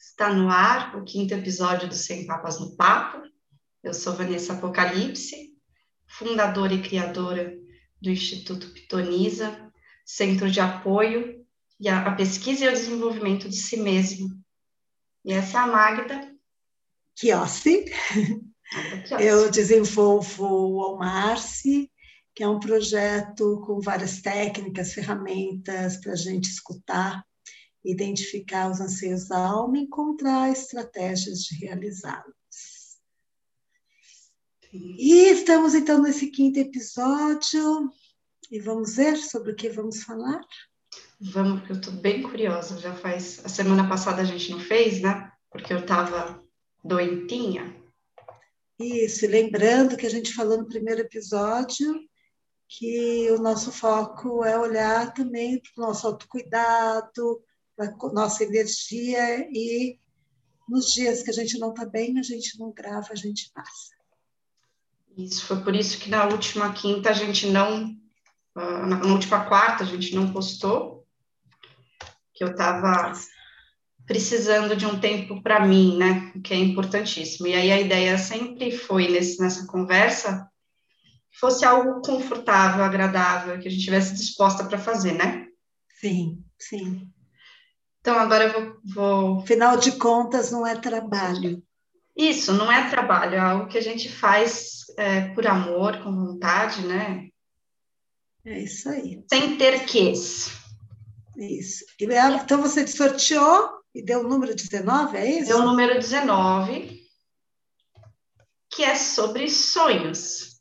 Está 0.00 0.32
no 0.32 0.48
ar 0.48 0.96
o 0.96 1.04
quinto 1.04 1.34
episódio 1.34 1.86
do 1.86 1.94
Sem 1.94 2.26
Papas 2.26 2.58
no 2.58 2.74
Papo. 2.74 3.22
Eu 3.82 3.92
sou 3.92 4.14
Vanessa 4.14 4.54
Apocalipse, 4.54 5.54
fundadora 6.08 6.72
e 6.72 6.80
criadora 6.80 7.54
do 8.00 8.08
Instituto 8.08 8.70
Pitoniza, 8.70 9.70
Centro 10.02 10.50
de 10.50 10.58
Apoio 10.58 11.44
e 11.78 11.86
a, 11.86 12.06
a 12.06 12.14
Pesquisa 12.14 12.64
e 12.64 12.68
o 12.68 12.72
Desenvolvimento 12.72 13.46
de 13.46 13.54
Si 13.56 13.76
Mesmo. 13.76 14.42
E 15.22 15.34
essa 15.34 15.58
é 15.58 15.60
a 15.60 15.66
Magda. 15.66 16.34
Kiossi. 17.14 17.84
Eu 19.20 19.50
desenvolvo 19.50 20.46
o 20.46 20.80
Almarce, 20.80 21.92
que 22.34 22.42
é 22.42 22.48
um 22.48 22.58
projeto 22.58 23.62
com 23.66 23.80
várias 23.82 24.22
técnicas, 24.22 24.94
ferramentas 24.94 25.98
para 25.98 26.12
a 26.12 26.16
gente 26.16 26.48
escutar 26.48 27.22
identificar 27.84 28.70
os 28.70 28.80
anseios 28.80 29.28
da 29.28 29.38
alma 29.38 29.78
e 29.78 29.82
encontrar 29.82 30.50
estratégias 30.50 31.40
de 31.40 31.64
realizá-los. 31.64 32.34
E 34.72 35.30
estamos 35.30 35.74
então 35.74 36.00
nesse 36.00 36.28
quinto 36.28 36.58
episódio 36.58 37.90
e 38.50 38.60
vamos 38.60 38.96
ver 38.96 39.16
sobre 39.16 39.52
o 39.52 39.56
que 39.56 39.68
vamos 39.68 40.02
falar? 40.02 40.40
Vamos, 41.20 41.60
porque 41.60 41.72
eu 41.72 41.76
estou 41.76 41.92
bem 41.94 42.22
curiosa. 42.22 42.78
Já 42.78 42.94
faz. 42.94 43.44
A 43.44 43.48
semana 43.48 43.88
passada 43.88 44.22
a 44.22 44.24
gente 44.24 44.50
não 44.50 44.60
fez, 44.60 45.00
né? 45.00 45.30
Porque 45.50 45.72
eu 45.72 45.80
estava 45.80 46.42
doentinha. 46.84 47.76
Isso, 48.78 49.24
e 49.24 49.28
lembrando 49.28 49.96
que 49.96 50.06
a 50.06 50.10
gente 50.10 50.32
falou 50.32 50.56
no 50.56 50.66
primeiro 50.66 51.02
episódio 51.02 52.00
que 52.66 53.28
o 53.32 53.38
nosso 53.42 53.72
foco 53.72 54.44
é 54.44 54.56
olhar 54.56 55.12
também 55.12 55.60
para 55.60 55.82
o 55.84 55.86
nosso 55.88 56.06
autocuidado, 56.06 57.42
a 57.80 58.12
nossa 58.12 58.44
energia 58.44 59.48
e 59.50 59.98
nos 60.68 60.92
dias 60.92 61.22
que 61.22 61.30
a 61.30 61.32
gente 61.32 61.58
não 61.58 61.70
está 61.70 61.84
bem, 61.84 62.18
a 62.18 62.22
gente 62.22 62.58
não 62.58 62.72
grava, 62.72 63.08
a 63.10 63.16
gente 63.16 63.50
passa. 63.52 63.94
Isso, 65.16 65.44
foi 65.44 65.62
por 65.62 65.74
isso 65.74 65.98
que 65.98 66.08
na 66.08 66.26
última 66.26 66.72
quinta 66.72 67.10
a 67.10 67.12
gente 67.12 67.48
não, 67.48 67.96
ah, 68.54 68.86
na 68.86 69.12
última 69.12 69.44
quarta 69.46 69.82
a 69.82 69.86
gente 69.86 70.14
não 70.14 70.32
postou, 70.32 71.06
que 72.32 72.44
eu 72.44 72.52
estava 72.52 73.12
precisando 74.06 74.76
de 74.76 74.86
um 74.86 75.00
tempo 75.00 75.42
para 75.42 75.66
mim, 75.66 75.96
né, 75.96 76.32
que 76.42 76.54
é 76.54 76.56
importantíssimo. 76.56 77.46
E 77.46 77.54
aí 77.54 77.70
a 77.70 77.80
ideia 77.80 78.16
sempre 78.16 78.70
foi 78.70 79.08
nesse, 79.08 79.40
nessa 79.40 79.66
conversa 79.66 80.50
fosse 81.38 81.64
algo 81.64 82.02
confortável, 82.02 82.84
agradável, 82.84 83.58
que 83.58 83.68
a 83.68 83.70
gente 83.70 83.84
tivesse 83.84 84.14
disposta 84.14 84.64
para 84.64 84.78
fazer, 84.78 85.12
né? 85.12 85.46
Sim, 86.00 86.44
sim. 86.58 87.10
Então, 88.00 88.18
agora 88.18 88.44
eu 88.44 88.52
vou, 88.52 88.80
vou. 88.84 89.40
Afinal 89.40 89.76
de 89.76 89.92
contas, 89.92 90.50
não 90.50 90.66
é 90.66 90.74
trabalho. 90.74 91.62
Isso, 92.16 92.52
não 92.52 92.70
é 92.70 92.88
trabalho, 92.88 93.34
é 93.34 93.38
algo 93.38 93.68
que 93.68 93.78
a 93.78 93.82
gente 93.82 94.10
faz 94.10 94.84
é, 94.96 95.28
por 95.34 95.46
amor, 95.46 96.02
com 96.02 96.14
vontade, 96.14 96.86
né? 96.86 97.28
É 98.44 98.60
isso 98.60 98.88
aí. 98.88 99.22
Sem 99.28 99.56
ter 99.56 99.84
quês. 99.84 100.50
Isso. 101.36 101.84
Então, 101.98 102.60
você 102.60 102.86
sorteou 102.86 103.70
e 103.94 104.02
deu 104.02 104.20
o 104.20 104.28
número 104.28 104.54
19, 104.54 105.16
é 105.16 105.38
isso? 105.38 105.48
Deu 105.48 105.58
o 105.58 105.66
número 105.66 105.94
19, 105.94 107.00
que 108.70 108.82
é 108.82 108.94
sobre 108.94 109.48
sonhos. 109.48 110.60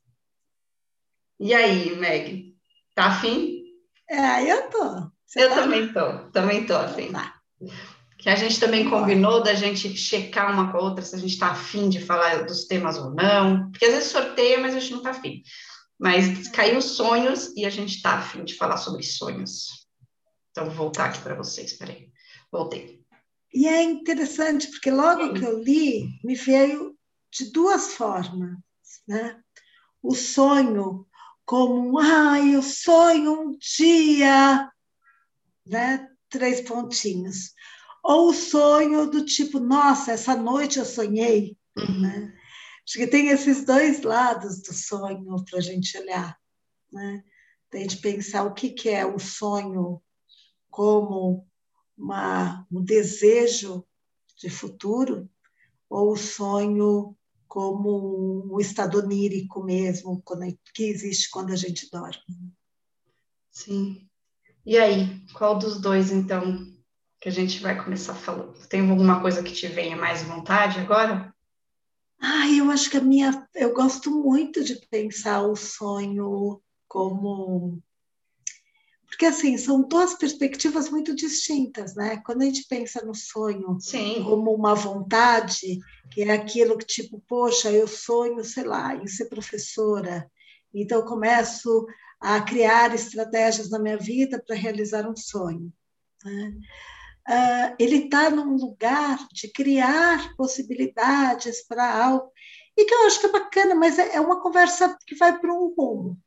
E 1.40 1.54
aí, 1.54 1.96
Meg, 1.96 2.56
tá 2.94 3.08
afim? 3.08 3.64
É, 4.10 4.44
eu 4.44 4.70
tô. 4.70 5.19
Você 5.30 5.44
eu 5.44 5.50
tá? 5.50 5.56
também 5.58 5.94
tô, 5.94 6.18
também 6.32 6.66
tô 6.66 6.76
assim. 6.76 7.12
Tá. 7.12 7.40
Que 8.18 8.30
a 8.30 8.36
gente 8.36 8.60
também 8.60 8.90
combinou 8.90 9.44
da 9.44 9.54
gente 9.54 9.96
checar 9.96 10.52
uma 10.52 10.72
com 10.72 10.80
a 10.80 10.82
outra 10.82 11.06
se 11.06 11.16
a 11.16 11.20
gente 11.20 11.34
está 11.34 11.52
afim 11.52 11.88
de 11.88 12.04
falar 12.04 12.46
dos 12.46 12.66
temas 12.66 12.98
ou 12.98 13.12
não. 13.12 13.70
Porque 13.70 13.86
às 13.86 13.94
vezes 13.94 14.10
sorteia, 14.10 14.60
mas 14.60 14.76
a 14.76 14.80
gente 14.80 14.92
não 14.92 14.98
está 14.98 15.12
afim. 15.12 15.44
Mas 16.00 16.48
caiu 16.48 16.82
sonhos 16.82 17.56
e 17.56 17.64
a 17.64 17.70
gente 17.70 17.98
está 17.98 18.16
afim 18.16 18.44
de 18.44 18.56
falar 18.56 18.78
sobre 18.78 19.04
sonhos. 19.04 19.88
Então, 20.50 20.66
vou 20.66 20.74
voltar 20.74 21.06
aqui 21.06 21.22
para 21.22 21.36
vocês, 21.36 21.74
peraí. 21.74 22.10
Voltei. 22.52 23.00
E 23.54 23.68
é 23.68 23.84
interessante, 23.84 24.68
porque 24.68 24.90
logo 24.90 25.34
que 25.34 25.46
eu 25.46 25.62
li, 25.62 26.08
me 26.24 26.34
veio 26.34 26.96
de 27.32 27.52
duas 27.52 27.94
formas, 27.94 28.58
né? 29.08 29.40
O 30.02 30.16
sonho 30.16 31.06
como, 31.46 32.00
ai, 32.00 32.56
eu 32.56 32.64
sonho 32.64 33.42
um 33.42 33.58
dia 33.58 34.70
né? 35.70 36.10
Três 36.30 36.62
pontinhos. 36.62 37.54
Ou 38.04 38.30
o 38.30 38.34
sonho 38.34 39.10
do 39.10 39.24
tipo, 39.24 39.60
nossa, 39.60 40.12
essa 40.12 40.36
noite 40.36 40.80
eu 40.80 40.86
sonhei, 40.86 41.58
uhum. 41.78 42.02
né? 42.02 42.34
Acho 42.88 42.98
que 42.98 43.08
tem 43.08 43.28
esses 43.30 43.64
dois 43.64 44.02
lados 44.02 44.62
do 44.62 44.74
sonho 44.74 45.44
para 45.46 45.60
a 45.60 45.62
gente 45.62 45.96
olhar, 45.98 46.38
né? 46.92 47.24
Tem 47.70 47.86
de 47.86 47.98
pensar 47.98 48.44
o 48.44 48.54
que, 48.54 48.72
que 48.72 48.90
é 48.90 49.06
o 49.06 49.20
sonho 49.20 50.02
como 50.72 51.48
uma, 51.96 52.66
um 52.72 52.84
desejo 52.84 53.86
de 54.38 54.50
futuro, 54.50 55.30
ou 55.88 56.14
o 56.14 56.18
sonho 56.18 57.16
como 57.48 58.54
um 58.54 58.60
estado 58.60 59.00
onírico 59.00 59.64
mesmo, 59.64 60.24
que 60.74 60.84
existe 60.84 61.30
quando 61.30 61.52
a 61.52 61.56
gente 61.56 61.90
dorme. 61.92 62.54
Sim. 63.52 64.09
E 64.66 64.78
aí, 64.78 65.22
qual 65.34 65.58
dos 65.58 65.80
dois, 65.80 66.12
então, 66.12 66.66
que 67.20 67.30
a 67.30 67.32
gente 67.32 67.62
vai 67.62 67.82
começar 67.82 68.14
falando? 68.14 68.54
Tem 68.68 68.88
alguma 68.88 69.22
coisa 69.22 69.44
que 69.44 69.54
te 69.54 69.68
venha 69.68 69.96
mais 69.96 70.22
vontade 70.24 70.80
agora? 70.80 71.34
Ah, 72.22 72.50
eu 72.50 72.70
acho 72.70 72.90
que 72.90 72.98
a 72.98 73.02
minha. 73.02 73.48
Eu 73.56 73.74
gosto 73.74 74.12
muito 74.12 74.64
de 74.64 74.76
pensar 74.90 75.42
o 75.42 75.56
sonho 75.56 76.62
como. 76.88 77.82
Porque, 79.08 79.26
assim, 79.26 79.58
são 79.58 79.88
duas 79.88 80.14
perspectivas 80.14 80.90
muito 80.90 81.16
distintas, 81.16 81.96
né? 81.96 82.22
Quando 82.26 82.44
a 82.44 82.46
gente 82.46 82.66
pensa 82.70 83.04
no 83.04 83.16
sonho 83.16 83.78
Sim. 83.80 84.24
como 84.24 84.54
uma 84.54 84.76
vontade, 84.76 85.80
que 86.12 86.22
é 86.22 86.32
aquilo 86.32 86.78
que, 86.78 86.86
tipo, 86.86 87.22
poxa, 87.28 87.72
eu 87.72 87.88
sonho, 87.88 88.44
sei 88.44 88.66
lá, 88.66 88.96
em 88.96 89.08
ser 89.08 89.26
professora, 89.26 90.30
então 90.74 91.00
eu 91.00 91.06
começo 91.06 91.88
a 92.20 92.42
criar 92.42 92.94
estratégias 92.94 93.70
na 93.70 93.80
minha 93.80 93.98
vida 93.98 94.44
para 94.46 94.56
realizar 94.56 95.10
um 95.10 95.16
sonho. 95.16 95.72
Né? 96.24 96.54
Uh, 97.30 97.76
ele 97.80 98.06
está 98.06 98.30
num 98.30 98.56
lugar 98.56 99.20
de 99.32 99.52
criar 99.52 100.36
possibilidades 100.36 101.66
para 101.68 102.04
algo, 102.04 102.32
e 102.78 102.86
que 102.86 102.94
eu 102.94 103.06
acho 103.06 103.20
que 103.20 103.28
é 103.28 103.32
bacana, 103.32 103.76
mas 103.76 104.00
é, 104.00 104.16
é 104.16 104.22
uma 104.22 104.42
conversa 104.42 104.98
que 105.06 105.16
vai 105.16 105.38
para 105.38 105.54
um 105.54 105.74
rumo. 105.76 106.18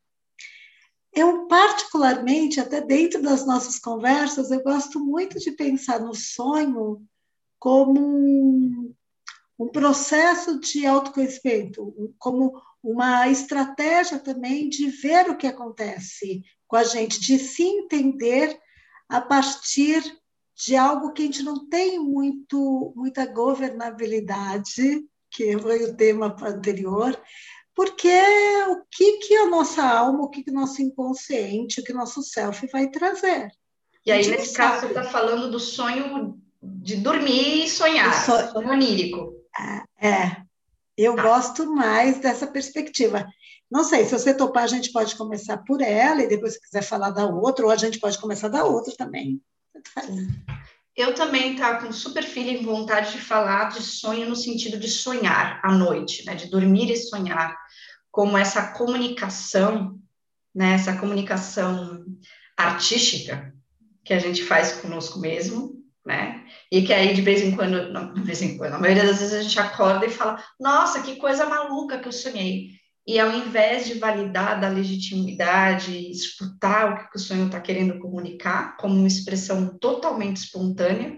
Eu, 1.12 1.46
particularmente, 1.46 2.60
até 2.60 2.80
dentro 2.80 3.20
das 3.20 3.44
nossas 3.46 3.78
conversas, 3.78 4.50
eu 4.50 4.62
gosto 4.62 4.98
muito 4.98 5.38
de 5.38 5.52
pensar 5.52 6.00
no 6.00 6.14
sonho 6.14 7.04
como 7.58 8.00
um, 8.00 8.94
um 9.58 9.68
processo 9.68 10.58
de 10.58 10.86
autoconhecimento, 10.86 12.14
como 12.18 12.52
uma 12.82 13.28
estratégia 13.28 14.18
também 14.18 14.68
de 14.68 14.88
ver 14.88 15.30
o 15.30 15.36
que 15.36 15.46
acontece 15.46 16.42
com 16.66 16.76
a 16.76 16.84
gente, 16.84 17.20
de 17.20 17.38
se 17.38 17.62
entender 17.62 18.58
a 19.08 19.20
partir 19.20 20.02
de 20.56 20.76
algo 20.76 21.12
que 21.12 21.22
a 21.22 21.26
gente 21.26 21.42
não 21.42 21.68
tem 21.68 21.98
muito, 21.98 22.92
muita 22.96 23.26
governabilidade, 23.26 25.04
que 25.30 25.58
foi 25.58 25.84
o 25.84 25.96
tema 25.96 26.34
anterior, 26.42 27.18
porque 27.74 28.20
o 28.68 28.82
que, 28.90 29.18
que 29.18 29.36
a 29.36 29.48
nossa 29.48 29.82
alma, 29.82 30.24
o 30.24 30.28
que, 30.28 30.42
que 30.42 30.50
o 30.50 30.54
nosso 30.54 30.82
inconsciente, 30.82 31.80
o 31.80 31.84
que 31.84 31.92
o 31.92 31.96
nosso 31.96 32.22
self 32.22 32.66
vai 32.70 32.88
trazer. 32.88 33.50
E 34.04 34.10
aí, 34.10 34.26
nesse 34.28 34.54
caso, 34.54 34.80
você 34.80 34.86
está 34.88 35.04
falando 35.04 35.50
do 35.50 35.60
sonho 35.60 36.38
de 36.62 36.96
dormir 36.96 37.64
e 37.64 37.68
sonhar, 37.68 38.24
sonho, 38.24 38.50
sonho 38.50 38.70
onírico. 38.70 39.32
É, 40.00 40.08
é, 40.08 40.41
eu 40.96 41.16
tá. 41.16 41.22
gosto 41.22 41.66
mais 41.74 42.18
dessa 42.18 42.46
perspectiva. 42.46 43.26
Não 43.70 43.84
sei, 43.84 44.04
se 44.04 44.12
você 44.12 44.34
topar, 44.34 44.64
a 44.64 44.68
gente 44.68 44.92
pode 44.92 45.16
começar 45.16 45.56
por 45.58 45.80
ela 45.80 46.22
e 46.22 46.28
depois, 46.28 46.54
se 46.54 46.60
quiser 46.60 46.82
falar 46.82 47.10
da 47.10 47.26
outra, 47.26 47.64
ou 47.64 47.70
a 47.70 47.76
gente 47.76 47.98
pode 47.98 48.18
começar 48.18 48.48
da 48.48 48.64
outra 48.64 48.94
também. 48.96 49.40
Eu 50.94 51.14
também 51.14 51.56
tá 51.56 51.80
com 51.80 51.90
super 51.90 52.22
feeling 52.22 52.64
vontade 52.64 53.12
de 53.12 53.18
falar 53.18 53.70
de 53.70 53.82
sonho 53.82 54.28
no 54.28 54.36
sentido 54.36 54.78
de 54.78 54.88
sonhar 54.88 55.58
à 55.64 55.72
noite, 55.72 56.24
né? 56.26 56.34
De 56.34 56.50
dormir 56.50 56.90
e 56.90 56.96
sonhar, 56.96 57.56
como 58.10 58.36
essa 58.36 58.72
comunicação, 58.72 59.98
né? 60.54 60.74
Essa 60.74 60.94
comunicação 60.98 62.04
artística 62.54 63.54
que 64.04 64.12
a 64.12 64.18
gente 64.18 64.44
faz 64.44 64.72
conosco 64.72 65.18
mesmo, 65.18 65.81
né? 66.04 66.44
E 66.70 66.82
que 66.82 66.92
aí 66.92 67.14
de 67.14 67.22
vez 67.22 67.42
em 67.42 67.54
quando, 67.54 67.92
não, 67.92 68.12
de 68.12 68.22
vez 68.22 68.42
em 68.42 68.56
quando, 68.56 68.74
a 68.74 68.78
maioria 68.78 69.06
das 69.06 69.18
vezes 69.18 69.34
a 69.34 69.42
gente 69.42 69.58
acorda 69.58 70.06
e 70.06 70.10
fala: 70.10 70.42
"Nossa, 70.60 71.02
que 71.02 71.16
coisa 71.16 71.46
maluca 71.46 71.98
que 71.98 72.08
eu 72.08 72.12
sonhei". 72.12 72.70
E 73.06 73.18
ao 73.18 73.32
invés 73.32 73.86
de 73.86 73.94
validar 73.98 74.60
da 74.60 74.68
legitimidade, 74.68 76.10
escutar 76.10 76.92
o 76.92 77.10
que 77.10 77.16
o 77.16 77.20
sonho 77.20 77.46
está 77.46 77.60
querendo 77.60 77.98
comunicar, 77.98 78.76
como 78.76 78.94
uma 78.94 79.08
expressão 79.08 79.76
totalmente 79.78 80.36
espontânea, 80.36 81.16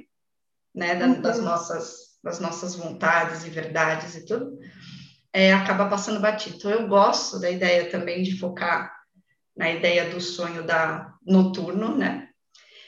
né, 0.74 0.94
da, 0.94 1.06
uhum. 1.06 1.20
das 1.20 1.40
nossas 1.40 2.14
das 2.24 2.40
nossas 2.40 2.74
vontades 2.74 3.44
e 3.44 3.50
verdades 3.50 4.16
e 4.16 4.24
tudo, 4.24 4.58
é, 5.30 5.52
acaba 5.52 5.90
passando 5.90 6.20
batido. 6.20 6.56
Então, 6.56 6.70
eu 6.70 6.88
gosto 6.88 7.38
da 7.38 7.50
ideia 7.50 7.90
também 7.90 8.22
de 8.22 8.38
focar 8.38 8.90
na 9.54 9.70
ideia 9.70 10.08
do 10.08 10.20
sonho 10.20 10.66
da 10.66 11.12
noturno, 11.24 11.94
né? 11.94 12.28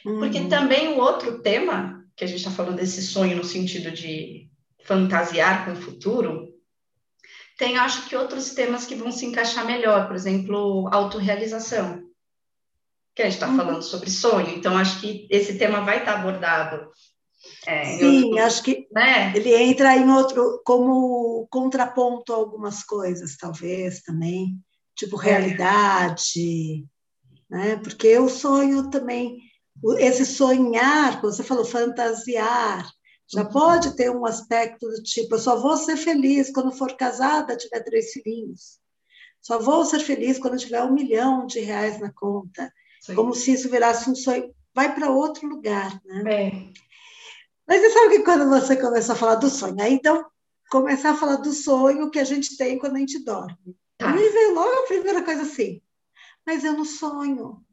Uhum. 0.06 0.20
Porque 0.20 0.44
também 0.48 0.94
o 0.94 0.98
outro 0.98 1.40
tema, 1.42 2.04
que 2.14 2.24
a 2.24 2.26
gente 2.26 2.38
está 2.38 2.50
falando 2.50 2.76
desse 2.76 3.02
sonho 3.02 3.36
no 3.36 3.44
sentido 3.44 3.90
de 3.90 4.48
fantasiar 4.84 5.64
com 5.64 5.72
o 5.72 5.76
futuro, 5.76 6.48
tem, 7.58 7.76
acho 7.76 8.08
que, 8.08 8.16
outros 8.16 8.50
temas 8.50 8.86
que 8.86 8.94
vão 8.94 9.10
se 9.10 9.26
encaixar 9.26 9.66
melhor, 9.66 10.06
por 10.06 10.14
exemplo, 10.14 10.88
autorrealização, 10.92 12.02
que 13.14 13.22
a 13.22 13.24
gente 13.24 13.34
está 13.34 13.48
uhum. 13.48 13.56
falando 13.56 13.82
sobre 13.82 14.10
sonho, 14.10 14.50
então 14.56 14.76
acho 14.76 15.00
que 15.00 15.26
esse 15.30 15.58
tema 15.58 15.80
vai 15.80 15.98
estar 15.98 16.14
tá 16.14 16.20
abordado 16.20 16.90
é, 17.66 17.98
Sim, 17.98 18.24
outro, 18.24 18.44
acho 18.44 18.62
que 18.62 18.86
né? 18.92 19.32
ele 19.34 19.54
entra 19.54 19.96
em 19.96 20.08
outro, 20.10 20.62
como 20.64 21.46
contraponto 21.50 22.32
a 22.32 22.36
algumas 22.36 22.82
coisas, 22.82 23.36
talvez 23.36 24.02
também, 24.02 24.58
tipo 24.94 25.20
é. 25.20 25.24
realidade, 25.24 26.84
é. 27.50 27.56
né? 27.56 27.76
Porque 27.76 28.18
o 28.18 28.28
sonho 28.28 28.90
também, 28.90 29.38
esse 29.94 30.26
sonhar, 30.26 31.20
como 31.20 31.32
você 31.32 31.42
falou, 31.42 31.64
fantasiar, 31.64 32.90
já 33.28 33.42
uhum. 33.42 33.48
pode 33.48 33.96
ter 33.96 34.10
um 34.10 34.24
aspecto 34.24 34.86
do 34.88 35.02
tipo, 35.02 35.34
eu 35.34 35.38
só 35.38 35.56
vou 35.56 35.76
ser 35.76 35.96
feliz 35.96 36.50
quando 36.52 36.72
for 36.72 36.96
casada, 36.96 37.56
tiver 37.56 37.80
três 37.80 38.12
filhinhos. 38.12 38.78
Só 39.40 39.58
vou 39.58 39.84
ser 39.84 40.00
feliz 40.00 40.38
quando 40.38 40.58
tiver 40.58 40.82
um 40.82 40.92
milhão 40.92 41.46
de 41.46 41.60
reais 41.60 42.00
na 42.00 42.12
conta. 42.12 42.72
Sim. 43.00 43.14
Como 43.14 43.34
se 43.34 43.52
isso 43.52 43.68
virasse 43.68 44.10
um 44.10 44.14
sonho. 44.14 44.52
Vai 44.74 44.94
para 44.94 45.10
outro 45.10 45.48
lugar, 45.48 46.00
né? 46.04 46.22
É. 46.32 46.72
Mas 47.66 47.80
você 47.80 47.90
sabe 47.90 48.16
que 48.16 48.24
quando 48.24 48.48
você 48.48 48.76
começa 48.76 49.12
a 49.12 49.16
falar 49.16 49.36
do 49.36 49.50
sonho, 49.50 49.80
aí 49.80 49.94
então 49.94 50.24
começar 50.70 51.10
a 51.10 51.16
falar 51.16 51.36
do 51.36 51.52
sonho 51.52 52.10
que 52.10 52.18
a 52.18 52.24
gente 52.24 52.56
tem 52.56 52.78
quando 52.78 52.96
a 52.96 52.98
gente 52.98 53.24
dorme. 53.24 53.76
Tá. 53.98 54.12
Aí 54.12 54.28
veio 54.28 54.54
logo 54.54 54.82
a 54.82 54.86
primeira 54.86 55.22
coisa 55.22 55.42
assim, 55.42 55.80
mas 56.44 56.64
eu 56.64 56.74
não 56.74 56.84
sonho, 56.84 57.64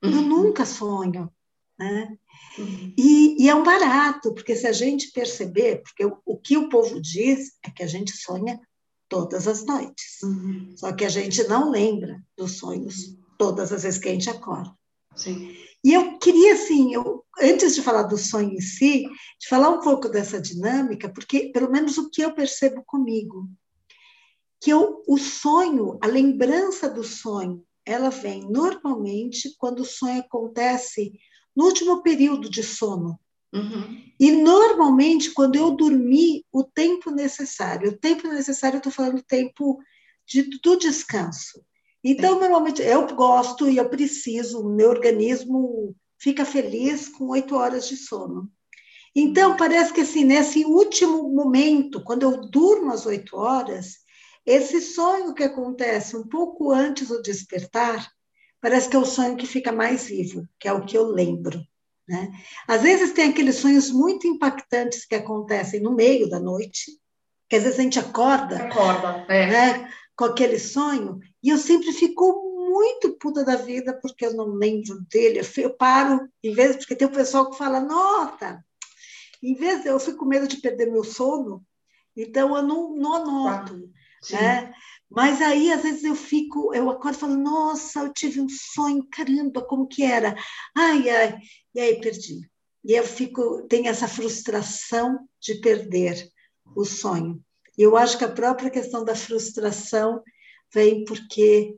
eu 0.00 0.10
uhum. 0.10 0.22
nunca 0.22 0.64
sonho. 0.64 1.32
Né? 1.82 2.16
Uhum. 2.58 2.94
E, 2.96 3.44
e, 3.44 3.48
é 3.48 3.54
um 3.54 3.64
barato, 3.64 4.32
porque 4.32 4.54
se 4.54 4.66
a 4.66 4.72
gente 4.72 5.10
perceber, 5.10 5.82
porque 5.82 6.04
o, 6.04 6.16
o, 6.24 6.36
que 6.36 6.56
o 6.56 6.68
povo 6.68 7.00
diz 7.00 7.52
é 7.64 7.70
que 7.70 7.82
a 7.82 7.86
gente 7.86 8.12
sonha 8.16 8.60
todas 9.08 9.48
as 9.48 9.64
noites, 9.64 10.22
uhum. 10.22 10.72
só 10.76 10.92
que 10.92 11.04
a 11.04 11.08
gente 11.08 11.42
não 11.48 11.70
lembra 11.70 12.22
dos 12.36 12.58
sonhos 12.58 13.08
uhum. 13.08 13.16
todas 13.36 13.72
as 13.72 13.82
vezes 13.82 13.98
que 13.98 14.08
a 14.08 14.12
gente 14.12 14.30
acorda. 14.30 14.72
Sim. 15.16 15.56
E 15.84 15.92
eu 15.92 16.18
queria, 16.18 16.54
assim, 16.54 16.94
eu, 16.94 17.24
antes 17.40 17.74
de 17.74 17.82
falar 17.82 18.04
do 18.04 18.16
sonho 18.16 18.52
em 18.52 18.60
si, 18.60 19.02
de 19.40 19.48
falar 19.48 19.70
um 19.70 19.80
pouco 19.80 20.08
dessa 20.08 20.40
dinâmica, 20.40 21.08
porque 21.08 21.50
pelo 21.52 21.70
menos 21.70 21.98
o 21.98 22.08
que 22.08 22.22
eu 22.22 22.32
percebo 22.32 22.84
comigo, 22.86 23.50
que 24.60 24.70
eu, 24.70 25.02
o 25.08 25.18
sonho, 25.18 25.98
a 26.00 26.06
lembrança 26.06 26.88
do 26.88 27.02
sonho, 27.02 27.64
ela 27.84 28.10
vem 28.10 28.48
normalmente 28.48 29.56
quando 29.58 29.80
o 29.80 29.84
sonho 29.84 30.20
acontece 30.20 31.12
no 31.54 31.64
último 31.64 32.02
período 32.02 32.50
de 32.50 32.62
sono. 32.62 33.18
Uhum. 33.52 34.02
E 34.18 34.32
normalmente 34.32 35.30
quando 35.30 35.56
eu 35.56 35.72
dormi 35.72 36.44
o 36.50 36.64
tempo 36.64 37.10
necessário, 37.10 37.90
o 37.90 37.98
tempo 37.98 38.26
necessário, 38.28 38.76
eu 38.76 38.78
estou 38.78 38.92
falando 38.92 39.22
tempo 39.22 39.78
de, 40.26 40.42
do 40.60 40.76
descanso. 40.76 41.62
Então, 42.04 42.40
normalmente, 42.40 42.82
eu 42.82 43.06
gosto 43.14 43.68
e 43.68 43.76
eu 43.76 43.88
preciso, 43.88 44.60
o 44.60 44.74
meu 44.74 44.90
organismo 44.90 45.94
fica 46.18 46.44
feliz 46.44 47.08
com 47.08 47.28
oito 47.28 47.54
horas 47.54 47.86
de 47.86 47.96
sono. 47.96 48.50
Então, 49.14 49.56
parece 49.56 49.92
que 49.92 50.00
assim, 50.00 50.24
nesse 50.24 50.64
último 50.64 51.28
momento, 51.28 52.02
quando 52.02 52.22
eu 52.22 52.40
durmo 52.40 52.90
às 52.90 53.06
oito 53.06 53.36
horas, 53.36 53.98
esse 54.44 54.80
sonho 54.80 55.34
que 55.34 55.44
acontece 55.44 56.16
um 56.16 56.26
pouco 56.26 56.72
antes 56.72 57.08
do 57.08 57.22
despertar, 57.22 58.10
parece 58.62 58.88
que 58.88 58.96
é 58.96 58.98
o 58.98 59.04
sonho 59.04 59.36
que 59.36 59.46
fica 59.46 59.72
mais 59.72 60.06
vivo, 60.06 60.48
que 60.58 60.68
é 60.68 60.72
o 60.72 60.86
que 60.86 60.96
eu 60.96 61.04
lembro. 61.08 61.60
Né? 62.08 62.30
Às 62.66 62.80
vezes 62.80 63.12
tem 63.12 63.30
aqueles 63.30 63.56
sonhos 63.56 63.90
muito 63.90 64.26
impactantes 64.26 65.04
que 65.04 65.16
acontecem 65.16 65.80
no 65.80 65.92
meio 65.92 66.30
da 66.30 66.38
noite, 66.38 66.92
que 67.48 67.56
às 67.56 67.64
vezes 67.64 67.78
a 67.78 67.82
gente 67.82 67.98
acorda, 67.98 68.56
acorda 68.56 69.26
é. 69.28 69.46
né, 69.48 69.92
com 70.16 70.24
aquele 70.24 70.58
sonho, 70.58 71.18
e 71.42 71.50
eu 71.50 71.58
sempre 71.58 71.92
fico 71.92 72.50
muito 72.70 73.18
puta 73.18 73.44
da 73.44 73.56
vida 73.56 73.98
porque 74.00 74.24
eu 74.24 74.34
não 74.34 74.46
lembro 74.46 75.00
dele. 75.10 75.40
Eu 75.58 75.74
paro, 75.74 76.26
em 76.42 76.54
vez 76.54 76.76
porque 76.76 76.96
tem 76.96 77.06
o 77.06 77.12
pessoal 77.12 77.50
que 77.50 77.58
fala, 77.58 77.80
nota, 77.80 78.64
em 79.42 79.54
vez 79.54 79.82
de 79.82 79.88
eu 79.88 79.98
fico 79.98 80.18
com 80.18 80.24
medo 80.24 80.46
de 80.46 80.58
perder 80.58 80.90
meu 80.90 81.04
sono, 81.04 81.62
então 82.16 82.56
eu 82.56 82.62
não, 82.62 82.94
não 82.94 83.14
anoto. 83.14 83.90
Ah, 84.32 84.34
né? 84.34 84.74
Mas 85.14 85.42
aí, 85.42 85.70
às 85.70 85.82
vezes, 85.82 86.04
eu 86.04 86.14
fico, 86.14 86.74
eu 86.74 86.88
acordo 86.88 87.16
e 87.16 87.20
falo, 87.20 87.36
nossa, 87.36 88.00
eu 88.00 88.12
tive 88.12 88.40
um 88.40 88.48
sonho, 88.48 89.06
caramba, 89.10 89.62
como 89.62 89.86
que 89.86 90.02
era? 90.02 90.34
Ai, 90.74 91.08
ai, 91.10 91.38
e 91.74 91.80
aí 91.80 92.00
perdi. 92.00 92.50
E 92.82 92.94
eu 92.94 93.04
fico, 93.04 93.66
tem 93.68 93.88
essa 93.88 94.08
frustração 94.08 95.28
de 95.38 95.56
perder 95.60 96.28
o 96.74 96.84
sonho. 96.84 97.44
E 97.76 97.82
eu 97.82 97.96
acho 97.96 98.16
que 98.16 98.24
a 98.24 98.32
própria 98.32 98.70
questão 98.70 99.04
da 99.04 99.14
frustração 99.14 100.22
vem 100.72 101.04
porque, 101.04 101.76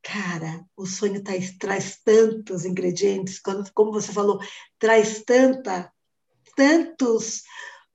cara, 0.00 0.64
o 0.76 0.86
sonho 0.86 1.22
tá, 1.24 1.32
traz 1.58 1.98
tantos 2.04 2.64
ingredientes, 2.64 3.40
quando, 3.40 3.68
como 3.72 3.92
você 3.92 4.12
falou, 4.12 4.38
traz 4.78 5.24
tanta, 5.24 5.92
tantos, 6.54 7.42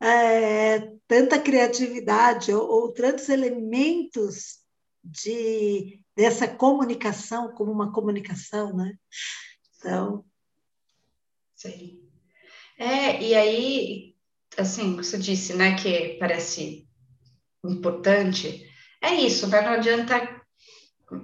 é, 0.01 0.91
tanta 1.07 1.39
criatividade 1.39 2.53
ou, 2.53 2.67
ou 2.69 2.93
tantos 2.93 3.29
elementos 3.29 4.60
de 5.03 6.01
dessa 6.15 6.47
comunicação 6.47 7.53
como 7.53 7.71
uma 7.71 7.91
comunicação, 7.91 8.75
né? 8.75 8.93
Então, 9.77 10.25
sim. 11.55 11.99
É, 12.77 13.21
e 13.21 13.35
aí, 13.35 14.15
assim, 14.57 14.95
você 14.95 15.17
disse, 15.17 15.53
né, 15.53 15.75
que 15.75 16.17
parece 16.19 16.87
importante, 17.63 18.67
é 19.01 19.13
isso, 19.13 19.47
né? 19.47 19.61
Não 19.61 19.73
adianta 19.73 20.41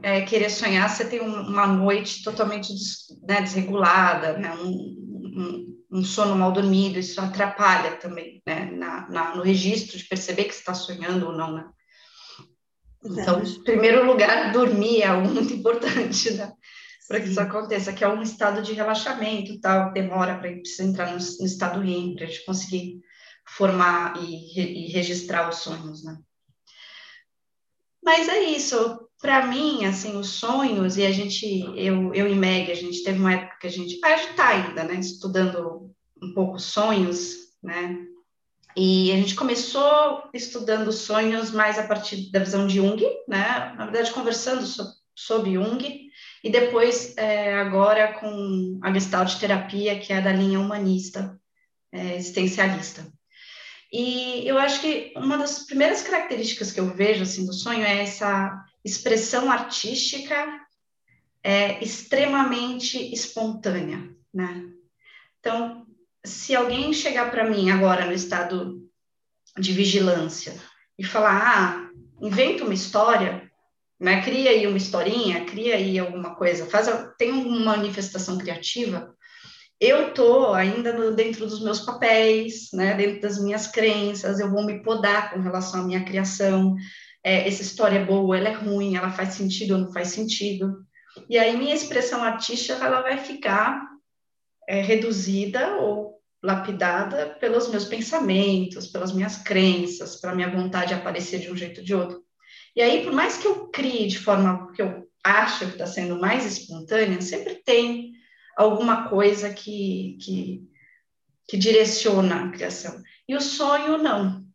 é, 0.01 0.21
querer 0.21 0.49
sonhar, 0.49 0.89
você 0.89 1.05
tem 1.05 1.19
uma 1.19 1.67
noite 1.67 2.23
totalmente 2.23 2.73
des, 2.73 3.07
né, 3.23 3.41
desregulada, 3.41 4.37
né, 4.37 4.53
um, 4.55 4.69
um, 4.69 5.83
um, 5.91 6.03
sono 6.03 6.35
mal 6.35 6.51
dormido, 6.51 6.99
isso 6.99 7.19
atrapalha 7.21 7.95
também, 7.97 8.41
né, 8.45 8.65
na, 8.71 9.09
na, 9.09 9.35
no 9.35 9.43
registro 9.43 9.97
de 9.97 10.03
perceber 10.05 10.45
que 10.45 10.53
está 10.53 10.73
sonhando 10.73 11.27
ou 11.27 11.33
não, 11.33 11.53
né? 11.53 11.69
Então, 13.11 13.41
em 13.41 13.63
primeiro 13.63 14.05
lugar, 14.05 14.51
dormir 14.51 15.01
é 15.01 15.07
algo 15.07 15.29
muito 15.29 15.53
importante, 15.53 16.31
né? 16.33 16.51
Para 17.07 17.21
que 17.21 17.29
isso 17.29 17.39
aconteça, 17.39 17.93
que 17.93 18.03
é 18.03 18.07
um 18.07 18.21
estado 18.21 18.61
de 18.61 18.73
relaxamento, 18.73 19.59
tal, 19.61 19.93
demora 19.93 20.37
para 20.37 20.49
entrar 20.49 21.11
no, 21.11 21.17
no 21.17 21.45
estado 21.45 21.79
REM, 21.79 22.15
para 22.15 22.25
a 22.25 22.27
gente 22.27 22.45
conseguir 22.45 22.99
formar 23.47 24.13
e, 24.21 24.87
e 24.87 24.91
registrar 24.91 25.47
os 25.47 25.57
sonhos, 25.57 26.03
né? 26.03 26.17
Mas 28.03 28.27
é 28.27 28.41
isso, 28.41 29.07
para 29.21 29.47
mim, 29.47 29.85
assim, 29.85 30.17
os 30.17 30.29
sonhos, 30.29 30.97
e 30.97 31.05
a 31.05 31.11
gente, 31.11 31.45
eu, 31.75 32.13
eu 32.13 32.27
e 32.27 32.35
Meg, 32.35 32.71
a 32.71 32.75
gente 32.75 33.03
teve 33.03 33.19
uma 33.19 33.33
época 33.33 33.57
que 33.61 33.67
a 33.67 33.69
gente, 33.69 33.99
a 34.03 34.17
gente 34.17 34.31
está 34.31 34.49
ainda, 34.49 34.83
né, 34.83 34.95
estudando 34.95 35.91
um 36.21 36.33
pouco 36.33 36.59
sonhos, 36.59 37.35
né, 37.61 37.97
e 38.77 39.11
a 39.11 39.15
gente 39.15 39.33
começou 39.33 40.29
estudando 40.31 40.91
sonhos 40.91 41.49
mais 41.49 41.79
a 41.79 41.87
partir 41.87 42.29
da 42.31 42.37
visão 42.37 42.67
de 42.67 42.75
Jung, 42.75 43.03
né, 43.27 43.73
na 43.75 43.85
verdade, 43.85 44.11
conversando 44.11 44.63
so, 44.67 44.83
sobre 45.15 45.53
Jung, 45.53 46.11
e 46.43 46.49
depois, 46.51 47.17
é, 47.17 47.55
agora, 47.55 48.13
com 48.19 48.79
a 48.83 48.93
Gestalt 48.93 49.39
terapia, 49.39 49.99
que 49.99 50.13
é 50.13 50.21
da 50.21 50.31
linha 50.31 50.59
humanista, 50.59 51.41
é, 51.91 52.17
existencialista. 52.17 53.11
E 53.91 54.47
eu 54.47 54.59
acho 54.59 54.79
que 54.81 55.11
uma 55.15 55.39
das 55.39 55.65
primeiras 55.65 56.03
características 56.03 56.71
que 56.71 56.79
eu 56.79 56.93
vejo, 56.93 57.23
assim, 57.23 57.47
do 57.47 57.53
sonho 57.53 57.83
é 57.83 58.03
essa 58.03 58.63
expressão 58.85 59.49
artística 59.51 60.35
é 61.43 61.83
extremamente 61.83 63.11
espontânea, 63.11 64.15
né? 64.31 64.69
Então, 65.39 65.86
se 66.27 66.55
alguém 66.55 66.93
chegar 66.93 67.31
para 67.31 67.49
mim 67.49 67.69
agora 67.69 68.05
no 68.05 68.13
estado 68.13 68.81
de 69.57 69.71
vigilância 69.71 70.53
e 70.97 71.03
falar, 71.03 71.41
ah, 71.41 71.89
inventa 72.21 72.63
uma 72.63 72.73
história, 72.73 73.49
né? 73.99 74.21
Cria 74.21 74.51
aí 74.51 74.67
uma 74.67 74.77
historinha, 74.77 75.45
cria 75.45 75.75
aí 75.75 75.97
alguma 75.97 76.35
coisa, 76.35 76.65
faz, 76.67 76.87
tem 77.17 77.31
uma 77.31 77.75
manifestação 77.75 78.37
criativa. 78.37 79.15
Eu 79.79 80.13
tô 80.13 80.53
ainda 80.53 81.11
dentro 81.11 81.47
dos 81.47 81.63
meus 81.63 81.79
papéis, 81.79 82.69
né? 82.73 82.95
Dentro 82.95 83.21
das 83.21 83.41
minhas 83.41 83.67
crenças, 83.67 84.39
eu 84.39 84.51
vou 84.51 84.65
me 84.65 84.83
podar 84.83 85.31
com 85.31 85.39
relação 85.39 85.81
à 85.81 85.83
minha 85.83 86.03
criação 86.03 86.75
é, 87.27 87.45
essa 87.45 87.61
história 87.61 87.97
é 87.97 88.05
boa, 88.05 88.37
ela 88.37 88.47
é 88.47 88.53
ruim, 88.53 88.95
ela 88.95 89.11
faz 89.11 89.33
sentido 89.33 89.73
ou 89.73 89.79
não 89.81 89.91
faz 89.91 90.09
sentido. 90.09 90.85
E 91.29 91.37
aí 91.37 91.57
minha 91.57 91.75
expressão 91.75 92.23
artística 92.23 92.85
ela 92.85 93.01
vai 93.01 93.17
ficar 93.17 93.81
é, 94.65 94.81
reduzida 94.81 95.75
ou 95.75 96.16
lapidada 96.43 97.37
pelos 97.39 97.69
meus 97.69 97.85
pensamentos, 97.85 98.87
pelas 98.87 99.13
minhas 99.13 99.37
crenças, 99.37 100.17
pela 100.17 100.35
minha 100.35 100.49
vontade 100.49 100.89
de 100.89 100.93
aparecer 100.93 101.39
de 101.39 101.51
um 101.51 101.55
jeito 101.55 101.79
ou 101.79 101.85
de 101.85 101.95
outro. 101.95 102.23
E 102.75 102.81
aí, 102.81 103.03
por 103.03 103.11
mais 103.11 103.37
que 103.37 103.47
eu 103.47 103.67
crie 103.69 104.07
de 104.07 104.19
forma 104.19 104.71
que 104.73 104.81
eu 104.81 105.07
acho 105.23 105.65
que 105.65 105.71
está 105.71 105.85
sendo 105.85 106.19
mais 106.19 106.45
espontânea, 106.45 107.19
sempre 107.21 107.55
tem 107.55 108.13
alguma 108.55 109.09
coisa 109.09 109.53
que, 109.53 110.17
que, 110.21 110.63
que 111.47 111.57
direciona 111.57 112.45
a 112.45 112.51
criação. 112.51 113.01
E 113.27 113.35
o 113.35 113.41
sonho, 113.41 113.97
não. 113.97 114.45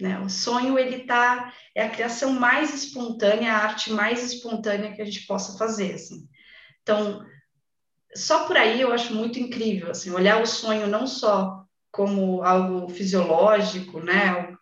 Né? 0.00 0.18
O 0.20 0.28
sonho, 0.28 0.78
ele 0.78 1.00
tá, 1.00 1.52
é 1.74 1.84
a 1.84 1.90
criação 1.90 2.32
mais 2.32 2.74
espontânea, 2.74 3.52
a 3.52 3.58
arte 3.58 3.90
mais 3.90 4.32
espontânea 4.32 4.92
que 4.92 5.02
a 5.02 5.04
gente 5.04 5.26
possa 5.26 5.58
fazer, 5.58 5.94
assim. 5.94 6.28
Então, 6.82 7.24
só 8.14 8.46
por 8.46 8.56
aí 8.56 8.80
eu 8.80 8.92
acho 8.92 9.14
muito 9.14 9.38
incrível, 9.38 9.90
assim, 9.90 10.10
olhar 10.10 10.42
o 10.42 10.46
sonho 10.46 10.86
não 10.86 11.06
só 11.06 11.64
como 11.90 12.42
algo 12.42 12.88
fisiológico, 12.88 14.00
né, 14.00 14.56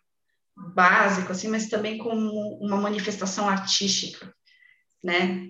básico, 0.73 1.31
assim, 1.31 1.47
mas 1.47 1.69
também 1.69 1.97
como 1.97 2.57
uma 2.59 2.77
manifestação 2.77 3.47
artística, 3.47 4.33
né? 5.03 5.49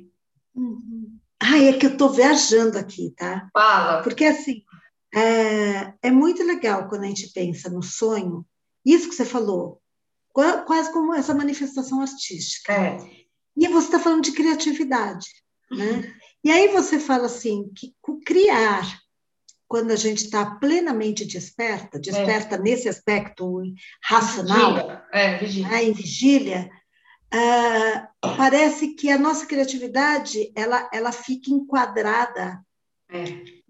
Uhum. 0.53 1.17
Ah, 1.39 1.57
é 1.57 1.73
que 1.73 1.85
eu 1.85 1.91
estou 1.91 2.09
viajando 2.09 2.77
aqui, 2.77 3.13
tá? 3.15 3.47
Fala. 3.53 4.01
Porque, 4.01 4.25
assim, 4.25 4.63
é, 5.13 5.93
é 6.01 6.11
muito 6.11 6.43
legal 6.43 6.89
quando 6.89 7.03
a 7.03 7.07
gente 7.07 7.31
pensa 7.31 7.69
no 7.69 7.81
sonho, 7.81 8.45
isso 8.85 9.09
que 9.09 9.15
você 9.15 9.25
falou, 9.25 9.81
quase 10.33 10.91
como 10.91 11.13
essa 11.13 11.33
manifestação 11.33 12.01
artística. 12.01 12.73
É. 12.73 12.97
E 13.55 13.67
você 13.67 13.87
está 13.87 13.99
falando 13.99 14.23
de 14.23 14.33
criatividade, 14.33 15.27
né? 15.71 16.13
E 16.43 16.51
aí 16.51 16.69
você 16.69 16.99
fala 16.99 17.25
assim, 17.25 17.71
que 17.75 17.93
criar, 18.25 18.99
quando 19.67 19.91
a 19.91 19.95
gente 19.95 20.25
está 20.25 20.45
plenamente 20.45 21.25
desperta, 21.25 21.99
desperta 21.99 22.55
é. 22.55 22.59
nesse 22.59 22.87
aspecto 22.87 23.61
racional, 24.01 24.75
vigília. 24.75 25.03
É, 25.11 25.37
vigília. 25.37 25.69
Né, 25.69 25.83
em 25.83 25.91
vigília, 25.91 26.71
uh, 27.33 28.35
parece 28.37 28.95
que 28.95 29.09
a 29.09 29.17
nossa 29.17 29.45
criatividade 29.45 30.51
ela, 30.55 30.89
ela 30.93 31.11
fica 31.11 31.51
enquadrada 31.51 32.61
é. 33.09 33.23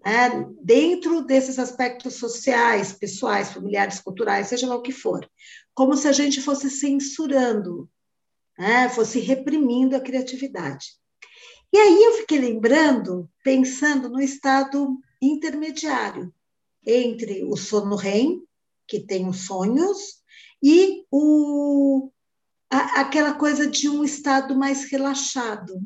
né, 0.04 0.46
dentro 0.62 1.22
desses 1.22 1.58
aspectos 1.58 2.14
sociais, 2.14 2.92
pessoais, 2.92 3.52
familiares, 3.52 3.98
culturais, 3.98 4.46
seja 4.46 4.68
lá 4.68 4.76
o 4.76 4.82
que 4.82 4.92
for, 4.92 5.28
como 5.74 5.96
se 5.96 6.06
a 6.06 6.12
gente 6.12 6.40
fosse 6.40 6.70
censurando, 6.70 7.90
né, 8.56 8.88
fosse 8.88 9.18
reprimindo 9.18 9.96
a 9.96 10.00
criatividade. 10.00 10.98
E 11.72 11.78
aí 11.78 12.02
eu 12.02 12.12
fiquei 12.14 12.38
lembrando, 12.38 13.30
pensando 13.44 14.08
no 14.08 14.20
estado 14.20 14.98
intermediário 15.20 16.32
entre 16.86 17.44
o 17.44 17.56
sono 17.56 17.96
REM, 17.96 18.42
que 18.86 19.00
tem 19.00 19.28
os 19.28 19.46
sonhos, 19.46 20.22
e 20.62 21.04
o, 21.10 22.10
a, 22.70 23.00
aquela 23.00 23.34
coisa 23.34 23.66
de 23.68 23.88
um 23.88 24.02
estado 24.02 24.56
mais 24.56 24.90
relaxado. 24.90 25.80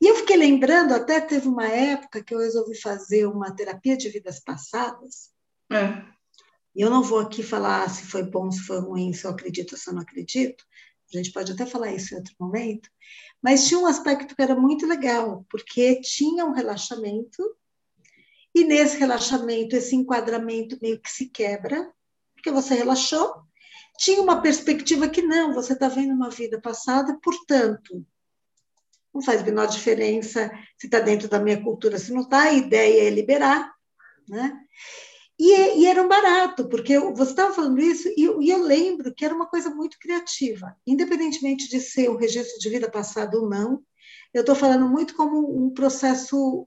E 0.00 0.06
eu 0.06 0.14
fiquei 0.16 0.36
lembrando, 0.36 0.92
até 0.92 1.20
teve 1.20 1.48
uma 1.48 1.66
época 1.66 2.22
que 2.22 2.34
eu 2.34 2.38
resolvi 2.38 2.78
fazer 2.80 3.26
uma 3.26 3.54
terapia 3.54 3.96
de 3.96 4.08
vidas 4.08 4.40
passadas. 4.40 5.30
É. 5.72 6.04
Eu 6.76 6.90
não 6.90 7.02
vou 7.02 7.18
aqui 7.18 7.42
falar 7.42 7.88
se 7.90 8.04
foi 8.04 8.22
bom, 8.22 8.50
se 8.52 8.60
foi 8.60 8.78
ruim, 8.78 9.12
se 9.12 9.24
eu 9.24 9.30
acredito 9.30 9.72
ou 9.72 9.78
se 9.78 9.90
eu 9.90 9.94
não 9.94 10.02
acredito. 10.02 10.64
A 11.12 11.16
gente 11.16 11.32
pode 11.32 11.52
até 11.52 11.64
falar 11.64 11.92
isso 11.92 12.14
em 12.14 12.18
outro 12.18 12.34
momento. 12.38 12.90
Mas 13.42 13.66
tinha 13.66 13.80
um 13.80 13.86
aspecto 13.86 14.34
que 14.34 14.42
era 14.42 14.54
muito 14.54 14.86
legal, 14.86 15.46
porque 15.50 16.00
tinha 16.00 16.44
um 16.44 16.52
relaxamento, 16.52 17.56
e 18.54 18.64
nesse 18.64 18.98
relaxamento, 18.98 19.76
esse 19.76 19.94
enquadramento 19.94 20.78
meio 20.82 21.00
que 21.00 21.10
se 21.10 21.28
quebra, 21.28 21.92
porque 22.34 22.50
você 22.50 22.74
relaxou. 22.74 23.42
Tinha 23.98 24.20
uma 24.20 24.42
perspectiva 24.42 25.08
que 25.08 25.22
não, 25.22 25.54
você 25.54 25.72
está 25.72 25.88
vendo 25.88 26.12
uma 26.12 26.30
vida 26.30 26.60
passada, 26.60 27.18
portanto, 27.22 28.04
não 29.12 29.22
faz 29.22 29.40
a 29.40 29.44
menor 29.44 29.66
diferença 29.66 30.50
se 30.76 30.86
está 30.86 31.00
dentro 31.00 31.28
da 31.28 31.40
minha 31.40 31.62
cultura, 31.62 31.98
se 31.98 32.12
não 32.12 32.22
está, 32.22 32.42
a 32.42 32.52
ideia 32.52 33.08
é 33.08 33.10
liberar, 33.10 33.72
né? 34.28 34.56
E, 35.38 35.80
e, 35.80 35.86
era 35.86 36.02
um 36.02 36.08
barato, 36.08 36.68
porque 36.68 36.98
você 36.98 37.30
estava 37.30 37.54
falando 37.54 37.80
isso, 37.80 38.08
e, 38.16 38.22
e, 38.22 38.50
eu 38.50 38.60
lembro 38.60 39.14
que 39.14 39.24
era 39.24 39.34
uma 39.34 39.46
coisa 39.46 39.70
muito 39.70 39.96
criativa, 39.98 40.74
independentemente 40.84 41.68
de 41.68 41.80
ser 41.80 42.10
um 42.10 42.16
registro 42.16 42.58
de 42.58 42.68
vida 42.68 42.90
passada 42.90 43.38
ou 43.38 43.48
não, 43.48 43.80
eu 44.34 44.40
estou 44.40 44.56
falando 44.56 44.88
muito 44.88 45.14
como 45.14 45.64
um 45.64 45.70
processo 45.70 46.66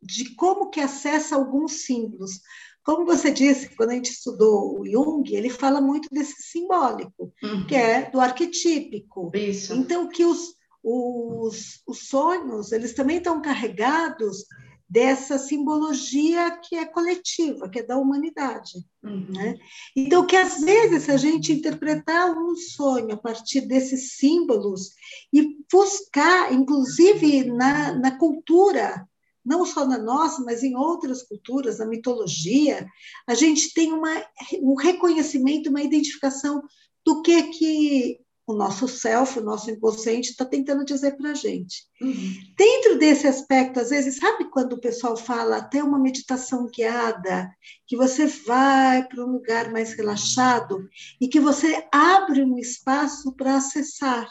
de 0.00 0.34
como 0.34 0.70
que 0.70 0.80
acessa 0.80 1.36
alguns 1.36 1.84
símbolos. 1.84 2.40
Como 2.84 3.04
você 3.04 3.30
disse, 3.30 3.74
quando 3.76 3.90
a 3.90 3.94
gente 3.94 4.12
estudou 4.12 4.80
o 4.80 4.86
Jung, 4.86 5.34
ele 5.34 5.50
fala 5.50 5.80
muito 5.80 6.08
desse 6.10 6.42
simbólico, 6.42 7.32
uhum. 7.42 7.66
que 7.66 7.74
é 7.74 8.10
do 8.10 8.20
arquetípico. 8.20 9.30
Isso. 9.34 9.74
Então, 9.74 10.08
que 10.08 10.24
os, 10.24 10.54
os, 10.82 11.82
os 11.86 12.08
sonhos, 12.08 12.72
eles 12.72 12.94
também 12.94 13.18
estão 13.18 13.42
carregados 13.42 14.44
dessa 14.88 15.38
simbologia 15.38 16.50
que 16.50 16.74
é 16.74 16.86
coletiva, 16.86 17.68
que 17.68 17.80
é 17.80 17.82
da 17.82 17.98
humanidade. 17.98 18.86
Uhum. 19.02 19.26
Né? 19.30 19.54
Então, 19.94 20.26
que 20.26 20.34
às 20.34 20.60
vezes, 20.60 21.04
se 21.04 21.10
a 21.10 21.16
gente 21.16 21.52
interpretar 21.52 22.30
um 22.30 22.56
sonho 22.56 23.12
a 23.12 23.16
partir 23.16 23.62
desses 23.62 24.16
símbolos 24.16 24.92
e 25.32 25.58
buscar, 25.70 26.52
inclusive 26.52 27.44
na, 27.44 27.94
na 27.98 28.18
cultura, 28.18 29.06
não 29.44 29.66
só 29.66 29.86
na 29.86 29.98
nossa, 29.98 30.42
mas 30.42 30.62
em 30.62 30.74
outras 30.74 31.22
culturas, 31.22 31.78
na 31.78 31.86
mitologia, 31.86 32.86
a 33.26 33.34
gente 33.34 33.74
tem 33.74 33.92
uma, 33.92 34.24
um 34.62 34.74
reconhecimento, 34.74 35.68
uma 35.68 35.82
identificação 35.82 36.62
do 37.04 37.20
que 37.22 37.42
que 37.44 38.20
o 38.48 38.56
nosso 38.56 38.88
self, 38.88 39.38
o 39.38 39.44
nosso 39.44 39.70
inconsciente 39.70 40.30
está 40.30 40.44
tentando 40.44 40.82
dizer 40.82 41.16
para 41.16 41.32
a 41.32 41.34
gente. 41.34 41.84
Uhum. 42.00 42.34
Dentro 42.56 42.98
desse 42.98 43.26
aspecto, 43.26 43.78
às 43.78 43.90
vezes, 43.90 44.16
sabe 44.16 44.48
quando 44.50 44.72
o 44.72 44.80
pessoal 44.80 45.16
fala 45.18 45.58
até 45.58 45.82
uma 45.82 45.98
meditação 45.98 46.66
guiada, 46.66 47.50
que 47.86 47.94
você 47.94 48.26
vai 48.26 49.06
para 49.06 49.22
um 49.22 49.32
lugar 49.32 49.70
mais 49.70 49.92
relaxado 49.92 50.88
e 51.20 51.28
que 51.28 51.38
você 51.38 51.86
abre 51.92 52.42
um 52.42 52.56
espaço 52.58 53.34
para 53.34 53.56
acessar, 53.56 54.26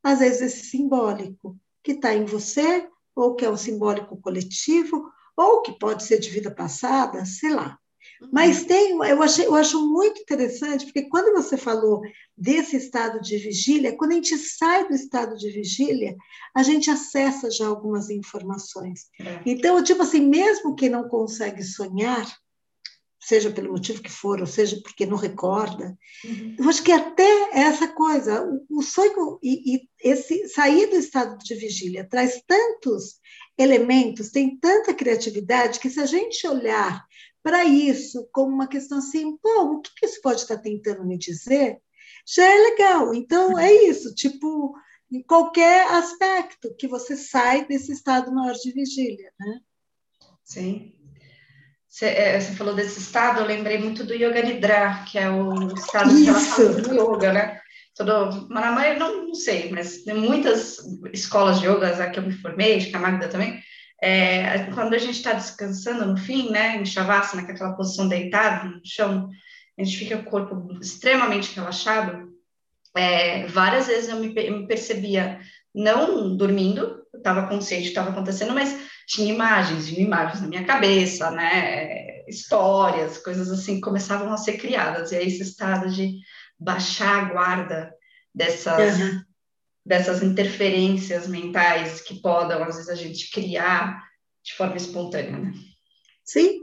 às 0.00 0.20
vezes, 0.20 0.42
esse 0.42 0.66
simbólico 0.66 1.58
que 1.82 1.92
está 1.92 2.14
em 2.14 2.24
você, 2.24 2.88
ou 3.16 3.34
que 3.34 3.44
é 3.44 3.50
um 3.50 3.56
simbólico 3.56 4.16
coletivo, 4.20 5.10
ou 5.36 5.60
que 5.62 5.72
pode 5.72 6.04
ser 6.04 6.20
de 6.20 6.30
vida 6.30 6.52
passada, 6.52 7.24
sei 7.24 7.50
lá. 7.50 7.79
Mas 8.32 8.64
tem, 8.64 8.90
eu, 8.90 9.22
achei, 9.22 9.46
eu 9.46 9.54
acho 9.54 9.80
muito 9.88 10.20
interessante, 10.20 10.84
porque 10.84 11.08
quando 11.08 11.32
você 11.32 11.56
falou 11.56 12.02
desse 12.36 12.76
estado 12.76 13.20
de 13.20 13.36
vigília, 13.38 13.96
quando 13.96 14.12
a 14.12 14.14
gente 14.14 14.36
sai 14.36 14.86
do 14.86 14.94
estado 14.94 15.36
de 15.36 15.50
vigília, 15.50 16.14
a 16.54 16.62
gente 16.62 16.90
acessa 16.90 17.50
já 17.50 17.66
algumas 17.66 18.10
informações. 18.10 19.06
É. 19.20 19.40
Então, 19.46 19.82
tipo 19.82 20.02
assim, 20.02 20.20
mesmo 20.20 20.74
que 20.74 20.88
não 20.88 21.08
consegue 21.08 21.62
sonhar, 21.62 22.26
seja 23.20 23.50
pelo 23.50 23.72
motivo 23.72 24.02
que 24.02 24.10
for, 24.10 24.40
ou 24.40 24.46
seja 24.46 24.80
porque 24.82 25.06
não 25.06 25.16
recorda, 25.16 25.96
uhum. 26.24 26.56
eu 26.58 26.68
acho 26.68 26.82
que 26.82 26.92
até 26.92 27.50
essa 27.52 27.88
coisa, 27.88 28.42
o, 28.42 28.78
o 28.78 28.82
sonho 28.82 29.38
e, 29.42 29.76
e 29.76 29.88
esse 30.02 30.48
sair 30.48 30.86
do 30.86 30.96
estado 30.96 31.38
de 31.38 31.54
vigília 31.54 32.06
traz 32.08 32.42
tantos 32.46 33.20
elementos, 33.58 34.30
tem 34.30 34.58
tanta 34.58 34.94
criatividade 34.94 35.78
que 35.78 35.90
se 35.90 36.00
a 36.00 36.06
gente 36.06 36.46
olhar 36.46 37.04
para 37.42 37.64
isso 37.64 38.28
como 38.32 38.54
uma 38.54 38.68
questão 38.68 38.98
assim, 38.98 39.36
pô, 39.38 39.62
o 39.62 39.80
que, 39.80 39.90
que 39.96 40.06
isso 40.06 40.20
pode 40.22 40.40
estar 40.40 40.58
tentando 40.58 41.04
me 41.06 41.18
dizer? 41.18 41.78
Já 42.26 42.44
é 42.44 42.58
legal. 42.70 43.14
Então, 43.14 43.58
é 43.58 43.72
isso, 43.72 44.14
tipo, 44.14 44.74
em 45.10 45.22
qualquer 45.22 45.86
aspecto 45.92 46.74
que 46.78 46.86
você 46.86 47.16
sai 47.16 47.66
desse 47.66 47.92
estado 47.92 48.32
maior 48.32 48.54
de 48.54 48.72
vigília, 48.72 49.32
né? 49.38 49.60
Sim. 50.44 50.94
Você, 51.88 52.06
é, 52.06 52.40
você 52.40 52.52
falou 52.52 52.74
desse 52.74 53.00
estado, 53.00 53.40
eu 53.40 53.46
lembrei 53.46 53.76
muito 53.78 54.04
do 54.04 54.14
Yoga 54.14 54.42
Nidra, 54.42 55.04
que 55.10 55.18
é 55.18 55.28
o 55.28 55.74
estado 55.74 56.10
isso. 56.12 56.22
que 56.22 56.28
ela 56.28 56.40
fala 56.40 56.82
do 56.82 56.94
yoga, 56.94 57.32
né? 57.32 57.60
Todo, 57.96 58.48
Manamã, 58.48 58.84
eu 58.84 58.98
não, 58.98 59.26
não 59.26 59.34
sei, 59.34 59.70
mas 59.70 60.04
tem 60.04 60.14
muitas 60.14 60.78
escolas 61.12 61.58
de 61.58 61.66
yoga 61.66 61.88
a 61.88 62.08
que 62.08 62.20
eu 62.20 62.22
me 62.22 62.32
formei, 62.32 62.92
a 62.94 62.98
Magda 62.98 63.28
também, 63.28 63.60
é, 64.02 64.70
quando 64.74 64.94
a 64.94 64.98
gente 64.98 65.16
está 65.16 65.34
descansando 65.34 66.06
no 66.06 66.16
fim, 66.16 66.50
né, 66.50 66.76
em 66.76 66.84
Shavasana, 66.84 67.44
que 67.44 67.52
é 67.52 67.72
posição 67.72 68.08
deitada 68.08 68.68
no 68.68 68.80
chão, 68.84 69.28
a 69.78 69.84
gente 69.84 69.98
fica 69.98 70.16
com 70.18 70.22
o 70.22 70.30
corpo 70.30 70.78
extremamente 70.80 71.54
relaxado. 71.54 72.30
É, 72.96 73.46
várias 73.46 73.86
vezes 73.86 74.08
eu 74.08 74.16
me, 74.16 74.28
me 74.28 74.66
percebia 74.66 75.40
não 75.74 76.36
dormindo, 76.36 77.02
estava 77.14 77.46
consciente 77.46 77.82
do 77.82 77.84
que 77.84 77.90
estava 77.90 78.10
acontecendo, 78.10 78.54
mas 78.54 78.90
tinha 79.06 79.32
imagens, 79.32 79.86
tinha 79.86 80.04
imagens 80.04 80.40
na 80.40 80.48
minha 80.48 80.64
cabeça, 80.64 81.30
né, 81.30 82.26
histórias, 82.26 83.18
coisas 83.18 83.50
assim 83.50 83.80
começavam 83.80 84.32
a 84.32 84.36
ser 84.36 84.54
criadas. 84.54 85.12
E 85.12 85.16
aí 85.16 85.26
esse 85.26 85.42
estado 85.42 85.90
de 85.90 86.18
baixar 86.58 87.24
a 87.24 87.24
guarda 87.32 87.94
dessas 88.34 88.98
uhum 88.98 89.29
dessas 89.90 90.22
interferências 90.22 91.26
mentais 91.26 92.00
que 92.00 92.20
podem, 92.20 92.56
às 92.62 92.76
vezes, 92.76 92.88
a 92.88 92.94
gente 92.94 93.28
criar 93.32 94.00
de 94.40 94.54
forma 94.54 94.76
espontânea. 94.76 95.36
Né? 95.36 95.52
Sim, 96.24 96.60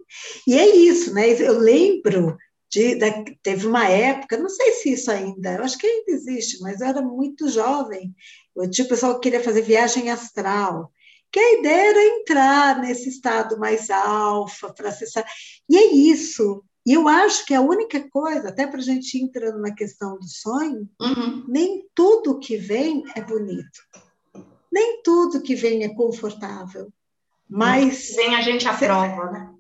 E 0.47 0.57
é 0.57 0.65
isso, 0.65 1.13
né? 1.13 1.29
Eu 1.29 1.59
lembro 1.59 2.37
de, 2.71 2.97
teve 3.43 3.67
uma 3.67 3.85
época, 3.89 4.37
não 4.37 4.47
sei 4.47 4.71
se 4.71 4.93
isso 4.93 5.11
ainda, 5.11 5.55
eu 5.55 5.63
acho 5.65 5.77
que 5.77 5.85
ainda 5.85 6.09
existe, 6.09 6.61
mas 6.61 6.79
eu 6.79 6.87
era 6.87 7.01
muito 7.01 7.49
jovem. 7.49 8.15
Eu 8.55 8.71
tinha 8.71 8.85
o 8.85 8.89
pessoal 8.89 9.15
que 9.15 9.23
queria 9.23 9.43
fazer 9.43 9.61
viagem 9.61 10.09
astral, 10.09 10.89
que 11.29 11.37
a 11.37 11.59
ideia 11.59 11.89
era 11.89 12.05
entrar 12.19 12.79
nesse 12.79 13.09
estado 13.09 13.59
mais 13.59 13.89
alfa 13.89 14.73
para 14.73 14.87
acessar. 14.87 15.25
E 15.69 15.75
é 15.75 15.93
isso. 15.93 16.63
E 16.87 16.93
eu 16.93 17.05
acho 17.05 17.45
que 17.45 17.53
a 17.53 17.59
única 17.59 18.09
coisa, 18.09 18.47
até 18.47 18.65
para 18.65 18.79
a 18.79 18.81
gente 18.81 19.17
ir 19.17 19.21
entrando 19.23 19.59
na 19.59 19.75
questão 19.75 20.17
do 20.17 20.25
sonho, 20.25 20.89
uhum. 21.01 21.43
nem 21.45 21.85
tudo 21.93 22.39
que 22.39 22.55
vem 22.55 23.03
é 23.13 23.21
bonito. 23.21 23.81
Nem 24.71 25.01
tudo 25.03 25.41
que 25.41 25.53
vem 25.53 25.83
é 25.83 25.93
confortável. 25.93 26.87
Mas. 27.49 28.15
Vem 28.15 28.33
a 28.35 28.41
gente 28.41 28.65
à 28.65 28.73
prova, 28.73 29.29
né? 29.31 29.53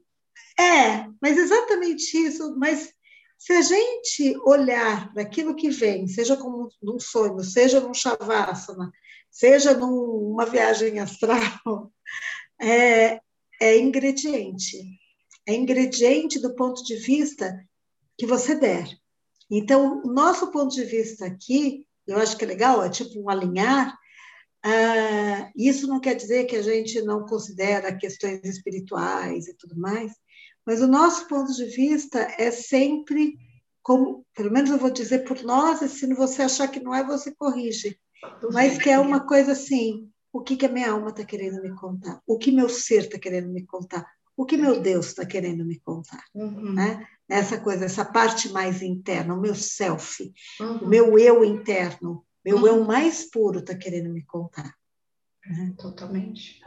É, 0.57 1.09
mas 1.21 1.37
exatamente 1.37 2.15
isso. 2.17 2.55
Mas 2.57 2.93
se 3.37 3.51
a 3.51 3.61
gente 3.61 4.39
olhar 4.45 5.11
para 5.11 5.23
aquilo 5.23 5.53
que 5.53 5.69
vem, 5.69 6.07
seja 6.07 6.37
como 6.37 6.69
num 6.81 6.97
sonho, 6.97 7.43
seja 7.43 7.81
num 7.81 7.93
shavasana, 7.93 8.89
seja 9.29 9.73
numa 9.73 10.45
viagem 10.45 10.97
astral, 11.01 11.91
é, 12.61 13.19
é 13.59 13.77
ingrediente. 13.77 14.77
É 15.47 15.55
ingrediente 15.55 16.39
do 16.39 16.53
ponto 16.53 16.83
de 16.83 16.97
vista 16.97 17.65
que 18.17 18.25
você 18.25 18.53
der. 18.53 18.87
Então, 19.49 20.01
o 20.03 20.11
nosso 20.11 20.51
ponto 20.51 20.75
de 20.75 20.83
vista 20.83 21.25
aqui, 21.25 21.85
eu 22.05 22.17
acho 22.17 22.35
que 22.37 22.43
é 22.43 22.47
legal, 22.47 22.83
é 22.83 22.89
tipo 22.89 23.19
um 23.19 23.29
alinhar. 23.29 23.97
Uh, 24.65 25.49
isso 25.55 25.87
não 25.87 26.01
quer 26.01 26.15
dizer 26.15 26.45
que 26.45 26.55
a 26.55 26.61
gente 26.61 27.01
não 27.01 27.25
considera 27.25 27.95
questões 27.95 28.43
espirituais 28.43 29.47
e 29.47 29.53
tudo 29.53 29.79
mais, 29.79 30.11
mas 30.65 30.81
o 30.81 30.87
nosso 30.87 31.27
ponto 31.29 31.53
de 31.53 31.65
vista 31.65 32.19
é 32.37 32.51
sempre, 32.51 33.37
como, 33.81 34.25
pelo 34.35 34.51
menos 34.51 34.69
eu 34.69 34.77
vou 34.77 34.89
dizer 34.89 35.19
por 35.19 35.41
nós, 35.43 35.81
e 35.81 35.87
se 35.87 36.13
você 36.13 36.41
achar 36.41 36.67
que 36.67 36.81
não 36.81 36.93
é, 36.93 37.05
você 37.05 37.33
corrige. 37.33 37.97
Mas 38.51 38.77
que 38.77 38.89
é 38.89 38.99
uma 38.99 39.25
coisa 39.25 39.53
assim: 39.53 40.11
o 40.33 40.41
que, 40.41 40.57
que 40.57 40.65
a 40.65 40.69
minha 40.69 40.91
alma 40.91 41.11
está 41.11 41.23
querendo 41.23 41.61
me 41.61 41.73
contar? 41.75 42.21
O 42.27 42.37
que 42.37 42.51
meu 42.51 42.67
ser 42.67 43.03
está 43.03 43.17
querendo 43.17 43.49
me 43.49 43.65
contar? 43.65 44.05
O 44.37 44.45
que 44.45 44.55
meu 44.55 44.79
Deus 44.79 45.07
está 45.07 45.25
querendo 45.25 45.65
me 45.65 45.79
contar? 45.79 46.23
Uhum. 46.33 46.73
Né? 46.73 47.05
Essa 47.27 47.59
coisa, 47.59 47.85
essa 47.85 48.05
parte 48.05 48.49
mais 48.49 48.81
interna, 48.81 49.33
o 49.33 49.41
meu 49.41 49.55
self, 49.55 50.31
uhum. 50.61 50.77
o 50.77 50.87
meu 50.87 51.19
eu 51.19 51.43
interno, 51.43 52.25
meu 52.45 52.57
uhum. 52.57 52.67
eu 52.67 52.85
mais 52.85 53.29
puro 53.29 53.59
está 53.59 53.75
querendo 53.75 54.09
me 54.09 54.23
contar. 54.23 54.73
Né? 55.45 55.73
Totalmente. 55.77 56.61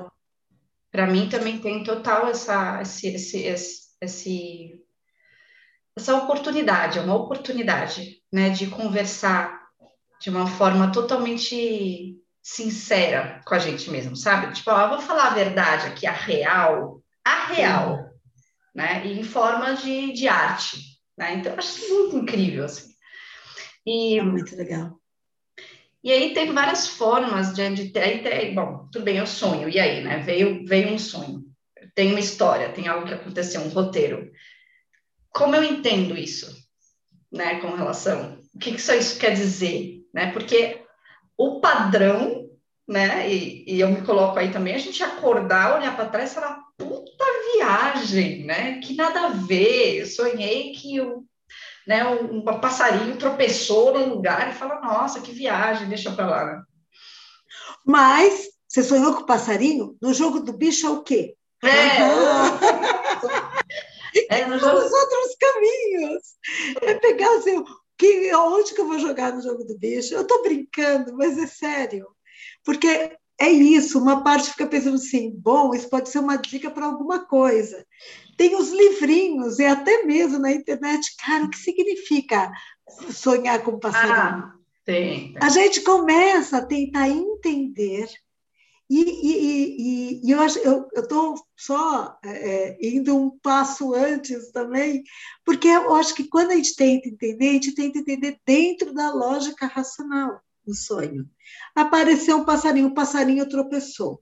Para 0.91 1.07
mim 1.07 1.29
também 1.29 1.61
tem 1.61 1.85
total 1.85 2.27
essa, 2.27 2.83
esse, 2.83 3.07
esse, 3.07 3.39
esse 3.39 3.91
esse, 4.01 4.83
essa 5.97 6.17
oportunidade, 6.17 6.99
é 6.99 7.03
uma 7.03 7.15
oportunidade, 7.15 8.23
né, 8.33 8.51
de 8.51 8.67
conversar 8.69 9.61
de 10.21 10.31
uma 10.31 10.47
forma 10.47 10.91
totalmente 10.91 12.17
sincera 12.43 13.41
com 13.47 13.55
a 13.55 13.59
gente 13.59 13.91
mesmo, 13.91 14.17
sabe? 14.17 14.53
Tipo, 14.55 14.71
eu 14.71 14.89
vou 14.89 15.01
falar 15.01 15.29
a 15.29 15.35
verdade 15.35 15.87
aqui, 15.87 16.07
a 16.07 16.13
real, 16.13 17.03
a 17.31 17.47
real, 17.47 18.11
né? 18.75 19.07
E 19.07 19.19
em 19.19 19.23
forma 19.23 19.75
de, 19.75 20.13
de 20.13 20.29
arte, 20.29 20.79
né? 21.17 21.35
Então, 21.35 21.53
eu 21.53 21.59
acho 21.59 21.89
muito 21.89 22.17
incrível, 22.17 22.65
assim. 22.65 22.91
E, 23.87 24.19
é 24.19 24.23
muito 24.23 24.55
legal. 24.57 24.99
E 26.03 26.11
aí 26.11 26.33
tem 26.33 26.53
várias 26.53 26.89
formas 26.89 27.55
de, 27.55 27.69
de, 27.75 27.89
de, 27.91 28.55
bom, 28.55 28.89
tudo 28.91 29.05
bem, 29.05 29.19
eu 29.19 29.27
sonho, 29.27 29.69
e 29.69 29.79
aí, 29.79 30.03
né? 30.03 30.19
Veio, 30.19 30.65
veio 30.65 30.93
um 30.93 30.99
sonho 30.99 31.51
tem 31.95 32.11
uma 32.11 32.21
história, 32.21 32.73
tem 32.73 32.89
algo 32.89 33.07
que 33.07 33.15
aconteceu, 33.15 33.61
um 33.61 33.69
roteiro. 33.69 34.31
Como 35.31 35.55
eu 35.55 35.63
entendo 35.63 36.17
isso, 36.17 36.55
né, 37.31 37.61
com 37.61 37.75
relação, 37.75 38.41
o 38.55 38.59
que, 38.59 38.73
que 38.73 38.81
isso 38.81 39.19
quer 39.19 39.35
dizer, 39.35 40.01
né? 40.13 40.33
Porque 40.33 40.85
o 41.37 41.61
padrão, 41.61 42.49
né, 42.87 43.31
e, 43.31 43.65
e 43.67 43.81
eu 43.81 43.89
me 43.89 44.03
coloco 44.03 44.39
aí 44.39 44.51
também, 44.51 44.75
a 44.75 44.79
gente 44.79 45.03
acordar, 45.03 45.79
olhar 45.79 45.95
para 45.95 46.09
trás 46.09 46.33
e 46.33 46.35
falar, 46.35 46.61
puta 46.77 47.20
viagem, 47.61 48.45
né? 48.45 48.79
Que 48.79 48.95
nada 48.95 49.27
a 49.27 49.29
ver, 49.29 50.01
eu 50.01 50.07
sonhei 50.07 50.73
que 50.73 50.99
o 51.01 51.25
né, 51.87 52.07
um, 52.07 52.43
passarinho 52.61 53.17
tropeçou 53.17 53.93
no 53.93 54.15
lugar 54.15 54.51
e 54.51 54.55
fala, 54.55 54.81
nossa, 54.81 55.21
que 55.21 55.33
viagem, 55.33 55.89
deixa 55.89 56.13
para 56.13 56.27
lá, 56.27 56.45
né? 56.47 56.63
Mas 57.85 58.49
você 58.69 58.83
sonhou 58.83 59.15
com 59.15 59.23
o 59.23 59.27
passarinho? 59.27 59.97
No 60.01 60.15
jogo 60.15 60.41
do 60.41 60.53
bicho 60.53 60.87
é 60.87 60.91
o 60.91 61.03
quê? 61.03 61.35
É. 61.65 61.69
é 64.43 64.47
nos 64.47 64.63
outros 64.63 65.37
caminhos. 65.41 66.23
É 66.83 66.95
pegar 66.95 67.35
assim, 67.37 67.65
que, 67.99 68.35
onde 68.35 68.73
que 68.75 68.81
eu 68.81 68.87
vou 68.87 68.99
jogar 68.99 69.33
no 69.33 69.43
jogo 69.43 69.65
do 69.65 69.77
bicho? 69.79 70.15
Eu 70.15 70.23
estou 70.23 70.43
brincando, 70.43 71.17
mas 71.17 71.37
é 71.39 71.47
sério. 71.47 72.07
Porque 72.65 73.17
é 73.41 73.49
isso, 73.49 73.99
uma 73.99 74.23
parte 74.23 74.51
fica 74.51 74.67
pensando 74.67 74.97
assim, 74.97 75.33
bom, 75.35 75.75
isso 75.75 75.89
pode 75.89 76.11
ser 76.11 76.19
uma 76.19 76.37
dica 76.37 76.71
para 76.71 76.85
alguma 76.85 77.21
coisa. 77.21 77.87
Tem 78.37 78.55
os 78.55 78.71
livrinhos, 78.71 79.59
e 79.59 79.65
até 79.65 80.05
mesmo 80.05 80.39
na 80.39 80.53
internet, 80.53 81.17
cara, 81.17 81.45
o 81.45 81.51
que 81.51 81.59
significa 81.59 82.53
sonhar 83.11 83.63
com 83.63 83.79
passarinho? 83.79 84.15
Ah, 84.15 84.55
tem. 84.85 85.35
A 85.41 85.49
gente 85.49 85.81
começa 85.81 86.59
a 86.59 86.67
tentar 86.67 87.09
entender 87.09 88.09
e, 88.91 89.03
e, 89.03 89.77
e, 89.79 90.27
e 90.27 90.31
eu 90.33 90.41
acho 90.41 90.59
eu 90.59 90.89
estou 90.97 91.37
só 91.57 92.19
é, 92.25 92.77
indo 92.83 93.17
um 93.17 93.39
passo 93.39 93.95
antes 93.95 94.51
também, 94.51 95.03
porque 95.45 95.69
eu 95.69 95.95
acho 95.95 96.13
que 96.13 96.25
quando 96.25 96.51
a 96.51 96.57
gente 96.57 96.75
tenta 96.75 97.09
entender, 97.09 97.49
a 97.49 97.53
gente 97.53 97.75
tenta 97.75 98.01
entender 98.01 98.39
dentro 98.45 98.93
da 98.93 99.15
lógica 99.15 99.67
racional 99.67 100.41
do 100.71 100.77
sonho. 100.77 101.29
Apareceu 101.75 102.39
um 102.39 102.45
passarinho, 102.45 102.89
o 102.89 102.95
passarinho 102.95 103.49
tropeçou. 103.49 104.15
O 104.15 104.21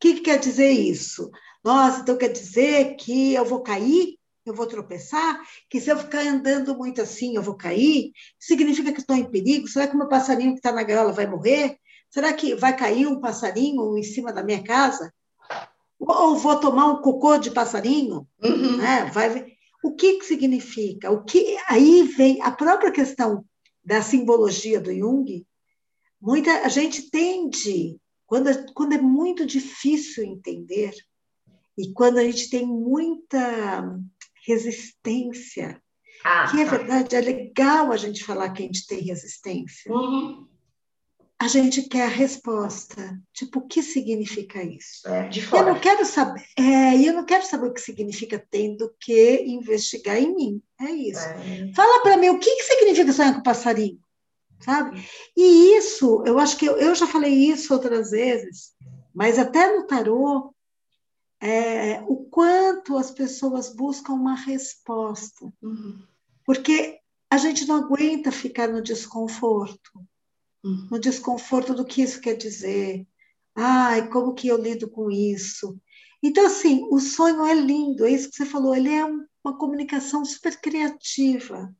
que, 0.00 0.14
que 0.14 0.20
quer 0.22 0.38
dizer 0.38 0.70
isso? 0.70 1.30
Nossa, 1.62 2.00
então 2.00 2.16
quer 2.16 2.28
dizer 2.28 2.96
que 2.96 3.34
eu 3.34 3.44
vou 3.44 3.62
cair? 3.62 4.18
eu 4.46 4.52
vou 4.52 4.66
tropeçar, 4.66 5.40
que 5.70 5.80
se 5.80 5.90
eu 5.90 5.98
ficar 5.98 6.20
andando 6.20 6.76
muito 6.76 7.00
assim, 7.00 7.34
eu 7.34 7.40
vou 7.40 7.54
cair, 7.54 8.12
significa 8.38 8.92
que 8.92 9.00
estou 9.00 9.16
em 9.16 9.24
perigo? 9.24 9.66
Será 9.66 9.86
que 9.86 9.94
o 9.94 9.98
meu 9.98 10.06
passarinho 10.06 10.52
que 10.52 10.58
está 10.58 10.70
na 10.70 10.82
gaiola 10.82 11.12
vai 11.12 11.26
morrer? 11.26 11.78
Será 12.10 12.30
que 12.30 12.54
vai 12.54 12.76
cair 12.76 13.06
um 13.06 13.20
passarinho 13.20 13.96
em 13.96 14.02
cima 14.02 14.34
da 14.34 14.44
minha 14.44 14.62
casa? 14.62 15.10
Ou 15.98 16.36
vou 16.36 16.60
tomar 16.60 16.88
um 16.88 17.00
cocô 17.00 17.38
de 17.38 17.50
passarinho? 17.50 18.28
Uhum. 18.42 18.76
Né? 18.76 19.06
Vai... 19.14 19.46
O 19.82 19.94
que, 19.94 20.18
que 20.18 20.26
significa? 20.26 21.10
O 21.10 21.24
que 21.24 21.56
aí 21.66 22.02
vem 22.02 22.42
a 22.42 22.50
própria 22.50 22.92
questão 22.92 23.44
da 23.84 24.00
simbologia 24.00 24.80
do 24.80 24.92
Jung. 24.92 25.46
Muita 26.24 26.64
a 26.64 26.68
gente 26.68 27.10
tende 27.10 28.00
quando, 28.26 28.72
quando 28.72 28.94
é 28.94 29.00
muito 29.00 29.44
difícil 29.44 30.24
entender 30.24 30.94
e 31.76 31.92
quando 31.92 32.16
a 32.16 32.24
gente 32.24 32.48
tem 32.48 32.66
muita 32.66 33.94
resistência, 34.46 35.78
ah, 36.24 36.50
que 36.50 36.62
é 36.62 36.64
tá. 36.64 36.76
verdade, 36.76 37.16
é 37.16 37.20
legal 37.20 37.92
a 37.92 37.96
gente 37.98 38.24
falar 38.24 38.50
que 38.50 38.62
a 38.62 38.66
gente 38.66 38.86
tem 38.86 39.02
resistência. 39.02 39.92
Uhum 39.92 40.48
a 41.44 41.48
gente 41.48 41.82
quer 41.82 42.04
a 42.04 42.08
resposta. 42.08 43.20
Tipo, 43.32 43.58
o 43.58 43.66
que 43.66 43.82
significa 43.82 44.62
isso? 44.62 45.06
É, 45.06 45.28
de 45.28 45.42
fora. 45.42 45.68
Eu 45.68 45.74
não 45.74 45.80
quero 45.80 46.04
saber. 46.06 46.44
É, 46.56 46.96
eu 46.96 47.12
não 47.12 47.24
quero 47.24 47.44
saber 47.44 47.66
o 47.66 47.72
que 47.74 47.80
significa 47.80 48.42
tendo 48.50 48.90
que 49.00 49.42
investigar 49.42 50.16
em 50.16 50.34
mim. 50.34 50.62
É 50.80 50.90
isso. 50.90 51.20
É. 51.20 51.70
Fala 51.74 52.02
para 52.02 52.16
mim 52.16 52.30
o 52.30 52.38
que, 52.38 52.50
que 52.56 52.62
significa 52.62 53.12
sonhar 53.12 53.34
com 53.34 53.42
passarinho, 53.42 54.00
sabe? 54.64 55.06
E 55.36 55.76
isso, 55.76 56.22
eu 56.26 56.38
acho 56.38 56.56
que 56.56 56.66
eu, 56.66 56.76
eu 56.76 56.94
já 56.94 57.06
falei 57.06 57.32
isso 57.32 57.72
outras 57.72 58.10
vezes, 58.10 58.72
mas 59.14 59.38
até 59.38 59.76
no 59.76 59.86
tarô, 59.86 60.54
é, 61.40 62.02
o 62.08 62.24
quanto 62.24 62.96
as 62.96 63.10
pessoas 63.10 63.74
buscam 63.74 64.14
uma 64.14 64.34
resposta. 64.34 65.52
Uhum. 65.62 66.02
Porque 66.44 66.98
a 67.30 67.36
gente 67.36 67.66
não 67.66 67.76
aguenta 67.76 68.32
ficar 68.32 68.68
no 68.68 68.82
desconforto 68.82 69.90
no 70.90 70.98
desconforto 70.98 71.74
do 71.74 71.84
que 71.84 72.02
isso 72.02 72.20
quer 72.20 72.34
dizer. 72.34 73.06
Ai, 73.54 74.08
como 74.08 74.34
que 74.34 74.48
eu 74.48 74.56
lido 74.56 74.88
com 74.88 75.10
isso? 75.10 75.78
Então, 76.22 76.46
assim, 76.46 76.88
o 76.90 76.98
sonho 76.98 77.44
é 77.44 77.54
lindo, 77.54 78.06
é 78.06 78.10
isso 78.10 78.30
que 78.30 78.36
você 78.36 78.46
falou, 78.46 78.74
ele 78.74 78.92
é 78.92 79.04
uma 79.04 79.58
comunicação 79.58 80.24
super 80.24 80.58
criativa. 80.58 81.72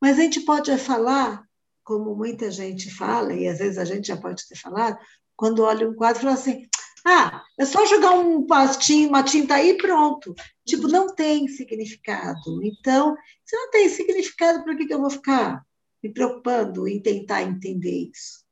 Mas 0.00 0.18
a 0.18 0.22
gente 0.22 0.40
pode 0.40 0.76
falar, 0.78 1.44
como 1.84 2.14
muita 2.16 2.50
gente 2.50 2.90
fala, 2.90 3.32
e 3.34 3.46
às 3.46 3.58
vezes 3.58 3.78
a 3.78 3.84
gente 3.84 4.08
já 4.08 4.16
pode 4.16 4.46
ter 4.48 4.56
falado, 4.56 4.98
quando 5.36 5.62
olha 5.62 5.88
um 5.88 5.94
quadro 5.94 6.22
fala 6.22 6.34
assim: 6.34 6.66
ah, 7.06 7.42
é 7.58 7.66
só 7.66 7.84
jogar 7.84 8.12
um 8.12 8.46
pastinho, 8.46 9.10
uma 9.10 9.22
tinta 9.22 9.56
aí 9.56 9.70
e 9.70 9.76
pronto. 9.76 10.34
Tipo, 10.66 10.88
não 10.88 11.14
tem 11.14 11.46
significado. 11.48 12.62
Então, 12.62 13.14
se 13.44 13.54
não 13.54 13.70
tem 13.70 13.88
significado, 13.90 14.64
para 14.64 14.74
que, 14.74 14.86
que 14.86 14.94
eu 14.94 15.00
vou 15.00 15.10
ficar 15.10 15.62
me 16.02 16.12
preocupando 16.12 16.88
em 16.88 17.00
tentar 17.00 17.42
entender 17.42 18.10
isso. 18.10 18.44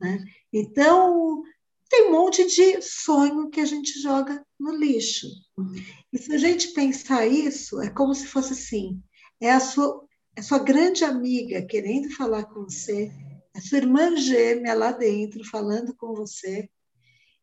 Né? 0.00 0.24
Então, 0.50 1.42
tem 1.90 2.08
um 2.08 2.12
monte 2.12 2.46
de 2.46 2.80
sonho 2.80 3.50
que 3.50 3.60
a 3.60 3.66
gente 3.66 4.00
joga 4.00 4.42
no 4.58 4.74
lixo. 4.74 5.26
Uhum. 5.58 5.74
E 6.10 6.18
se 6.18 6.32
a 6.32 6.38
gente 6.38 6.68
pensar 6.68 7.26
isso, 7.26 7.82
é 7.82 7.90
como 7.90 8.14
se 8.14 8.26
fosse 8.26 8.54
assim: 8.54 9.02
é 9.40 9.50
a 9.50 9.60
sua, 9.60 10.06
a 10.40 10.42
sua 10.42 10.58
grande 10.58 11.04
amiga 11.04 11.60
querendo 11.60 12.16
falar 12.16 12.44
com 12.44 12.64
você, 12.64 13.12
a 13.54 13.60
sua 13.60 13.76
irmã 13.76 14.16
gêmea 14.16 14.72
lá 14.72 14.90
dentro 14.90 15.44
falando 15.44 15.94
com 15.94 16.14
você, 16.14 16.66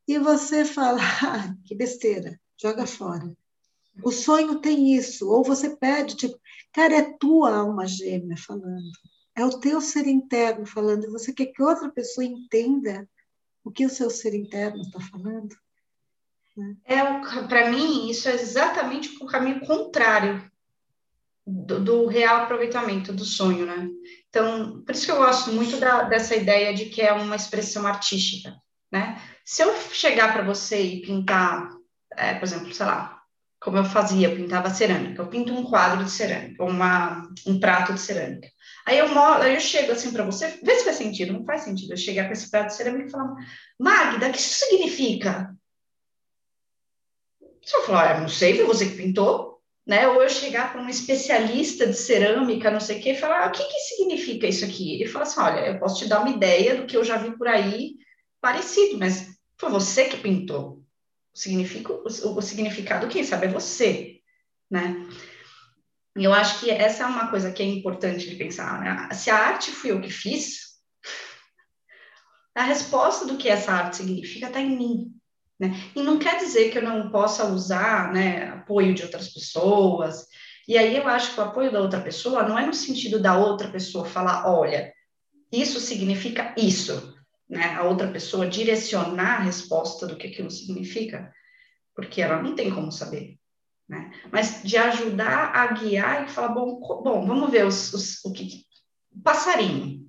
e 0.07 0.17
você 0.17 0.65
fala, 0.65 0.97
ah, 1.23 1.53
que 1.63 1.75
besteira, 1.75 2.39
joga 2.59 2.87
fora. 2.87 3.31
O 4.03 4.11
sonho 4.11 4.59
tem 4.59 4.95
isso, 4.95 5.29
ou 5.29 5.43
você 5.43 5.77
pede, 5.77 6.15
tipo, 6.15 6.39
cara, 6.73 6.95
é 6.95 7.17
tua 7.19 7.55
alma 7.55 7.85
gêmea 7.85 8.35
falando, 8.35 8.89
é 9.35 9.45
o 9.45 9.59
teu 9.59 9.79
ser 9.79 10.07
interno 10.07 10.65
falando, 10.65 11.03
e 11.03 11.11
você 11.11 11.31
quer 11.31 11.45
que 11.47 11.61
outra 11.61 11.91
pessoa 11.91 12.25
entenda 12.25 13.07
o 13.63 13.69
que 13.69 13.85
o 13.85 13.91
seu 13.91 14.09
ser 14.09 14.33
interno 14.33 14.81
está 14.81 14.99
falando? 14.99 15.55
É, 16.83 17.03
para 17.47 17.69
mim, 17.69 18.09
isso 18.09 18.27
é 18.27 18.33
exatamente 18.33 19.23
o 19.23 19.27
caminho 19.27 19.59
contrário 19.67 20.51
do, 21.47 21.79
do, 21.79 22.07
real 22.07 22.43
aproveitamento 22.43 23.13
do 23.13 23.23
sonho, 23.23 23.65
né? 23.65 23.87
Então, 24.27 24.83
por 24.83 24.93
isso 24.93 25.05
que 25.05 25.11
eu 25.11 25.17
gosto 25.17 25.51
muito 25.53 25.77
da, 25.77 26.03
dessa 26.03 26.35
ideia 26.35 26.73
de 26.73 26.87
que 26.87 27.01
é 27.01 27.13
uma 27.13 27.37
expressão 27.37 27.87
artística, 27.87 28.53
né? 28.91 29.21
Se 29.45 29.61
eu 29.61 29.73
chegar 29.93 30.33
para 30.33 30.43
você 30.43 30.81
e 30.81 31.01
pintar, 31.01 31.69
é, 32.17 32.33
por 32.33 32.43
exemplo, 32.43 32.73
sei 32.73 32.85
lá, 32.85 33.17
como 33.61 33.77
eu 33.77 33.85
fazia, 33.85 34.27
eu 34.27 34.35
pintava 34.35 34.69
cerâmica, 34.69 35.21
eu 35.21 35.29
pinto 35.29 35.53
um 35.53 35.63
quadro 35.63 36.03
de 36.03 36.11
cerâmica, 36.11 36.63
uma, 36.65 37.23
um 37.45 37.57
prato 37.57 37.93
de 37.93 38.01
cerâmica. 38.01 38.49
Aí 38.85 38.97
eu, 38.97 39.07
aí 39.17 39.55
eu 39.55 39.59
chego 39.61 39.93
assim 39.93 40.11
para 40.11 40.25
você, 40.25 40.59
vê 40.61 40.75
se 40.75 40.83
faz 40.83 40.97
sentido, 40.97 41.31
não 41.31 41.45
faz 41.45 41.61
sentido 41.61 41.93
eu 41.93 41.97
chegar 41.97 42.25
com 42.27 42.33
esse 42.33 42.51
prato 42.51 42.67
de 42.67 42.75
cerâmica 42.75 43.07
e 43.07 43.11
falar, 43.11 43.35
Magda, 43.79 44.27
o 44.27 44.31
que 44.33 44.37
isso 44.37 44.65
significa? 44.65 45.55
Você 47.63 47.81
falar, 47.83 48.17
ah, 48.17 48.19
não 48.19 48.29
sei, 48.29 48.55
foi 48.55 48.65
você 48.65 48.85
que 48.85 48.97
pintou, 48.97 49.56
né? 49.87 50.07
Ou 50.09 50.21
eu 50.21 50.29
chegar 50.29 50.71
para 50.71 50.81
um 50.81 50.89
especialista 50.89 51.87
de 51.87 51.93
cerâmica, 51.93 52.69
não 52.69 52.79
sei 52.79 52.99
o 52.99 53.01
quê, 53.01 53.11
e 53.11 53.17
falar, 53.17 53.45
ah, 53.45 53.47
o 53.47 53.51
que, 53.51 53.63
que 53.63 53.79
significa 53.79 54.45
isso 54.45 54.65
aqui? 54.65 54.95
Ele 54.95 55.09
fala 55.09 55.23
assim, 55.23 55.39
olha, 55.39 55.67
eu 55.67 55.79
posso 55.79 55.99
te 55.99 56.09
dar 56.09 56.19
uma 56.19 56.29
ideia 56.29 56.75
do 56.75 56.85
que 56.85 56.97
eu 56.97 57.05
já 57.05 57.17
vi 57.17 57.37
por 57.37 57.47
aí 57.47 57.95
parecido, 58.41 58.97
mas 58.97 59.29
foi 59.57 59.69
você 59.69 60.05
que 60.05 60.17
pintou. 60.17 60.83
O, 61.33 61.39
significa, 61.39 61.93
o, 61.93 62.03
o 62.03 62.41
significado, 62.41 63.07
quem 63.07 63.23
sabe, 63.23 63.45
é 63.45 63.49
você, 63.49 64.19
né? 64.69 65.07
E 66.17 66.23
eu 66.23 66.33
acho 66.33 66.59
que 66.59 66.69
essa 66.69 67.03
é 67.03 67.05
uma 67.05 67.29
coisa 67.29 67.51
que 67.51 67.63
é 67.63 67.65
importante 67.65 68.29
de 68.29 68.35
pensar, 68.35 68.81
né? 68.81 69.13
Se 69.13 69.29
a 69.29 69.37
arte 69.37 69.71
fui 69.71 69.91
eu 69.91 70.01
que 70.01 70.09
fiz, 70.09 70.67
a 72.53 72.63
resposta 72.63 73.25
do 73.25 73.37
que 73.37 73.47
essa 73.47 73.71
arte 73.71 73.97
significa 73.97 74.47
está 74.47 74.59
em 74.59 74.75
mim. 74.75 75.13
Né? 75.59 75.75
E 75.95 76.01
não 76.01 76.19
quer 76.19 76.37
dizer 76.37 76.69
que 76.69 76.77
eu 76.77 76.83
não 76.83 77.09
possa 77.09 77.45
usar 77.47 78.13
né, 78.13 78.49
apoio 78.49 78.93
de 78.93 79.03
outras 79.03 79.29
pessoas. 79.29 80.25
E 80.67 80.77
aí 80.77 80.97
eu 80.97 81.07
acho 81.07 81.33
que 81.33 81.39
o 81.39 81.43
apoio 81.43 81.71
da 81.71 81.81
outra 81.81 82.01
pessoa 82.01 82.43
não 82.43 82.57
é 82.57 82.65
no 82.65 82.73
sentido 82.73 83.19
da 83.19 83.37
outra 83.37 83.69
pessoa 83.69 84.05
falar, 84.05 84.47
olha, 84.47 84.93
isso 85.51 85.79
significa 85.79 86.53
isso, 86.57 87.15
né? 87.49 87.73
A 87.75 87.83
outra 87.83 88.07
pessoa 88.09 88.47
direcionar 88.47 89.37
a 89.37 89.43
resposta 89.43 90.05
do 90.05 90.17
que 90.17 90.27
aquilo 90.27 90.51
significa, 90.51 91.31
porque 91.95 92.21
ela 92.21 92.41
não 92.43 92.53
tem 92.53 92.69
como 92.69 92.91
saber 92.91 93.37
né? 93.87 94.11
Mas 94.31 94.61
de 94.63 94.77
ajudar 94.77 95.55
a 95.55 95.67
guiar 95.67 96.25
e 96.25 96.29
falar, 96.29 96.49
bom, 96.49 96.79
bom 96.79 97.25
vamos 97.25 97.49
ver 97.49 97.65
os, 97.65 97.93
os, 97.93 98.25
o 98.25 98.33
que... 98.33 98.65
Passarinho. 99.23 100.05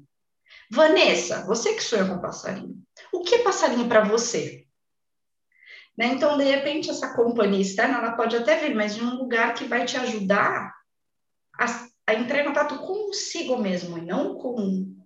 Vanessa, 0.70 1.46
você 1.46 1.74
que 1.74 1.82
sonha 1.82 2.06
com 2.06 2.20
passarinho. 2.20 2.76
O 3.12 3.22
que 3.22 3.37
é 3.37 3.42
passarinho 3.42 3.88
para 3.88 4.04
você? 4.04 4.66
Né? 5.98 6.12
Então, 6.12 6.38
de 6.38 6.44
repente, 6.44 6.88
essa 6.88 7.12
companhia 7.14 7.61
externa, 7.61 7.98
ela 7.98 8.12
pode 8.12 8.37
até 8.37 8.56
vir, 8.56 8.72
mas 8.72 8.94
de 8.94 9.02
um 9.02 9.16
lugar 9.16 9.52
que 9.54 9.64
vai 9.64 9.84
te 9.84 9.96
ajudar 9.96 10.72
a, 11.58 11.88
a 12.06 12.14
entrar 12.14 12.40
em 12.40 12.44
contato 12.44 12.78
consigo 12.78 13.58
mesmo, 13.58 13.98
e 13.98 14.02
não 14.02 14.37
com 14.37 14.96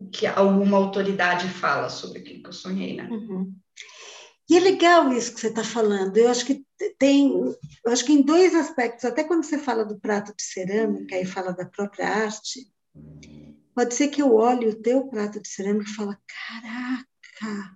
o 0.00 0.08
que 0.10 0.26
alguma 0.26 0.78
autoridade 0.78 1.48
fala 1.48 1.88
sobre 1.88 2.18
aquilo 2.18 2.42
que 2.42 2.48
eu 2.48 2.52
sonhei, 2.52 2.96
né? 2.96 3.08
Uhum. 3.08 3.54
E 4.50 4.56
é 4.56 4.60
legal 4.60 5.12
isso 5.12 5.32
que 5.32 5.40
você 5.40 5.48
está 5.48 5.62
falando. 5.62 6.16
Eu 6.16 6.28
acho 6.28 6.44
que 6.44 6.64
tem, 6.98 7.32
eu 7.84 7.92
acho 7.92 8.04
que 8.04 8.12
em 8.12 8.22
dois 8.22 8.54
aspectos, 8.54 9.04
até 9.04 9.22
quando 9.22 9.44
você 9.44 9.58
fala 9.58 9.84
do 9.84 9.98
prato 9.98 10.34
de 10.36 10.42
cerâmica 10.42 11.16
e 11.16 11.24
fala 11.24 11.52
da 11.52 11.64
própria 11.64 12.08
arte, 12.08 12.68
pode 13.74 13.94
ser 13.94 14.08
que 14.08 14.20
eu 14.20 14.34
olhe 14.34 14.68
o 14.68 14.82
teu 14.82 15.06
prato 15.06 15.40
de 15.40 15.48
cerâmica 15.48 15.90
e 15.90 15.94
fale, 15.94 16.16
caraca, 16.26 17.75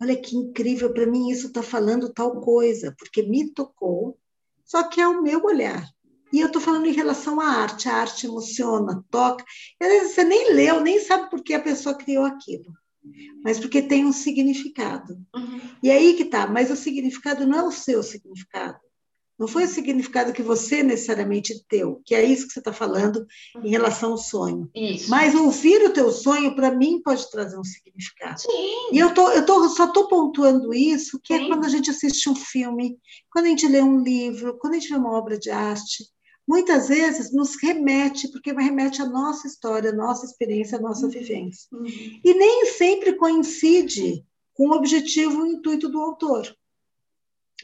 olha 0.00 0.16
que 0.20 0.36
incrível, 0.36 0.92
para 0.92 1.06
mim 1.06 1.30
isso 1.30 1.48
está 1.48 1.62
falando 1.62 2.12
tal 2.12 2.40
coisa, 2.40 2.94
porque 2.98 3.22
me 3.22 3.50
tocou, 3.50 4.18
só 4.64 4.82
que 4.84 5.00
é 5.00 5.06
o 5.06 5.22
meu 5.22 5.44
olhar. 5.44 5.86
E 6.32 6.40
eu 6.40 6.46
estou 6.46 6.62
falando 6.62 6.86
em 6.86 6.92
relação 6.92 7.40
à 7.40 7.46
arte, 7.46 7.88
a 7.88 7.96
arte 7.96 8.26
emociona, 8.26 9.04
toca. 9.10 9.44
às 9.80 9.88
vezes 9.88 10.12
você 10.14 10.24
nem 10.24 10.54
leu, 10.54 10.80
nem 10.80 11.00
sabe 11.00 11.28
por 11.28 11.42
que 11.42 11.54
a 11.54 11.62
pessoa 11.62 11.96
criou 11.96 12.24
aquilo 12.24 12.72
mas 13.42 13.58
porque 13.58 13.82
tem 13.82 14.04
um 14.04 14.12
significado. 14.12 15.14
Uhum. 15.34 15.60
E 15.82 15.90
aí 15.90 16.14
que 16.14 16.24
tá, 16.24 16.46
mas 16.46 16.70
o 16.70 16.76
significado 16.76 17.46
não 17.46 17.58
é 17.58 17.62
o 17.62 17.72
seu 17.72 18.02
significado. 18.02 18.78
Não 19.40 19.48
foi 19.48 19.64
o 19.64 19.68
significado 19.68 20.34
que 20.34 20.42
você 20.42 20.82
necessariamente 20.82 21.64
deu, 21.70 22.02
que 22.04 22.14
é 22.14 22.22
isso 22.22 22.46
que 22.46 22.52
você 22.52 22.58
está 22.58 22.74
falando 22.74 23.26
uhum. 23.56 23.64
em 23.64 23.70
relação 23.70 24.10
ao 24.10 24.18
sonho. 24.18 24.70
Isso. 24.74 25.08
Mas 25.08 25.34
ouvir 25.34 25.82
o 25.82 25.94
teu 25.94 26.12
sonho, 26.12 26.54
para 26.54 26.70
mim, 26.70 27.00
pode 27.02 27.30
trazer 27.30 27.58
um 27.58 27.64
significado. 27.64 28.38
Sim. 28.38 28.92
E 28.92 28.98
eu, 28.98 29.14
tô, 29.14 29.30
eu 29.30 29.46
tô, 29.46 29.66
só 29.70 29.86
estou 29.86 30.08
pontuando 30.08 30.74
isso, 30.74 31.18
que 31.24 31.32
é 31.32 31.38
Sim. 31.38 31.44
é 31.44 31.48
quando 31.48 31.64
a 31.64 31.70
gente 31.70 31.88
assiste 31.88 32.28
um 32.28 32.36
filme, 32.36 32.98
quando 33.32 33.46
a 33.46 33.48
gente 33.48 33.66
lê 33.66 33.80
um 33.80 34.02
livro, 34.02 34.58
quando 34.58 34.74
a 34.74 34.78
gente 34.78 34.90
vê 34.90 34.96
uma 34.96 35.16
obra 35.16 35.38
de 35.38 35.48
arte, 35.48 36.04
muitas 36.46 36.88
vezes 36.88 37.32
nos 37.32 37.56
remete, 37.62 38.30
porque 38.30 38.52
remete 38.52 39.00
à 39.00 39.06
nossa 39.06 39.46
história, 39.46 39.88
à 39.88 39.94
nossa 39.94 40.26
experiência, 40.26 40.76
à 40.76 40.80
nossa 40.82 41.06
uhum. 41.06 41.12
vivência. 41.12 41.66
Uhum. 41.72 42.20
E 42.22 42.34
nem 42.34 42.66
sempre 42.66 43.14
coincide 43.14 44.22
com 44.52 44.68
o 44.68 44.74
objetivo 44.74 45.46
e 45.46 45.48
o 45.48 45.52
intuito 45.54 45.88
do 45.88 45.98
autor 45.98 46.54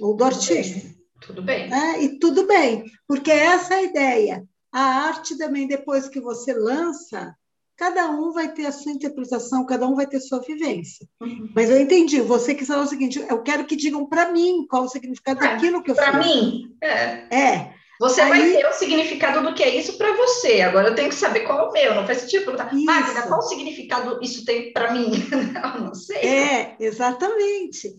ou 0.00 0.16
do 0.16 0.24
artista. 0.24 0.95
Tudo 1.26 1.42
bem. 1.42 1.72
É, 1.72 2.02
e 2.02 2.18
tudo 2.18 2.46
bem, 2.46 2.84
porque 3.06 3.30
essa 3.30 3.74
é 3.74 3.78
a 3.78 3.82
ideia. 3.82 4.44
A 4.72 4.80
arte 4.80 5.36
também, 5.36 5.66
depois 5.66 6.08
que 6.08 6.20
você 6.20 6.52
lança, 6.52 7.34
cada 7.76 8.10
um 8.10 8.32
vai 8.32 8.52
ter 8.52 8.66
a 8.66 8.72
sua 8.72 8.92
interpretação, 8.92 9.66
cada 9.66 9.86
um 9.86 9.94
vai 9.94 10.06
ter 10.06 10.20
sua 10.20 10.40
vivência. 10.40 11.06
Uhum. 11.20 11.50
Mas 11.54 11.70
eu 11.70 11.80
entendi, 11.80 12.20
você 12.20 12.54
quis 12.54 12.68
falar 12.68 12.82
o 12.82 12.86
seguinte, 12.86 13.24
eu 13.28 13.42
quero 13.42 13.64
que 13.64 13.76
digam 13.76 14.06
para 14.06 14.30
mim 14.30 14.66
qual 14.68 14.84
o 14.84 14.88
significado 14.88 15.44
é, 15.44 15.48
daquilo 15.48 15.82
que 15.82 15.90
eu. 15.90 15.94
Para 15.94 16.18
mim, 16.18 16.76
é. 16.82 17.34
É, 17.34 17.74
você 17.98 18.20
Aí... 18.20 18.28
vai 18.28 18.62
ter 18.62 18.66
o 18.66 18.72
significado 18.72 19.42
do 19.42 19.54
que 19.54 19.62
é 19.62 19.74
isso 19.74 19.96
para 19.96 20.14
você. 20.14 20.60
Agora 20.60 20.88
eu 20.88 20.94
tenho 20.94 21.08
que 21.08 21.14
saber 21.14 21.40
qual 21.40 21.58
é 21.58 21.68
o 21.68 21.72
meu. 21.72 21.94
Não 21.94 22.06
faz 22.06 22.18
sentido 22.18 22.44
perguntar, 22.44 22.74
Magda, 22.74 23.22
qual 23.22 23.42
significado 23.42 24.18
isso 24.22 24.44
tem 24.44 24.72
para 24.72 24.92
mim? 24.92 25.10
não, 25.54 25.86
não 25.86 25.94
sei. 25.94 26.18
É, 26.18 26.76
exatamente. 26.78 27.94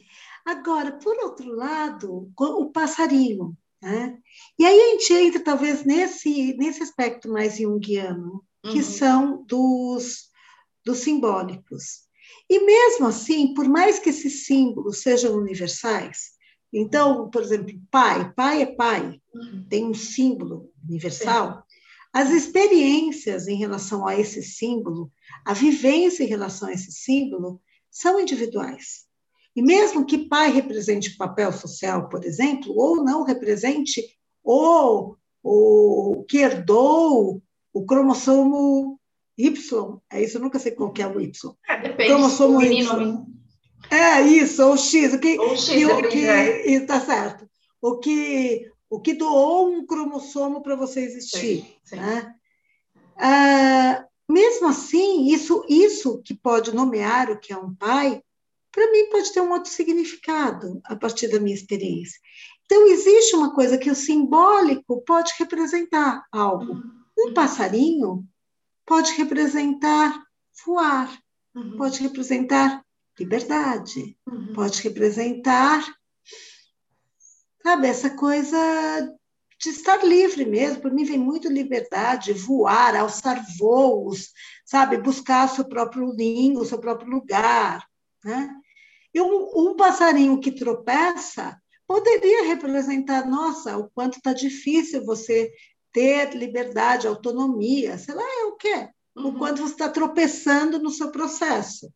Agora, 0.48 0.94
por 0.94 1.14
outro 1.26 1.54
lado, 1.54 2.32
o 2.40 2.72
passarinho. 2.72 3.54
Né? 3.82 4.18
E 4.58 4.66
aí 4.66 4.80
a 4.80 4.92
gente 4.92 5.14
entra, 5.14 5.44
talvez, 5.44 5.84
nesse, 5.84 6.56
nesse 6.56 6.82
aspecto 6.82 7.28
mais 7.28 7.58
junguiano, 7.58 8.42
que 8.64 8.78
uhum. 8.78 8.84
são 8.84 9.44
dos, 9.44 10.30
dos 10.86 11.00
simbólicos. 11.00 12.08
E 12.50 12.66
mesmo 12.66 13.08
assim, 13.08 13.54
por 13.54 13.68
mais 13.68 14.00
que 14.00 14.10
esses 14.10 14.46
símbolos 14.46 15.02
sejam 15.02 15.36
universais, 15.36 16.38
então, 16.74 17.30
por 17.30 17.44
exemplo, 17.44 17.74
pai, 17.92 18.34
pai 18.34 18.62
é 18.62 18.68
pai, 18.68 19.22
uhum. 19.36 19.66
tem 19.70 19.86
um 19.86 19.94
símbolo 19.94 20.72
universal. 20.88 21.62
As 22.14 22.30
experiências 22.30 23.50
em 23.50 23.58
relação 23.58 24.08
a 24.08 24.18
esse 24.18 24.42
símbolo, 24.42 25.12
a 25.46 25.54
vivência 25.54 26.24
em 26.24 26.28
relação 26.28 26.70
a 26.70 26.74
esse 26.74 26.94
símbolo, 26.94 27.62
são 27.92 28.18
individuais. 28.18 29.07
E 29.58 29.62
mesmo 29.64 30.06
que 30.06 30.20
pai 30.20 30.52
represente 30.52 31.10
o 31.10 31.18
papel 31.18 31.52
social, 31.52 32.08
por 32.10 32.24
exemplo, 32.24 32.72
ou 32.78 33.04
não 33.04 33.24
represente, 33.24 34.06
ou 34.44 35.18
o 35.42 36.24
que 36.30 36.38
herdou 36.38 37.42
o 37.74 37.84
cromossomo 37.84 39.00
Y, 39.36 40.00
é 40.12 40.24
isso, 40.24 40.38
eu 40.38 40.42
nunca 40.42 40.60
sei 40.60 40.74
qual 40.74 40.92
que 40.92 41.02
é 41.02 41.08
o 41.08 41.20
Y. 41.20 41.56
É, 41.68 41.82
depende. 41.82 42.10
Cromossomo 42.12 42.62
Y. 42.62 43.26
É 43.90 44.22
isso, 44.22 44.64
ou 44.64 44.78
X, 44.78 45.16
o 45.16 45.20
que, 45.20 45.40
ou 45.40 45.58
X, 45.58 45.70
que, 45.70 45.86
o 45.88 46.08
que 46.08 46.20
está 46.20 47.02
certo. 47.02 47.50
O 47.82 47.98
que, 47.98 48.72
o 48.88 49.02
que 49.02 49.16
doou 49.16 49.72
um 49.72 49.88
cromossomo 49.88 50.62
para 50.62 50.76
você 50.76 51.00
existir. 51.00 51.40
Sim, 51.40 51.68
sim. 51.84 51.96
Né? 51.96 52.36
Ah, 53.18 54.06
mesmo 54.30 54.68
assim, 54.68 55.32
isso, 55.32 55.66
isso 55.68 56.22
que 56.24 56.36
pode 56.36 56.76
nomear 56.76 57.32
o 57.32 57.40
que 57.40 57.52
é 57.52 57.58
um 57.58 57.74
pai, 57.74 58.22
para 58.78 58.92
mim 58.92 59.10
pode 59.10 59.34
ter 59.34 59.42
um 59.42 59.52
outro 59.54 59.72
significado 59.72 60.80
a 60.86 60.96
partir 60.96 61.30
da 61.30 61.40
minha 61.40 61.56
experiência. 61.56 62.20
Então, 62.64 62.88
existe 62.90 63.36
uma 63.36 63.52
coisa 63.52 63.76
que 63.76 63.90
o 63.90 63.96
simbólico 63.96 65.02
pode 65.02 65.34
representar 65.40 66.24
algo. 66.32 66.74
Uhum. 66.74 66.84
Um 67.18 67.34
passarinho 67.34 68.24
pode 68.86 69.14
representar 69.14 70.24
voar, 70.64 71.12
uhum. 71.56 71.76
pode 71.76 72.04
representar 72.04 72.86
liberdade, 73.20 74.16
uhum. 74.28 74.54
pode 74.54 74.80
representar, 74.84 75.84
sabe, 77.64 77.88
essa 77.88 78.12
coisa 78.12 79.12
de 79.60 79.70
estar 79.70 80.06
livre 80.06 80.46
mesmo. 80.46 80.84
Por 80.84 80.92
mim 80.92 81.04
vem 81.04 81.18
muito 81.18 81.52
liberdade, 81.52 82.32
voar, 82.32 82.96
alçar 82.96 83.44
voos, 83.58 84.30
sabe, 84.64 84.98
buscar 84.98 85.50
seu 85.50 85.66
próprio 85.68 86.14
ninho, 86.14 86.64
seu 86.64 86.78
próprio 86.78 87.10
lugar, 87.10 87.84
né? 88.24 88.54
E 89.18 89.22
um, 89.22 89.70
um 89.72 89.76
passarinho 89.76 90.40
que 90.40 90.52
tropeça 90.52 91.60
poderia 91.88 92.46
representar, 92.46 93.28
nossa, 93.28 93.76
o 93.76 93.90
quanto 93.90 94.18
está 94.18 94.32
difícil 94.32 95.04
você 95.04 95.52
ter 95.92 96.36
liberdade, 96.36 97.08
autonomia, 97.08 97.98
sei 97.98 98.14
lá, 98.14 98.22
é 98.22 98.44
o 98.44 98.56
quê? 98.56 98.90
Uhum. 99.16 99.30
O 99.30 99.38
quanto 99.40 99.64
você 99.64 99.74
está 99.74 99.90
tropeçando 99.90 100.78
no 100.78 100.92
seu 100.92 101.10
processo. 101.10 101.92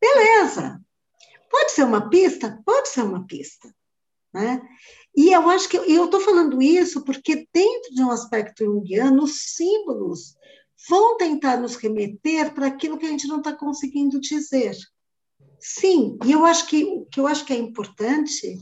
Beleza. 0.00 0.80
Pode 1.50 1.72
ser 1.72 1.82
uma 1.82 2.08
pista? 2.08 2.62
Pode 2.64 2.88
ser 2.88 3.02
uma 3.02 3.26
pista. 3.26 3.74
Né? 4.32 4.62
E 5.16 5.32
eu 5.32 5.50
acho 5.50 5.68
que 5.68 5.76
eu 5.76 6.04
estou 6.04 6.20
falando 6.20 6.62
isso 6.62 7.02
porque, 7.02 7.48
dentro 7.52 7.92
de 7.92 8.04
um 8.04 8.12
aspecto 8.12 8.64
junguiano, 8.64 9.24
os 9.24 9.56
símbolos 9.56 10.36
vão 10.88 11.16
tentar 11.16 11.56
nos 11.56 11.74
remeter 11.74 12.54
para 12.54 12.68
aquilo 12.68 12.96
que 12.96 13.06
a 13.06 13.10
gente 13.10 13.26
não 13.26 13.38
está 13.38 13.52
conseguindo 13.52 14.20
dizer. 14.20 14.76
Sim, 15.60 16.18
e 16.24 16.32
eu 16.32 16.44
acho 16.44 16.66
que 16.66 16.84
o 16.84 17.06
que 17.06 17.20
eu 17.20 17.26
acho 17.26 17.44
que 17.44 17.52
é 17.52 17.56
importante 17.56 18.58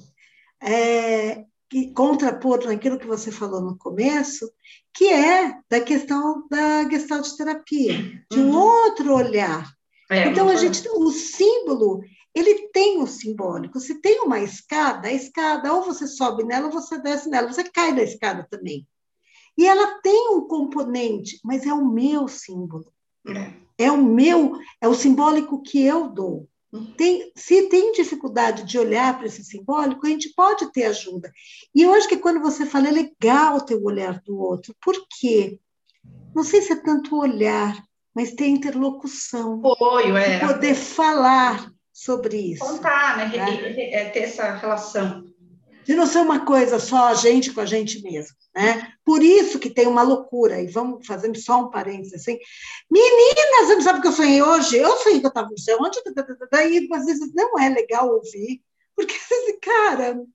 é 0.63 1.45
que 1.71 1.93
contrapor 1.93 2.65
naquilo 2.65 2.99
que 2.99 3.07
você 3.07 3.31
falou 3.31 3.61
no 3.61 3.77
começo, 3.77 4.51
que 4.95 5.07
é 5.07 5.55
da 5.71 5.81
questão 5.81 6.47
da 6.49 6.89
gestalt 6.89 7.29
terapia, 7.37 8.23
de 8.31 8.39
um 8.39 8.51
uhum. 8.51 8.59
outro 8.59 9.15
olhar. 9.15 9.71
É, 10.11 10.27
então 10.27 10.49
a 10.49 10.57
gente, 10.57 10.89
o 10.89 11.11
símbolo, 11.11 12.01
ele 12.35 12.69
tem 12.69 13.01
o 13.03 13.07
simbólico. 13.07 13.79
Se 13.79 14.01
tem 14.01 14.23
uma 14.23 14.41
escada, 14.41 15.09
a 15.09 15.13
escada 15.13 15.73
ou 15.73 15.83
você 15.83 16.07
sobe 16.07 16.45
nela 16.45 16.67
ou 16.67 16.73
você 16.73 16.99
desce 17.01 17.29
nela, 17.29 17.53
você 17.53 17.65
cai 17.65 17.95
da 17.95 18.03
escada 18.03 18.47
também. 18.51 18.87
E 19.57 19.67
ela 19.67 20.01
tem 20.01 20.31
um 20.31 20.47
componente, 20.47 21.39
mas 21.45 21.67
é 21.67 21.73
o 21.73 21.85
meu 21.85 22.29
símbolo. 22.29 22.91
É, 23.27 23.87
é 23.87 23.93
o 23.93 24.03
meu, 24.03 24.59
é 24.81 24.89
o 24.89 24.95
simbólico 24.95 25.63
que 25.63 25.83
eu 25.83 26.09
dou. 26.09 26.49
Tem, 26.97 27.33
se 27.35 27.69
tem 27.69 27.93
dificuldade 27.93 28.65
de 28.65 28.79
olhar 28.79 29.17
para 29.17 29.27
esse 29.27 29.43
simbólico, 29.43 30.07
a 30.07 30.11
gente 30.11 30.35
pode 30.35 30.71
ter 30.71 30.85
ajuda. 30.85 31.33
E 31.75 31.83
eu 31.83 31.95
acho 31.95 32.09
que 32.09 32.19
quando 32.19 32.41
você 32.41 32.67
fala, 32.67 32.89
é 32.89 32.91
legal 32.91 33.61
ter 33.63 33.75
o 33.75 33.85
olhar 33.85 34.21
do 34.21 34.39
outro. 34.39 34.75
Por 34.83 34.95
quê? 35.19 35.59
Não 36.35 36.43
sei 36.43 36.61
se 36.61 36.73
é 36.73 36.77
tanto 36.77 37.19
olhar, 37.19 37.83
mas 38.15 38.33
ter 38.33 38.49
interlocução. 38.49 39.61
Apoio, 39.65 40.17
é. 40.17 40.41
Poder 40.47 40.75
falar 40.75 41.73
sobre 41.93 42.37
isso. 42.37 42.65
Contar, 42.65 43.17
né? 43.17 43.27
né? 43.29 43.91
É, 43.91 44.11
ter 44.11 44.21
essa 44.21 44.55
relação 44.55 45.28
de 45.89 45.95
não 45.95 46.07
ser 46.07 46.19
uma 46.19 46.45
coisa 46.45 46.79
só 46.79 47.07
a 47.07 47.15
gente 47.15 47.51
com 47.51 47.63
a 47.63 47.65
gente 47.65 48.03
mesmo. 48.03 48.37
Né? 48.55 48.93
Por 49.03 49.23
isso 49.23 49.59
que 49.59 49.71
tem 49.71 49.87
uma 49.87 50.03
loucura, 50.03 50.61
e 50.61 50.67
vamos 50.67 51.07
fazendo 51.07 51.41
só 51.41 51.63
um 51.63 51.71
parênteses 51.71 52.13
assim. 52.13 52.39
Meninas, 52.91 53.67
você 53.67 53.75
não 53.75 53.81
sabe 53.81 53.99
o 53.99 54.03
que 54.03 54.09
eu 54.09 54.13
sonhei 54.13 54.43
hoje? 54.43 54.77
Eu 54.77 54.95
sonhei 54.99 55.19
que 55.19 55.25
eu 55.25 55.31
estava 55.31 55.49
no 55.49 55.59
céu, 55.59 55.79
onde? 55.81 55.99
Daí, 56.53 56.87
às 56.93 57.07
vezes, 57.07 57.33
não 57.35 57.59
é 57.59 57.71
legal 57.71 58.07
ouvir, 58.07 58.63
porque, 58.95 59.15
assim, 59.15 59.59
cara, 59.61 60.13
o 60.19 60.29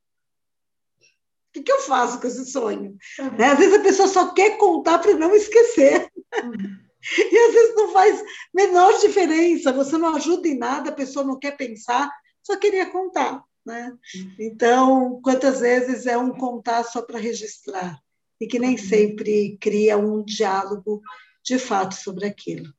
que, 1.54 1.62
que 1.62 1.72
eu 1.72 1.82
faço 1.82 2.20
com 2.20 2.26
esse 2.26 2.48
sonho? 2.48 2.98
Uhum. 3.20 3.38
Né? 3.38 3.46
Às 3.52 3.60
vezes 3.60 3.76
a 3.76 3.84
pessoa 3.84 4.08
só 4.08 4.34
quer 4.34 4.58
contar 4.58 4.98
para 4.98 5.13
não 5.13 5.36
esquecer. 5.36 6.10
Uhum. 6.44 6.84
E 7.18 7.38
às 7.38 7.54
vezes 7.54 7.76
não 7.76 7.92
faz 7.92 8.24
menor 8.54 8.98
diferença, 8.98 9.74
você 9.74 9.98
não 9.98 10.16
ajuda 10.16 10.48
em 10.48 10.58
nada, 10.58 10.89
a 10.89 10.96
pessoa 10.96 11.26
não 11.26 11.38
quer 11.38 11.52
pensar, 11.58 12.10
só 12.42 12.56
queria 12.56 12.86
contar. 12.86 13.44
Né? 13.65 13.95
Então, 14.39 15.21
quantas 15.21 15.62
vezes 15.62 16.06
é 16.06 16.17
um 16.17 16.32
contar 16.32 16.84
só 16.84 17.02
para 17.02 17.19
registrar 17.19 17.97
e 18.39 18.47
que 18.47 18.60
nem 18.60 18.78
sempre 18.78 19.58
cria 19.60 19.97
um 19.97 20.23
diálogo 20.23 21.02
de 21.43 21.58
fato 21.58 21.95
sobre 21.95 22.26
aquilo. 22.26 22.73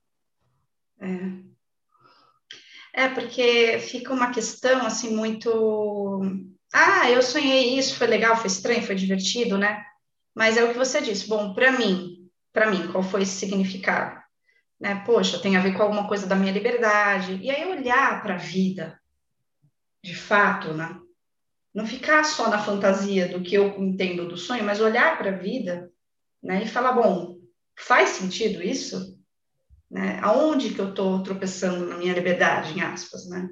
É. 1.00 1.54
É, 2.96 3.08
porque 3.08 3.78
fica 3.80 4.12
uma 4.12 4.30
questão 4.30 4.86
assim 4.86 5.14
muito. 5.14 6.20
Ah, 6.72 7.10
eu 7.10 7.22
sonhei 7.22 7.76
isso, 7.76 7.96
foi 7.96 8.06
legal, 8.06 8.36
foi 8.36 8.46
estranho, 8.46 8.82
foi 8.82 8.94
divertido, 8.94 9.58
né? 9.58 9.84
Mas 10.34 10.56
é 10.56 10.64
o 10.64 10.70
que 10.70 10.78
você 10.78 11.00
disse. 11.00 11.28
Bom, 11.28 11.54
para 11.54 11.72
mim, 11.72 12.30
para 12.52 12.70
mim, 12.70 12.86
qual 12.92 13.02
foi 13.02 13.22
esse 13.22 13.32
significado? 13.32 14.22
Né? 14.80 15.02
Poxa, 15.06 15.40
tem 15.40 15.56
a 15.56 15.60
ver 15.60 15.74
com 15.74 15.82
alguma 15.82 16.06
coisa 16.06 16.26
da 16.26 16.36
minha 16.36 16.52
liberdade. 16.52 17.38
E 17.42 17.50
aí 17.50 17.64
olhar 17.64 18.22
para 18.22 18.34
a 18.34 18.38
vida, 18.38 19.00
de 20.04 20.14
fato, 20.14 20.74
né? 20.74 21.00
Não 21.74 21.86
ficar 21.86 22.22
só 22.24 22.50
na 22.50 22.62
fantasia 22.62 23.26
do 23.26 23.42
que 23.42 23.54
eu 23.54 23.68
entendo 23.82 24.28
do 24.28 24.36
sonho, 24.36 24.62
mas 24.62 24.78
olhar 24.78 25.16
para 25.16 25.30
a 25.30 25.38
vida, 25.38 25.90
né? 26.42 26.62
E 26.62 26.68
falar, 26.68 26.92
bom, 26.92 27.38
faz 27.74 28.10
sentido 28.10 28.62
isso? 28.62 29.18
Né? 29.90 30.20
Aonde 30.22 30.74
que 30.74 30.78
eu 30.78 30.90
estou 30.90 31.22
tropeçando 31.22 31.86
na 31.86 31.96
minha 31.96 32.12
liberdade, 32.12 32.78
em 32.78 32.82
aspas, 32.82 33.26
né? 33.30 33.48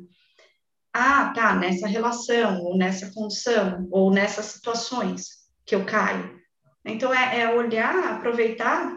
Ah, 0.92 1.32
tá, 1.34 1.54
nessa 1.54 1.88
relação, 1.88 2.60
ou 2.60 2.76
nessa 2.76 3.10
condição, 3.14 3.88
ou 3.90 4.12
nessas 4.12 4.44
situações 4.44 5.48
que 5.64 5.74
eu 5.74 5.86
caio. 5.86 6.38
Então, 6.84 7.14
é, 7.14 7.40
é 7.40 7.48
olhar, 7.54 8.12
aproveitar 8.12 8.94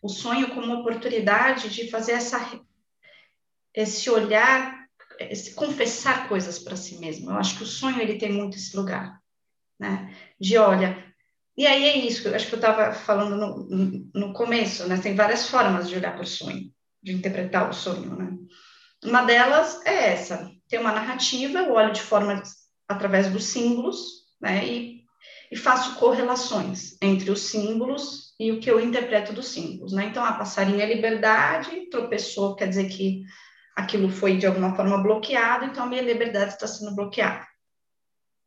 o 0.00 0.08
sonho 0.08 0.54
como 0.54 0.72
oportunidade 0.74 1.70
de 1.70 1.90
fazer 1.90 2.12
essa, 2.12 2.38
esse 3.74 4.08
olhar 4.08 4.85
se 5.34 5.54
confessar 5.54 6.28
coisas 6.28 6.58
para 6.58 6.76
si 6.76 6.98
mesmo. 6.98 7.30
Eu 7.30 7.36
acho 7.36 7.56
que 7.56 7.62
o 7.62 7.66
sonho 7.66 8.00
ele 8.00 8.18
tem 8.18 8.32
muito 8.32 8.56
esse 8.56 8.76
lugar, 8.76 9.20
né? 9.78 10.14
De 10.40 10.56
olha, 10.58 11.04
e 11.56 11.66
aí 11.66 11.84
é 11.84 11.96
isso. 11.98 12.28
Eu 12.28 12.34
acho 12.34 12.46
que 12.48 12.54
eu 12.54 12.58
estava 12.58 12.92
falando 12.92 13.36
no, 13.36 14.10
no 14.14 14.32
começo, 14.32 14.86
né? 14.86 14.98
Tem 14.98 15.14
várias 15.14 15.48
formas 15.48 15.88
de 15.88 15.96
olhar 15.96 16.12
para 16.12 16.22
o 16.22 16.26
sonho, 16.26 16.70
de 17.02 17.12
interpretar 17.12 17.70
o 17.70 17.72
sonho, 17.72 18.14
né? 18.14 18.36
Uma 19.02 19.22
delas 19.22 19.84
é 19.86 20.12
essa: 20.12 20.50
tem 20.68 20.78
uma 20.78 20.92
narrativa, 20.92 21.60
eu 21.60 21.72
olho 21.72 21.92
de 21.92 22.02
forma 22.02 22.42
através 22.88 23.30
dos 23.30 23.44
símbolos, 23.44 24.26
né? 24.40 24.66
E, 24.66 25.02
e 25.50 25.56
faço 25.56 25.96
correlações 25.96 26.96
entre 27.00 27.30
os 27.30 27.40
símbolos 27.40 28.34
e 28.38 28.52
o 28.52 28.60
que 28.60 28.70
eu 28.70 28.80
interpreto 28.80 29.32
dos 29.32 29.48
símbolos, 29.48 29.92
né? 29.92 30.06
Então, 30.06 30.24
a 30.24 30.34
passarinha 30.34 30.84
é 30.84 30.94
liberdade, 30.94 31.88
tropeçou, 31.88 32.54
quer 32.54 32.68
dizer 32.68 32.88
que 32.88 33.22
aquilo 33.76 34.10
foi 34.10 34.38
de 34.38 34.46
alguma 34.46 34.74
forma 34.74 35.02
bloqueado, 35.02 35.66
então 35.66 35.84
a 35.84 35.86
minha 35.86 36.02
liberdade 36.02 36.54
está 36.54 36.66
sendo 36.66 36.96
bloqueada. 36.96 37.46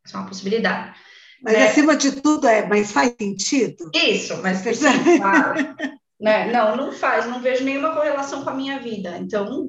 Isso 0.04 0.16
é 0.16 0.18
uma 0.18 0.28
possibilidade. 0.28 0.98
Mas 1.42 1.54
né? 1.54 1.68
acima 1.68 1.96
de 1.96 2.20
tudo 2.20 2.46
é, 2.46 2.66
mas 2.66 2.92
faz 2.92 3.14
sentido? 3.18 3.90
Isso, 3.94 4.36
mas 4.42 4.58
sim, 4.58 5.18
claro. 5.18 5.74
né? 6.20 6.52
Não, 6.52 6.76
não 6.76 6.92
faz, 6.92 7.26
não 7.26 7.40
vejo 7.40 7.64
nenhuma 7.64 7.94
correlação 7.94 8.42
com 8.42 8.50
a 8.50 8.54
minha 8.54 8.78
vida. 8.80 9.16
Então, 9.18 9.68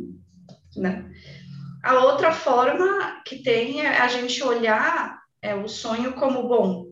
né? 0.76 1.10
A 1.84 1.96
outra 2.04 2.32
forma 2.32 3.22
que 3.26 3.42
tem 3.42 3.82
é 3.82 4.00
a 4.00 4.08
gente 4.08 4.44
olhar 4.44 5.20
é, 5.42 5.56
o 5.56 5.68
sonho 5.68 6.14
como, 6.14 6.48
bom, 6.48 6.88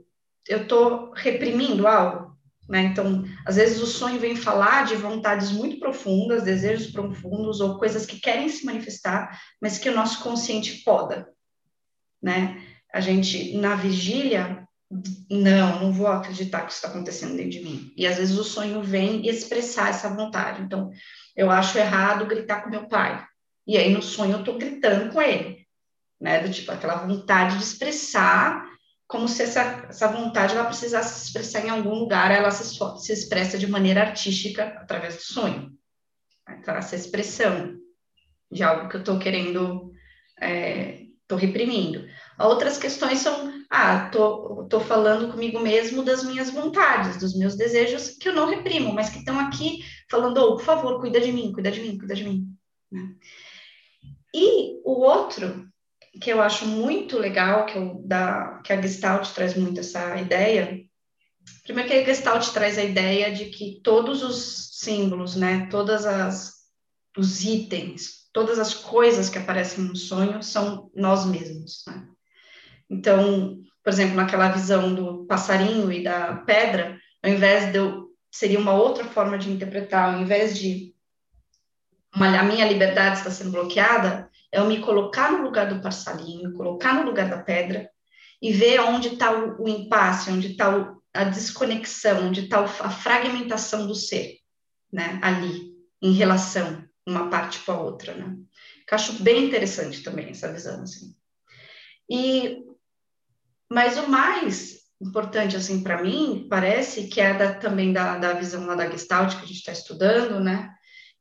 eu 0.47 0.63
estou 0.63 1.11
reprimindo 1.13 1.87
algo, 1.87 2.35
né? 2.67 2.81
Então, 2.83 3.23
às 3.45 3.55
vezes 3.55 3.81
o 3.81 3.87
sonho 3.87 4.19
vem 4.19 4.35
falar 4.35 4.85
de 4.85 4.95
vontades 4.95 5.51
muito 5.51 5.79
profundas, 5.79 6.43
desejos 6.43 6.91
profundos 6.91 7.59
ou 7.59 7.77
coisas 7.77 8.05
que 8.05 8.19
querem 8.19 8.49
se 8.49 8.65
manifestar, 8.65 9.39
mas 9.61 9.77
que 9.77 9.89
o 9.89 9.95
nosso 9.95 10.21
consciente 10.23 10.83
poda, 10.83 11.27
né? 12.21 12.61
A 12.93 12.99
gente 12.99 13.55
na 13.57 13.75
vigília, 13.75 14.67
não, 15.29 15.79
não 15.79 15.91
vou 15.91 16.07
acreditar 16.07 16.61
que 16.61 16.71
isso 16.71 16.77
está 16.77 16.87
acontecendo 16.87 17.35
dentro 17.35 17.51
de 17.51 17.61
mim. 17.61 17.93
E 17.95 18.07
às 18.07 18.17
vezes 18.17 18.37
o 18.37 18.43
sonho 18.43 18.81
vem 18.81 19.27
expressar 19.27 19.89
essa 19.89 20.09
vontade. 20.09 20.63
Então, 20.63 20.89
eu 21.35 21.51
acho 21.51 21.77
errado 21.77 22.25
gritar 22.25 22.63
com 22.63 22.69
meu 22.69 22.87
pai. 22.87 23.23
E 23.67 23.77
aí 23.77 23.93
no 23.93 24.01
sonho 24.01 24.33
eu 24.33 24.39
estou 24.39 24.57
gritando 24.57 25.13
com 25.13 25.21
ele, 25.21 25.67
né? 26.19 26.39
Do 26.41 26.51
tipo 26.51 26.71
aquela 26.71 27.05
vontade 27.05 27.57
de 27.57 27.63
expressar 27.63 28.68
como 29.09 29.27
se 29.27 29.41
essa, 29.41 29.87
essa 29.89 30.07
vontade 30.07 30.55
ela 30.55 30.67
precisasse 30.67 31.19
se 31.19 31.25
expressar 31.25 31.65
em 31.65 31.69
algum 31.69 31.95
lugar, 31.95 32.29
ela 32.29 32.51
se, 32.51 32.77
se 32.99 33.11
expressa 33.11 33.57
de 33.57 33.65
maneira 33.65 34.01
artística 34.01 34.65
através 34.79 35.15
do 35.15 35.23
sonho. 35.23 35.71
Então, 36.47 36.75
essa 36.75 36.95
expressão 36.95 37.75
de 38.51 38.61
algo 38.61 38.87
que 38.87 38.97
eu 38.97 38.99
estou 38.99 39.17
querendo, 39.17 39.91
estou 40.39 41.39
é, 41.39 41.41
reprimindo. 41.41 42.07
Outras 42.37 42.77
questões 42.77 43.17
são, 43.17 43.51
ah, 43.67 44.05
estou 44.05 44.57
tô, 44.57 44.65
tô 44.65 44.79
falando 44.79 45.31
comigo 45.31 45.59
mesmo 45.59 46.03
das 46.03 46.23
minhas 46.23 46.51
vontades, 46.51 47.17
dos 47.17 47.35
meus 47.35 47.57
desejos, 47.57 48.11
que 48.11 48.29
eu 48.29 48.33
não 48.33 48.47
reprimo, 48.47 48.93
mas 48.93 49.09
que 49.09 49.17
estão 49.17 49.39
aqui 49.39 49.83
falando, 50.07 50.37
oh, 50.37 50.55
por 50.55 50.63
favor, 50.63 50.99
cuida 50.99 51.19
de 51.19 51.31
mim, 51.31 51.51
cuida 51.51 51.71
de 51.71 51.81
mim, 51.81 51.97
cuida 51.97 52.13
de 52.13 52.23
mim. 52.23 52.55
Né? 52.91 53.15
E 54.35 54.79
o 54.85 55.01
outro 55.01 55.67
que 56.19 56.31
eu 56.31 56.41
acho 56.41 56.65
muito 56.65 57.17
legal, 57.17 57.65
que, 57.65 57.77
eu, 57.77 58.01
da, 58.05 58.61
que 58.63 58.73
a 58.73 58.81
Gestalt 58.81 59.29
traz 59.29 59.55
muito 59.55 59.79
essa 59.79 60.17
ideia. 60.17 60.79
Primeiro 61.63 61.89
que 61.89 61.95
a 61.95 62.03
Gestalt 62.03 62.47
traz 62.49 62.77
a 62.77 62.83
ideia 62.83 63.33
de 63.33 63.45
que 63.45 63.79
todos 63.83 64.21
os 64.21 64.79
símbolos, 64.79 65.35
né, 65.35 65.67
todas 65.69 66.05
as 66.05 66.59
os 67.17 67.43
itens 67.43 68.19
todas 68.31 68.59
as 68.59 68.73
coisas 68.73 69.29
que 69.29 69.37
aparecem 69.37 69.83
no 69.83 69.95
sonho 69.95 70.41
são 70.43 70.89
nós 70.95 71.25
mesmos, 71.25 71.83
né? 71.87 72.07
Então, 72.89 73.59
por 73.83 73.91
exemplo, 73.91 74.15
naquela 74.15 74.49
visão 74.49 74.93
do 74.93 75.25
passarinho 75.25 75.91
e 75.91 76.03
da 76.03 76.35
pedra, 76.37 76.99
ao 77.23 77.31
invés 77.31 77.71
de 77.71 77.77
eu, 77.77 78.09
seria 78.31 78.59
uma 78.59 78.73
outra 78.73 79.05
forma 79.05 79.37
de 79.37 79.49
interpretar, 79.51 80.13
ao 80.13 80.21
invés 80.21 80.57
de 80.57 80.93
uma, 82.15 82.39
a 82.39 82.43
minha 82.43 82.67
liberdade 82.67 83.17
está 83.17 83.29
sendo 83.29 83.51
bloqueada, 83.51 84.28
é 84.51 84.59
eu 84.59 84.65
me 84.65 84.79
colocar 84.79 85.31
no 85.31 85.43
lugar 85.43 85.67
do 85.67 85.81
passarinho, 85.81 86.49
me 86.49 86.55
colocar 86.55 86.93
no 86.93 87.03
lugar 87.03 87.29
da 87.29 87.39
pedra 87.39 87.89
e 88.41 88.51
ver 88.51 88.79
onde 88.81 89.09
está 89.09 89.31
o, 89.31 89.63
o, 89.63 89.67
impasse, 89.67 90.31
onde 90.31 90.51
está 90.51 90.95
a 91.13 91.23
desconexão, 91.25 92.27
onde 92.27 92.41
está 92.45 92.63
a 92.63 92.89
fragmentação 92.89 93.85
do 93.85 93.95
ser, 93.95 94.37
né, 94.91 95.19
ali, 95.21 95.73
em 96.01 96.13
relação 96.13 96.87
uma 97.07 97.29
parte 97.29 97.59
com 97.59 97.71
a 97.71 97.81
outra, 97.81 98.13
né. 98.13 98.35
Que 98.87 98.95
acho 98.95 99.21
bem 99.23 99.45
interessante 99.45 100.03
também 100.03 100.29
essa 100.29 100.51
visão, 100.51 100.81
assim. 100.81 101.15
E, 102.09 102.63
mas 103.69 103.97
o 103.97 104.07
mais 104.07 104.79
importante, 105.01 105.55
assim, 105.55 105.81
para 105.83 106.01
mim, 106.01 106.47
parece 106.49 107.07
que 107.07 107.21
é 107.21 107.33
da, 107.33 107.53
também 107.53 107.93
da, 107.93 108.17
da 108.17 108.33
visão 108.33 108.65
lá 108.65 108.75
da 108.75 108.89
Gestalt, 108.89 109.35
que 109.35 109.43
a 109.43 109.47
gente 109.47 109.57
está 109.57 109.71
estudando, 109.71 110.39
né, 110.39 110.71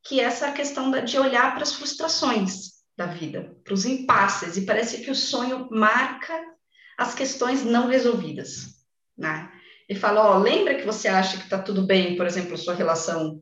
que 0.03 0.21
é 0.21 0.25
essa 0.25 0.53
questão 0.53 0.91
de 1.05 1.19
olhar 1.19 1.55
para 1.55 1.63
as 1.63 1.75
frustrações 1.75 2.78
da 2.99 3.07
vida, 3.07 3.57
para 3.63 3.73
os 3.73 3.87
impasses, 3.87 4.57
e 4.57 4.63
parece 4.63 4.99
que 4.99 5.11
o 5.11 5.15
sonho 5.15 5.69
marca 5.71 6.35
as 6.99 7.15
questões 7.15 7.65
não 7.65 7.87
resolvidas, 7.87 8.85
né? 9.17 9.53
E 9.89 9.95
fala, 9.95 10.21
ó, 10.21 10.39
lembra 10.39 10.75
que 10.75 10.85
você 10.85 11.07
acha 11.07 11.37
que 11.37 11.45
está 11.45 11.63
tudo 11.63 11.87
bem, 11.87 12.17
por 12.17 12.27
exemplo, 12.27 12.59
sua 12.59 12.75
relação 12.75 13.41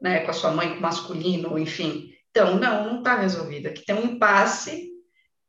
né, 0.00 0.20
com 0.20 0.30
a 0.30 0.34
sua 0.34 0.52
mãe, 0.52 0.70
com 0.70 0.78
o 0.78 0.80
masculino, 0.80 1.58
enfim. 1.58 2.14
Então, 2.30 2.58
não, 2.58 2.86
não 2.86 2.98
está 2.98 3.20
resolvida. 3.20 3.68
Aqui 3.68 3.84
tem 3.84 3.94
um 3.94 4.14
impasse 4.14 4.90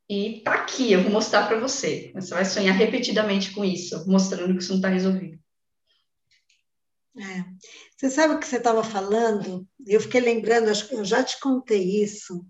e 0.09 0.39
está 0.39 0.53
aqui, 0.55 0.91
eu 0.91 1.01
vou 1.01 1.11
mostrar 1.11 1.47
para 1.47 1.57
você. 1.57 2.11
Você 2.13 2.33
vai 2.33 2.43
sonhar 2.43 2.75
repetidamente 2.75 3.51
com 3.53 3.63
isso, 3.63 4.05
mostrando 4.05 4.53
que 4.53 4.61
isso 4.61 4.71
não 4.71 4.79
está 4.79 4.89
resolvido. 4.89 5.39
É. 7.17 7.45
Você 7.95 8.09
sabe 8.09 8.35
o 8.35 8.39
que 8.39 8.45
você 8.45 8.57
estava 8.57 8.83
falando? 8.83 9.65
Eu 9.87 10.01
fiquei 10.01 10.19
lembrando, 10.19 10.69
acho 10.69 10.89
que 10.89 10.95
eu 10.95 11.05
já 11.05 11.23
te 11.23 11.39
contei 11.39 12.03
isso, 12.03 12.45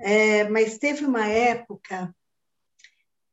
é, 0.00 0.48
mas 0.48 0.78
teve 0.78 1.04
uma 1.04 1.26
época 1.26 2.14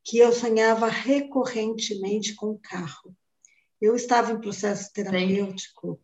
que 0.03 0.17
eu 0.17 0.31
sonhava 0.31 0.87
recorrentemente 0.87 2.35
com 2.35 2.47
o 2.51 2.59
carro. 2.59 3.15
Eu 3.81 3.95
estava 3.95 4.31
em 4.31 4.41
processo 4.41 4.91
terapêutico 4.91 5.99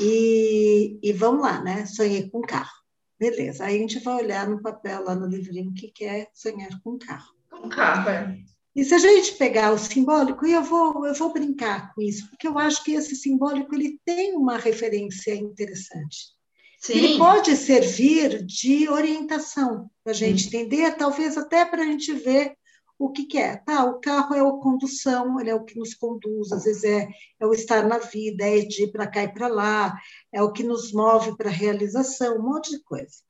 e, 0.00 0.98
e 1.02 1.12
vamos 1.12 1.42
lá, 1.42 1.62
né? 1.62 1.86
Sonhei 1.86 2.28
com 2.28 2.40
carro. 2.40 2.78
Beleza. 3.18 3.64
Aí 3.64 3.76
a 3.76 3.78
gente 3.78 3.98
vai 4.00 4.22
olhar 4.22 4.48
no 4.48 4.62
papel 4.62 5.04
lá 5.04 5.14
no 5.14 5.26
livrinho 5.26 5.70
o 5.70 5.74
que 5.74 6.04
é 6.04 6.28
sonhar 6.32 6.70
com 6.82 6.98
carro. 6.98 7.34
Com 7.50 7.68
carro, 7.68 8.08
é. 8.10 8.38
E 8.78 8.84
se 8.84 8.94
a 8.94 8.98
gente 8.98 9.32
pegar 9.32 9.72
o 9.72 9.78
simbólico, 9.78 10.46
e 10.46 10.52
eu 10.52 10.62
vou, 10.62 11.04
eu 11.04 11.12
vou 11.14 11.32
brincar 11.32 11.92
com 11.92 12.00
isso, 12.00 12.28
porque 12.28 12.46
eu 12.46 12.56
acho 12.56 12.84
que 12.84 12.92
esse 12.92 13.16
simbólico 13.16 13.74
ele 13.74 14.00
tem 14.04 14.36
uma 14.36 14.56
referência 14.56 15.34
interessante. 15.34 16.37
Sim. 16.78 16.92
Ele 16.92 17.18
pode 17.18 17.56
servir 17.56 18.44
de 18.44 18.88
orientação 18.88 19.90
para 20.02 20.12
a 20.12 20.16
gente 20.16 20.44
hum. 20.44 20.48
entender, 20.48 20.96
talvez 20.96 21.36
até 21.36 21.64
para 21.64 21.82
a 21.82 21.84
gente 21.84 22.12
ver 22.12 22.56
o 22.98 23.10
que, 23.10 23.26
que, 23.26 23.38
é? 23.38 23.56
Tá, 23.56 23.84
o 23.84 24.00
carro 24.00 24.34
é 24.34 24.40
a 24.40 24.52
condução, 24.60 25.38
ele 25.38 25.50
é 25.50 25.54
o 25.54 25.64
que 25.64 25.78
nos 25.78 25.94
conduz, 25.94 26.50
às 26.50 26.64
vezes 26.64 26.82
é, 26.82 27.08
é 27.38 27.46
o 27.46 27.52
estar 27.52 27.86
na 27.86 27.98
vida, 27.98 28.44
é 28.44 28.58
de 28.58 28.84
ir 28.84 28.92
para 28.92 29.06
cá 29.06 29.22
e 29.22 29.32
para 29.32 29.46
lá, 29.46 29.96
é 30.32 30.42
o 30.42 30.52
que 30.52 30.64
nos 30.64 30.92
move 30.92 31.36
para 31.36 31.48
a 31.48 31.52
realização, 31.52 32.38
um 32.38 32.42
monte 32.42 32.70
de 32.70 32.82
coisa. 32.82 33.22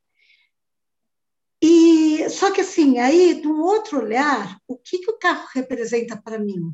E 1.60 2.28
só 2.30 2.50
que 2.50 2.62
assim, 2.62 2.98
aí, 2.98 3.40
de 3.40 3.48
um 3.48 3.60
outro 3.60 3.98
olhar, 3.98 4.58
o 4.66 4.76
que, 4.78 4.98
que 4.98 5.10
o 5.10 5.18
carro 5.18 5.46
representa 5.54 6.16
para 6.16 6.38
mim? 6.38 6.72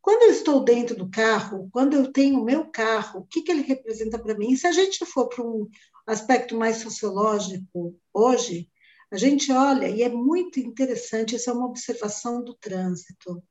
Quando 0.00 0.24
eu 0.24 0.30
estou 0.30 0.64
dentro 0.64 0.96
do 0.96 1.08
carro, 1.08 1.68
quando 1.72 1.94
eu 1.94 2.12
tenho 2.12 2.40
o 2.40 2.44
meu 2.44 2.66
carro, 2.66 3.20
o 3.20 3.26
que, 3.26 3.42
que 3.42 3.50
ele 3.50 3.62
representa 3.62 4.18
para 4.18 4.36
mim? 4.36 4.52
E 4.52 4.56
se 4.56 4.66
a 4.66 4.72
gente 4.72 5.04
for 5.06 5.28
para 5.28 5.44
um 5.44 5.68
aspecto 6.06 6.56
mais 6.56 6.78
sociológico 6.78 7.98
hoje, 8.12 8.68
a 9.10 9.16
gente 9.16 9.52
olha, 9.52 9.88
e 9.88 10.02
é 10.02 10.08
muito 10.08 10.58
interessante, 10.58 11.36
essa 11.36 11.50
é 11.50 11.54
uma 11.54 11.66
observação 11.66 12.42
do 12.42 12.54
trânsito. 12.54 13.42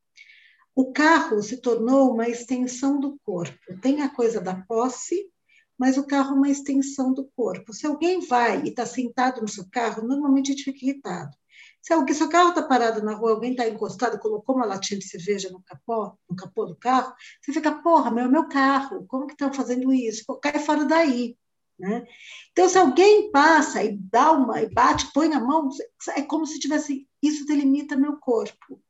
O 0.74 0.92
carro 0.92 1.42
se 1.44 1.58
tornou 1.58 2.12
uma 2.12 2.28
extensão 2.28 3.00
do 3.00 3.20
corpo. 3.24 3.80
Tem 3.82 4.02
a 4.02 4.10
coisa 4.10 4.42
da 4.42 4.56
posse, 4.56 5.30
mas 5.78 5.98
o 5.98 6.08
carro 6.08 6.32
é 6.32 6.38
uma 6.38 6.50
extensão 6.50 7.14
do 7.14 7.30
corpo. 7.36 7.74
Se 7.74 7.86
alguém 7.86 8.26
vai 8.26 8.64
e 8.64 8.70
está 8.70 8.86
sentado 8.86 9.42
no 9.42 9.48
seu 9.48 9.66
carro, 9.72 10.08
normalmente 10.08 10.52
a 10.52 10.56
gente 10.56 10.64
fica 10.64 10.86
irritado. 10.86 11.36
Se 11.82 11.94
alguém, 11.94 12.16
seu 12.16 12.30
carro 12.30 12.50
está 12.50 12.62
parado 12.62 13.04
na 13.04 13.14
rua, 13.14 13.32
alguém 13.32 13.52
está 13.52 13.68
encostado, 13.68 14.20
colocou 14.20 14.56
uma 14.56 14.66
latinha 14.66 15.00
de 15.00 15.08
cerveja 15.08 15.50
no 15.50 15.62
capô, 15.64 16.14
no 16.30 16.36
capô 16.36 16.66
do 16.66 16.76
carro, 16.76 17.14
você 17.42 17.52
fica, 17.52 17.72
porra, 17.82 18.12
meu, 18.12 18.30
meu 18.30 18.48
carro, 18.48 19.06
como 19.08 19.26
que 19.26 19.34
estão 19.34 19.52
fazendo 19.52 19.92
isso? 19.92 20.24
Cai 20.40 20.60
fora 20.60 20.86
daí. 20.86 21.36
Né? 21.80 22.06
Então, 22.52 22.70
se 22.70 22.78
alguém 22.78 23.32
passa 23.32 23.84
e 23.84 23.98
dá 23.98 24.32
uma, 24.32 24.62
e 24.62 24.70
bate, 24.70 25.12
põe 25.14 25.34
a 25.34 25.40
mão, 25.40 25.70
é 26.16 26.22
como 26.22 26.46
se 26.46 26.60
tivesse, 26.60 27.08
isso 27.22 27.46
delimita 27.46 27.96
meu 27.96 28.18
corpo. 28.18 28.82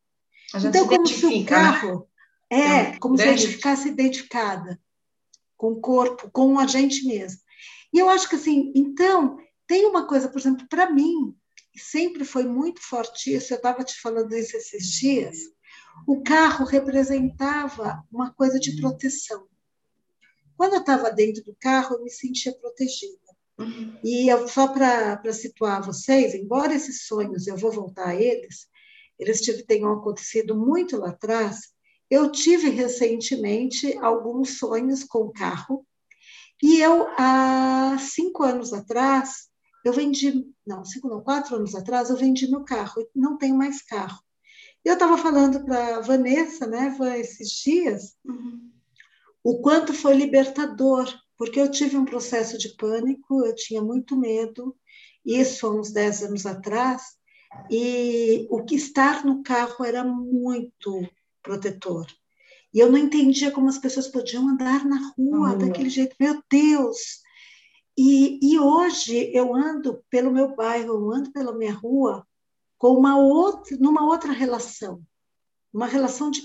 Então, 0.54 0.88
como 0.88 1.08
se 1.08 1.26
o 1.26 1.46
carro, 1.46 2.08
né? 2.52 2.92
é, 2.92 3.00
como 3.00 3.18
se 3.18 3.24
a 3.24 3.36
gente 3.36 3.54
ficasse 3.56 3.88
identificada 3.88 4.80
com 5.56 5.74
o 5.74 5.80
corpo, 5.80 6.30
com 6.32 6.60
a 6.60 6.68
gente 6.68 7.06
mesmo. 7.06 7.40
E 7.94 8.00
eu 8.00 8.10
acho 8.10 8.28
que, 8.28 8.36
assim, 8.36 8.72
então, 8.76 9.38
tem 9.68 9.86
uma 9.86 10.06
coisa, 10.06 10.28
por 10.28 10.40
exemplo, 10.40 10.68
para 10.68 10.90
mim, 10.90 11.34
sempre 11.78 12.26
foi 12.26 12.44
muito 12.44 12.82
forte 12.82 13.34
isso, 13.34 13.54
eu 13.54 13.58
estava 13.58 13.84
te 13.84 14.00
falando 14.02 14.34
isso 14.36 14.58
esses 14.58 14.86
dias, 14.92 15.38
o 16.08 16.22
carro 16.24 16.66
representava 16.66 18.04
uma 18.12 18.34
coisa 18.34 18.60
de 18.60 18.76
proteção. 18.80 19.48
Quando 20.62 20.74
eu 20.74 20.82
estava 20.82 21.10
dentro 21.10 21.44
do 21.44 21.58
carro, 21.60 21.96
eu 21.96 22.04
me 22.04 22.12
sentia 22.12 22.54
protegida. 22.54 23.18
Uhum. 23.58 23.98
E 24.04 24.30
eu, 24.30 24.48
só 24.48 24.68
para 24.68 25.34
situar 25.34 25.82
vocês, 25.82 26.36
embora 26.36 26.76
esses 26.76 27.08
sonhos, 27.08 27.48
eu 27.48 27.58
vou 27.58 27.72
voltar 27.72 28.10
a 28.10 28.16
eles, 28.16 28.68
eles 29.18 29.42
tenham 29.66 29.92
acontecido 29.92 30.56
muito 30.56 30.98
lá 30.98 31.10
atrás, 31.10 31.62
eu 32.12 32.32
tive 32.32 32.70
recentemente 32.70 33.98
alguns 33.98 34.60
sonhos 34.60 35.04
com 35.04 35.32
carro, 35.32 35.84
e 36.62 36.80
eu, 36.80 37.08
há 37.18 37.98
cinco 38.00 38.44
anos 38.44 38.72
atrás, 38.72 39.50
eu 39.84 39.92
vendi, 39.94 40.46
não, 40.64 40.86
cinco 40.86 41.08
não, 41.10 41.24
quatro 41.24 41.56
anos 41.56 41.74
atrás, 41.74 42.12
eu 42.12 42.18
vendi 42.18 42.48
meu 42.48 42.64
carro, 42.64 43.04
não 43.16 43.36
tenho 43.36 43.58
mais 43.58 43.82
carro. 43.82 44.22
Eu 44.86 44.94
estava 44.94 45.18
falando 45.18 45.66
para 45.66 45.98
a 45.98 46.02
Vanessa, 46.02 46.68
né, 46.68 46.96
esses 47.20 47.50
dias, 47.50 48.16
uhum 48.24 48.70
o 49.44 49.62
quanto 49.62 49.94
foi 49.94 50.16
libertador, 50.16 51.12
porque 51.38 51.60
eu 51.60 51.72
tive 51.72 51.98
um 51.98 52.06
processo 52.06 52.58
de 52.58 52.76
pânico, 52.76 53.46
eu 53.46 53.56
tinha 53.56 53.82
muito 53.82 54.16
medo, 54.16 54.76
isso 55.26 55.66
há 55.66 55.72
uns 55.72 55.92
10 55.92 56.24
anos 56.24 56.46
atrás, 56.46 57.02
e 57.70 58.48
o 58.50 58.64
que 58.64 58.76
estar 58.76 59.26
no 59.26 59.44
carro 59.44 59.84
era 59.84 60.04
muito 60.04 61.08
protetor. 61.42 62.08
E 62.74 62.80
eu 62.80 62.90
não 62.90 62.98
entendia 62.98 63.52
como 63.52 63.68
as 63.68 63.78
pessoas 63.78 64.08
podiam 64.08 64.48
andar 64.48 64.86
na 64.86 65.14
rua 65.18 65.56
daquele 65.56 65.90
jeito. 65.90 66.16
Meu 66.20 66.42
Deus! 66.50 67.22
E, 67.98 68.40
e 68.42 68.58
hoje 68.58 69.30
eu 69.34 69.54
ando 69.54 70.02
pelo 70.10 70.32
meu 70.32 70.56
bairro, 70.56 70.94
eu 70.94 71.12
ando 71.12 71.32
pela 71.32 71.54
minha 71.54 71.74
rua 71.74 72.26
com 72.78 72.96
uma 72.96 73.18
outra, 73.18 73.78
numa 73.78 74.06
outra 74.06 74.32
relação, 74.32 75.04
uma 75.72 75.86
relação 75.86 76.32
de 76.32 76.42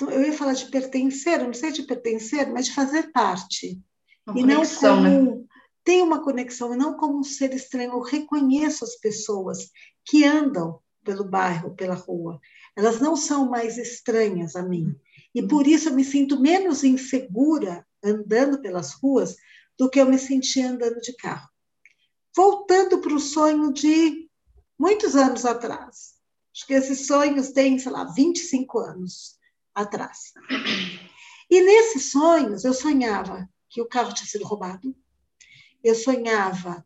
então, 0.00 0.12
eu 0.12 0.22
ia 0.22 0.32
falar 0.32 0.52
de 0.52 0.66
pertencer, 0.66 1.42
não 1.42 1.52
sei 1.52 1.72
de 1.72 1.82
pertencer, 1.82 2.48
mas 2.52 2.66
de 2.66 2.72
fazer 2.74 3.10
parte. 3.10 3.82
Uma 4.24 4.38
e 4.38 4.42
conexão, 4.42 5.02
não 5.02 5.24
como. 5.24 5.40
Né? 5.40 5.44
Tem 5.82 6.02
uma 6.02 6.22
conexão, 6.22 6.72
e 6.72 6.76
não 6.76 6.96
como 6.96 7.18
um 7.18 7.24
ser 7.24 7.52
estranho. 7.52 7.94
Eu 7.94 8.00
reconheço 8.00 8.84
as 8.84 8.94
pessoas 8.94 9.70
que 10.04 10.24
andam 10.24 10.78
pelo 11.02 11.24
bairro, 11.24 11.74
pela 11.74 11.96
rua. 11.96 12.38
Elas 12.76 13.00
não 13.00 13.16
são 13.16 13.50
mais 13.50 13.76
estranhas 13.76 14.54
a 14.54 14.62
mim. 14.62 14.94
E 15.34 15.42
por 15.42 15.66
isso 15.66 15.88
eu 15.88 15.94
me 15.94 16.04
sinto 16.04 16.38
menos 16.38 16.84
insegura 16.84 17.84
andando 18.04 18.60
pelas 18.60 18.92
ruas 18.92 19.34
do 19.76 19.90
que 19.90 20.00
eu 20.00 20.06
me 20.06 20.18
sentia 20.18 20.70
andando 20.70 21.00
de 21.00 21.12
carro. 21.16 21.48
Voltando 22.36 23.00
para 23.00 23.14
o 23.14 23.18
sonho 23.18 23.72
de 23.72 24.30
muitos 24.78 25.16
anos 25.16 25.44
atrás. 25.44 26.14
Acho 26.54 26.66
que 26.68 26.74
esses 26.74 27.06
sonhos 27.06 27.50
têm, 27.50 27.80
sei 27.80 27.90
lá, 27.90 28.04
25 28.04 28.78
anos 28.78 29.38
atrás. 29.82 30.32
E 31.50 31.62
nesses 31.62 32.10
sonhos, 32.10 32.64
eu 32.64 32.74
sonhava 32.74 33.48
que 33.68 33.80
o 33.80 33.88
carro 33.88 34.12
tinha 34.12 34.26
sido 34.26 34.44
roubado, 34.44 34.94
eu 35.82 35.94
sonhava 35.94 36.84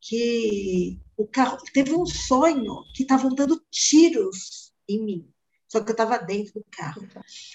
que 0.00 0.98
o 1.16 1.26
carro. 1.26 1.58
Teve 1.72 1.94
um 1.94 2.06
sonho 2.06 2.82
que 2.94 3.02
estavam 3.02 3.34
dando 3.34 3.62
tiros 3.70 4.72
em 4.88 5.04
mim, 5.04 5.32
só 5.68 5.80
que 5.80 5.90
eu 5.90 5.92
estava 5.92 6.18
dentro 6.18 6.54
do 6.54 6.64
carro. 6.70 7.06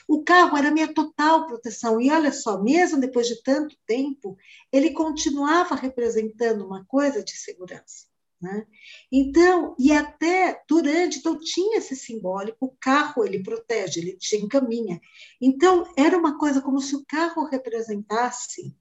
O 0.07 0.23
carro 0.23 0.57
era 0.57 0.71
minha 0.71 0.93
total 0.93 1.47
proteção. 1.47 1.99
E 1.99 2.11
olha 2.11 2.31
só, 2.31 2.61
mesmo 2.61 2.99
depois 2.99 3.27
de 3.27 3.41
tanto 3.41 3.75
tempo, 3.85 4.37
ele 4.71 4.91
continuava 4.91 5.75
representando 5.75 6.65
uma 6.65 6.85
coisa 6.85 7.23
de 7.23 7.31
segurança. 7.31 8.07
Né? 8.45 8.63
Então, 9.11 9.75
e 9.79 9.91
até 9.91 10.61
durante, 10.69 11.17
então 11.17 11.35
tinha 11.39 11.79
esse 11.79 11.95
simbólico, 11.95 12.67
o 12.67 12.75
carro 12.79 13.25
ele 13.25 13.41
protege, 13.41 13.99
ele 13.99 14.17
te 14.17 14.35
encaminha. 14.37 15.01
Então, 15.41 15.91
era 15.97 16.15
uma 16.15 16.37
coisa 16.37 16.61
como 16.61 16.79
se 16.79 16.95
o 16.95 17.03
carro 17.07 17.45
representasse 17.45 18.75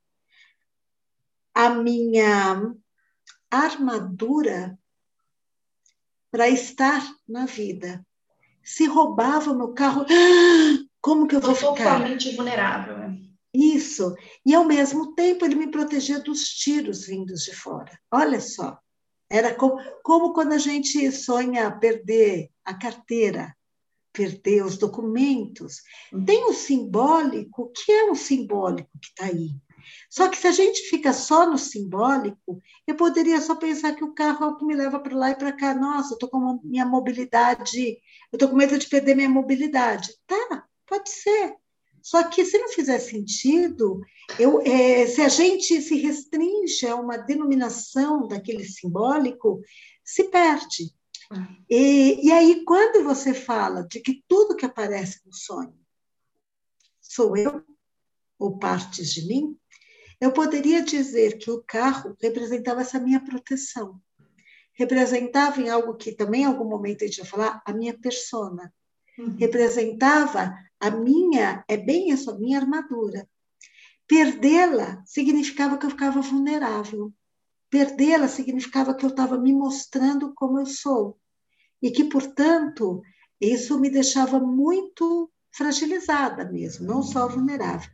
a 1.54 1.70
minha 1.70 2.74
armadura 3.50 4.78
para 6.30 6.46
estar 6.50 7.02
na 7.26 7.46
vida. 7.46 8.06
Se 8.62 8.84
roubava 8.84 9.50
o 9.50 9.56
meu 9.56 9.72
carro, 9.72 10.04
como 11.00 11.26
que 11.26 11.36
eu 11.36 11.40
vou 11.40 11.54
ficar? 11.54 11.74
Totalmente 11.74 12.36
vulnerável. 12.36 12.98
Né? 12.98 13.18
Isso. 13.54 14.14
E, 14.44 14.54
ao 14.54 14.66
mesmo 14.66 15.14
tempo, 15.14 15.46
ele 15.46 15.54
me 15.54 15.70
protegia 15.70 16.20
dos 16.20 16.50
tiros 16.50 17.06
vindos 17.06 17.44
de 17.44 17.56
fora. 17.56 17.98
Olha 18.10 18.40
só. 18.42 18.78
Era 19.34 19.52
como, 19.52 19.82
como 20.04 20.32
quando 20.32 20.52
a 20.52 20.58
gente 20.58 21.10
sonha 21.10 21.68
perder 21.68 22.52
a 22.64 22.72
carteira, 22.72 23.52
perder 24.12 24.64
os 24.64 24.78
documentos. 24.78 25.78
Uhum. 26.12 26.24
Tem 26.24 26.44
o 26.44 26.52
simbólico, 26.52 27.72
que 27.72 27.90
é 27.90 28.08
um 28.08 28.14
simbólico 28.14 28.88
que 29.02 29.08
está 29.08 29.24
aí. 29.24 29.50
Só 30.08 30.28
que 30.28 30.36
se 30.36 30.46
a 30.46 30.52
gente 30.52 30.88
fica 30.88 31.12
só 31.12 31.50
no 31.50 31.58
simbólico, 31.58 32.62
eu 32.86 32.94
poderia 32.94 33.40
só 33.40 33.56
pensar 33.56 33.96
que 33.96 34.04
o 34.04 34.14
carro 34.14 34.44
é 34.44 34.48
o 34.50 34.56
que 34.56 34.64
me 34.64 34.76
leva 34.76 35.00
para 35.00 35.16
lá 35.16 35.30
e 35.30 35.34
para 35.34 35.52
cá. 35.52 35.74
Nossa, 35.74 36.12
eu 36.12 36.14
estou 36.14 36.28
com 36.28 36.60
minha 36.62 36.86
mobilidade, 36.86 37.98
eu 38.30 38.36
estou 38.36 38.48
com 38.48 38.54
medo 38.54 38.78
de 38.78 38.88
perder 38.88 39.16
minha 39.16 39.28
mobilidade. 39.28 40.14
Tá, 40.28 40.64
pode 40.86 41.10
ser. 41.10 41.56
Só 42.04 42.22
que 42.28 42.44
se 42.44 42.58
não 42.58 42.68
fizer 42.68 42.98
sentido, 42.98 43.98
eu, 44.38 44.60
é, 44.60 45.06
se 45.06 45.22
a 45.22 45.28
gente 45.30 45.80
se 45.80 45.96
restringe 45.96 46.86
a 46.86 46.96
uma 46.96 47.16
denominação 47.16 48.28
daquele 48.28 48.62
simbólico, 48.62 49.62
se 50.04 50.24
perde. 50.24 50.94
E, 51.68 52.26
e 52.26 52.30
aí, 52.30 52.62
quando 52.62 53.02
você 53.02 53.32
fala 53.32 53.88
de 53.88 54.00
que 54.00 54.22
tudo 54.28 54.54
que 54.54 54.66
aparece 54.66 55.22
no 55.24 55.32
sonho 55.32 55.74
sou 57.00 57.38
eu, 57.38 57.64
ou 58.38 58.58
partes 58.58 59.10
de 59.14 59.26
mim, 59.26 59.56
eu 60.20 60.30
poderia 60.30 60.82
dizer 60.82 61.38
que 61.38 61.50
o 61.50 61.62
carro 61.62 62.14
representava 62.20 62.82
essa 62.82 63.00
minha 63.00 63.24
proteção. 63.24 63.98
Representava 64.74 65.58
em 65.58 65.70
algo 65.70 65.96
que 65.96 66.12
também 66.12 66.42
em 66.42 66.46
algum 66.46 66.68
momento 66.68 67.02
a 67.02 67.06
gente 67.06 67.22
vai 67.22 67.30
falar, 67.30 67.62
a 67.64 67.72
minha 67.72 67.96
persona. 67.98 68.70
Uhum. 69.18 69.36
Representava 69.38 70.54
a 70.80 70.90
minha, 70.90 71.64
é 71.68 71.76
bem 71.76 72.10
isso, 72.10 72.30
a 72.30 72.38
minha 72.38 72.58
armadura. 72.58 73.28
Perdê-la 74.06 75.02
significava 75.06 75.78
que 75.78 75.86
eu 75.86 75.90
ficava 75.90 76.20
vulnerável. 76.20 77.12
Perdê-la 77.70 78.28
significava 78.28 78.94
que 78.94 79.04
eu 79.04 79.10
estava 79.10 79.38
me 79.38 79.52
mostrando 79.52 80.32
como 80.34 80.58
eu 80.58 80.66
sou. 80.66 81.18
E 81.82 81.90
que, 81.90 82.04
portanto, 82.04 83.02
isso 83.40 83.80
me 83.80 83.90
deixava 83.90 84.38
muito 84.38 85.30
fragilizada 85.52 86.50
mesmo, 86.50 86.86
não 86.86 87.02
só 87.02 87.28
vulnerável. 87.28 87.90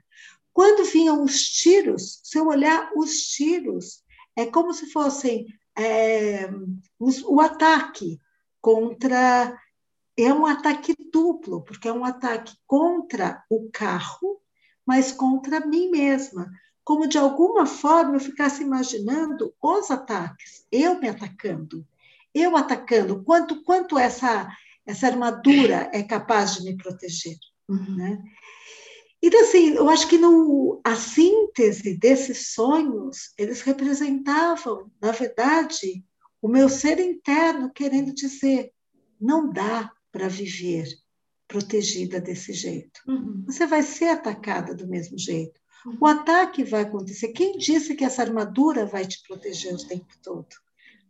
Quando 0.52 0.84
vinham 0.84 1.22
os 1.22 1.40
tiros, 1.42 2.20
se 2.24 2.38
eu 2.38 2.46
olhar 2.48 2.90
os 2.96 3.12
tiros, 3.28 4.02
é 4.36 4.46
como 4.46 4.72
se 4.72 4.90
fossem 4.90 5.46
é, 5.76 6.50
o 6.98 7.40
ataque 7.40 8.20
contra. 8.60 9.56
É 10.22 10.34
um 10.34 10.44
ataque 10.44 10.94
duplo, 11.12 11.62
porque 11.62 11.88
é 11.88 11.92
um 11.92 12.04
ataque 12.04 12.54
contra 12.66 13.42
o 13.48 13.70
carro, 13.72 14.40
mas 14.84 15.12
contra 15.12 15.66
mim 15.66 15.90
mesma. 15.90 16.50
Como 16.84 17.08
de 17.08 17.16
alguma 17.16 17.64
forma 17.66 18.16
eu 18.16 18.20
ficasse 18.20 18.62
imaginando 18.62 19.54
os 19.62 19.90
ataques, 19.90 20.66
eu 20.70 21.00
me 21.00 21.08
atacando, 21.08 21.86
eu 22.34 22.56
atacando, 22.56 23.22
quanto, 23.22 23.62
quanto 23.62 23.98
essa, 23.98 24.48
essa 24.84 25.06
armadura 25.06 25.88
é 25.92 26.02
capaz 26.02 26.56
de 26.56 26.64
me 26.64 26.76
proteger. 26.76 27.36
Uhum. 27.68 27.96
Né? 27.96 28.22
Então, 29.22 29.40
assim, 29.42 29.74
eu 29.74 29.88
acho 29.88 30.08
que 30.08 30.18
no, 30.18 30.80
a 30.82 30.96
síntese 30.96 31.96
desses 31.96 32.52
sonhos, 32.52 33.32
eles 33.38 33.60
representavam, 33.60 34.90
na 35.00 35.12
verdade, 35.12 36.04
o 36.40 36.48
meu 36.48 36.68
ser 36.68 36.98
interno 36.98 37.70
querendo 37.70 38.14
dizer: 38.14 38.72
não 39.20 39.52
dá 39.52 39.92
para 40.12 40.28
viver 40.28 40.86
protegida 41.50 42.20
desse 42.20 42.52
jeito. 42.52 43.00
Uhum. 43.08 43.42
Você 43.46 43.66
vai 43.66 43.82
ser 43.82 44.08
atacada 44.08 44.74
do 44.74 44.86
mesmo 44.86 45.18
jeito. 45.18 45.60
Uhum. 45.84 45.98
O 46.00 46.06
ataque 46.06 46.62
vai 46.62 46.82
acontecer. 46.82 47.28
Quem 47.28 47.58
disse 47.58 47.94
que 47.94 48.04
essa 48.04 48.22
armadura 48.22 48.86
vai 48.86 49.04
te 49.04 49.20
proteger 49.26 49.74
o 49.74 49.88
tempo 49.88 50.14
todo? 50.22 50.48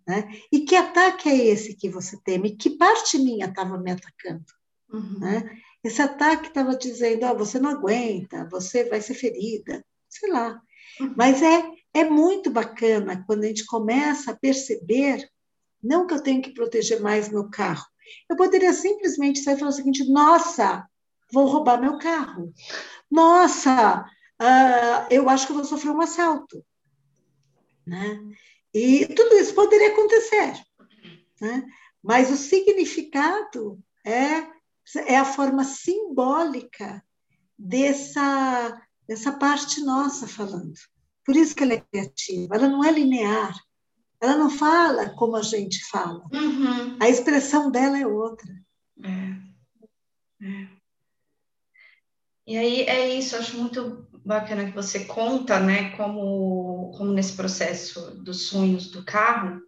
Né? 0.09 0.31
E 0.51 0.61
que 0.61 0.75
ataque 0.75 1.29
é 1.29 1.37
esse 1.37 1.75
que 1.75 1.91
você 1.91 2.19
teme? 2.25 2.57
Que 2.57 2.71
parte 2.71 3.19
minha 3.19 3.47
estava 3.47 3.79
me 3.79 3.91
atacando? 3.91 4.45
Uhum. 4.93 5.19
Né? 5.19 5.59
Esse 5.85 6.01
ataque 6.01 6.49
estava 6.49 6.77
dizendo: 6.77 7.27
oh, 7.27 7.37
você 7.37 7.59
não 7.59 7.71
aguenta, 7.71 8.49
você 8.51 8.85
vai 8.85 9.01
ser 9.01 9.15
ferida, 9.15 9.85
sei 10.09 10.31
lá. 10.31 10.61
Uhum. 11.01 11.15
Mas 11.17 11.43
é, 11.43 11.71
é 11.93 12.05
muito 12.05 12.51
bacana 12.51 13.23
quando 13.27 13.45
a 13.45 13.47
gente 13.47 13.67
começa 13.67 14.31
a 14.31 14.37
perceber, 14.37 15.29
não 15.83 16.07
que 16.07 16.15
eu 16.15 16.23
tenho 16.23 16.43
que 16.43 16.55
proteger 16.55 17.01
mais 17.01 17.29
meu 17.29 17.49
carro. 17.51 17.87
Eu 18.29 18.37
poderia 18.37 18.73
simplesmente 18.73 19.41
sair 19.41 19.55
e 19.55 19.59
falar 19.59 19.71
o 19.71 19.75
seguinte: 19.75 20.11
nossa, 20.11 20.87
vou 21.33 21.47
roubar 21.47 21.81
meu 21.81 21.99
carro. 21.99 22.53
Nossa, 23.11 24.05
uh, 24.41 25.07
eu 25.11 25.29
acho 25.29 25.47
que 25.47 25.53
vou 25.53 25.65
sofrer 25.65 25.91
um 25.91 26.01
assalto. 26.01 26.65
Né? 27.87 28.21
E 28.73 29.07
tudo 29.07 29.37
isso 29.37 29.55
poderia 29.55 29.89
acontecer. 29.89 30.55
Né? 31.41 31.65
Mas 32.03 32.31
o 32.31 32.37
significado 32.37 33.79
é 34.05 34.49
é 34.99 35.17
a 35.17 35.25
forma 35.25 35.65
simbólica 35.65 37.05
dessa, 37.57 38.83
dessa 39.07 39.33
parte 39.33 39.81
nossa 39.81 40.27
falando. 40.27 40.73
Por 41.25 41.37
isso 41.37 41.55
que 41.55 41.63
ela 41.63 41.75
é 41.75 41.81
criativa, 41.81 42.57
ela 42.57 42.69
não 42.69 42.85
é 42.85 42.91
linear, 42.91 43.55
ela 44.21 44.37
não 44.37 44.51
fala 44.51 45.11
como 45.11 45.37
a 45.37 45.43
gente 45.43 45.85
fala. 45.87 46.23
Uhum. 46.33 46.97
A 47.01 47.09
expressão 47.09 47.71
dela 47.71 47.99
é 47.99 48.07
outra. 48.07 48.53
É. 49.03 50.47
É. 50.47 50.69
E 52.47 52.57
aí 52.57 52.83
é 52.83 53.15
isso, 53.15 53.37
acho 53.37 53.57
muito 53.57 54.09
bacana 54.25 54.67
que 54.67 54.75
você 54.75 55.05
conta, 55.05 55.61
né, 55.61 55.97
como, 55.97 56.93
como 56.97 57.13
nesse 57.13 57.35
processo 57.35 58.23
dos 58.23 58.49
sonhos 58.49 58.91
do 58.91 59.05
carro, 59.05 59.63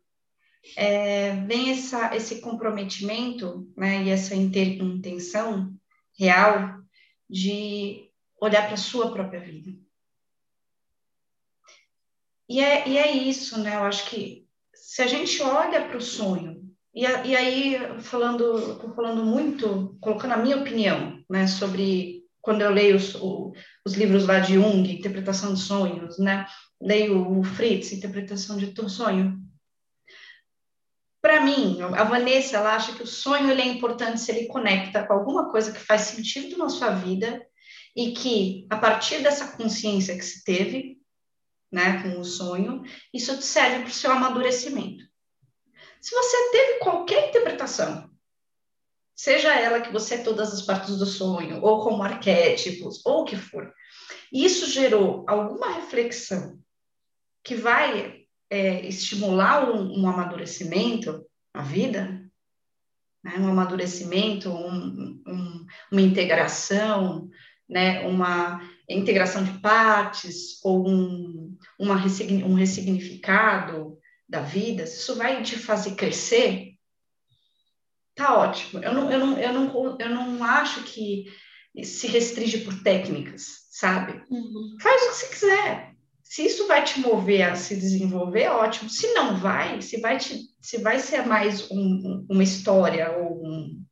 é, 0.76 1.36
vem 1.46 1.70
essa, 1.70 2.14
esse 2.14 2.40
comprometimento 2.40 3.72
né, 3.76 4.02
e 4.02 4.10
essa 4.10 4.34
intenção 4.34 5.74
real 6.18 6.80
de 7.28 8.10
olhar 8.40 8.64
para 8.64 8.74
a 8.74 8.78
sua 8.78 9.12
própria 9.12 9.40
vida. 9.40 9.72
E 12.48 12.60
é, 12.60 12.88
e 12.88 12.98
é 12.98 13.10
isso, 13.12 13.58
né? 13.58 13.76
Eu 13.76 13.84
acho 13.84 14.10
que 14.10 14.41
se 14.92 15.00
a 15.00 15.06
gente 15.06 15.42
olha 15.42 15.86
para 15.86 15.96
o 15.96 16.02
sonho, 16.02 16.60
e, 16.94 17.06
a, 17.06 17.24
e 17.24 17.34
aí 17.34 17.78
falando, 18.02 18.72
estou 18.72 18.94
falando 18.94 19.24
muito, 19.24 19.96
colocando 20.02 20.32
a 20.32 20.36
minha 20.36 20.58
opinião, 20.58 21.18
né, 21.30 21.46
sobre 21.46 22.24
quando 22.42 22.60
eu 22.60 22.70
leio 22.70 22.96
os, 22.96 23.14
o, 23.14 23.54
os 23.86 23.94
livros 23.94 24.26
lá 24.26 24.40
de 24.40 24.54
Jung, 24.54 24.92
interpretação 24.92 25.54
de 25.54 25.60
sonhos, 25.60 26.18
né? 26.18 26.44
Leio 26.78 27.38
o 27.38 27.42
Fritz, 27.42 27.92
interpretação 27.92 28.58
de 28.58 28.74
sonho 28.90 29.40
para 31.22 31.40
mim, 31.40 31.80
a 31.80 32.02
Vanessa, 32.02 32.56
ela 32.56 32.74
acha 32.74 32.92
que 32.94 33.02
o 33.04 33.06
sonho 33.06 33.48
ele 33.48 33.62
é 33.62 33.66
importante 33.66 34.20
se 34.20 34.32
ele 34.32 34.48
conecta 34.48 35.06
com 35.06 35.12
alguma 35.12 35.52
coisa 35.52 35.70
que 35.72 35.78
faz 35.78 36.02
sentido 36.02 36.58
na 36.58 36.68
sua 36.68 36.90
vida 36.90 37.40
e 37.94 38.10
que, 38.10 38.66
a 38.68 38.76
partir 38.76 39.22
dessa 39.22 39.56
consciência 39.56 40.16
que 40.16 40.24
se 40.24 40.42
teve, 40.42 40.98
né, 41.72 42.02
com 42.02 42.20
o 42.20 42.24
sonho, 42.24 42.82
isso 43.12 43.36
te 43.38 43.44
serve 43.44 43.80
para 43.80 43.88
o 43.88 43.92
seu 43.92 44.12
amadurecimento. 44.12 45.04
Se 46.00 46.14
você 46.14 46.50
teve 46.50 46.78
qualquer 46.80 47.30
interpretação, 47.30 48.10
seja 49.16 49.54
ela 49.58 49.80
que 49.80 49.92
você 49.92 50.16
é 50.16 50.22
todas 50.22 50.52
as 50.52 50.62
partes 50.62 50.98
do 50.98 51.06
sonho, 51.06 51.62
ou 51.62 51.82
como 51.82 52.02
arquétipos, 52.02 53.00
ou 53.06 53.22
o 53.22 53.24
que 53.24 53.36
for, 53.36 53.72
isso 54.30 54.66
gerou 54.66 55.24
alguma 55.26 55.72
reflexão 55.72 56.58
que 57.42 57.54
vai 57.54 58.26
é, 58.50 58.86
estimular 58.86 59.70
um, 59.70 60.00
um, 60.00 60.06
amadurecimento 60.06 61.24
na 61.54 61.62
vida, 61.62 62.22
né? 63.24 63.36
um 63.38 63.48
amadurecimento, 63.48 64.50
um, 64.50 65.22
um, 65.26 65.66
uma 65.90 66.00
integração, 66.00 67.30
né? 67.68 68.06
uma 68.06 68.60
integração 68.88 69.44
de 69.44 69.58
partes 69.60 70.62
ou 70.64 70.88
um, 70.88 71.56
uma, 71.78 71.94
um 71.94 72.54
ressignificado 72.54 73.98
da 74.28 74.40
vida, 74.40 74.86
se 74.86 74.98
isso 74.98 75.16
vai 75.16 75.42
te 75.42 75.58
fazer 75.58 75.94
crescer, 75.94 76.72
tá 78.14 78.38
ótimo. 78.38 78.82
Eu 78.82 78.94
não, 78.94 79.10
eu 79.10 79.18
não, 79.18 79.38
eu 79.38 79.52
não, 79.52 79.98
eu 79.98 80.08
não 80.08 80.44
acho 80.44 80.82
que 80.84 81.26
se 81.84 82.06
restringe 82.06 82.58
por 82.58 82.82
técnicas, 82.82 83.66
sabe? 83.70 84.22
Uhum. 84.30 84.76
Faz 84.80 85.02
o 85.02 85.08
que 85.08 85.14
você 85.14 85.26
quiser. 85.28 85.92
Se 86.22 86.46
isso 86.46 86.66
vai 86.66 86.82
te 86.82 86.98
mover 87.00 87.42
a 87.42 87.56
se 87.56 87.76
desenvolver, 87.76 88.48
ótimo. 88.48 88.88
Se 88.88 89.12
não 89.12 89.36
vai, 89.36 89.82
se 89.82 90.00
vai, 90.00 90.18
te, 90.18 90.40
se 90.60 90.78
vai 90.78 90.98
ser 90.98 91.26
mais 91.26 91.70
um, 91.70 92.26
uma 92.28 92.42
história 92.42 93.12
ou 93.18 93.44
um, 93.44 93.84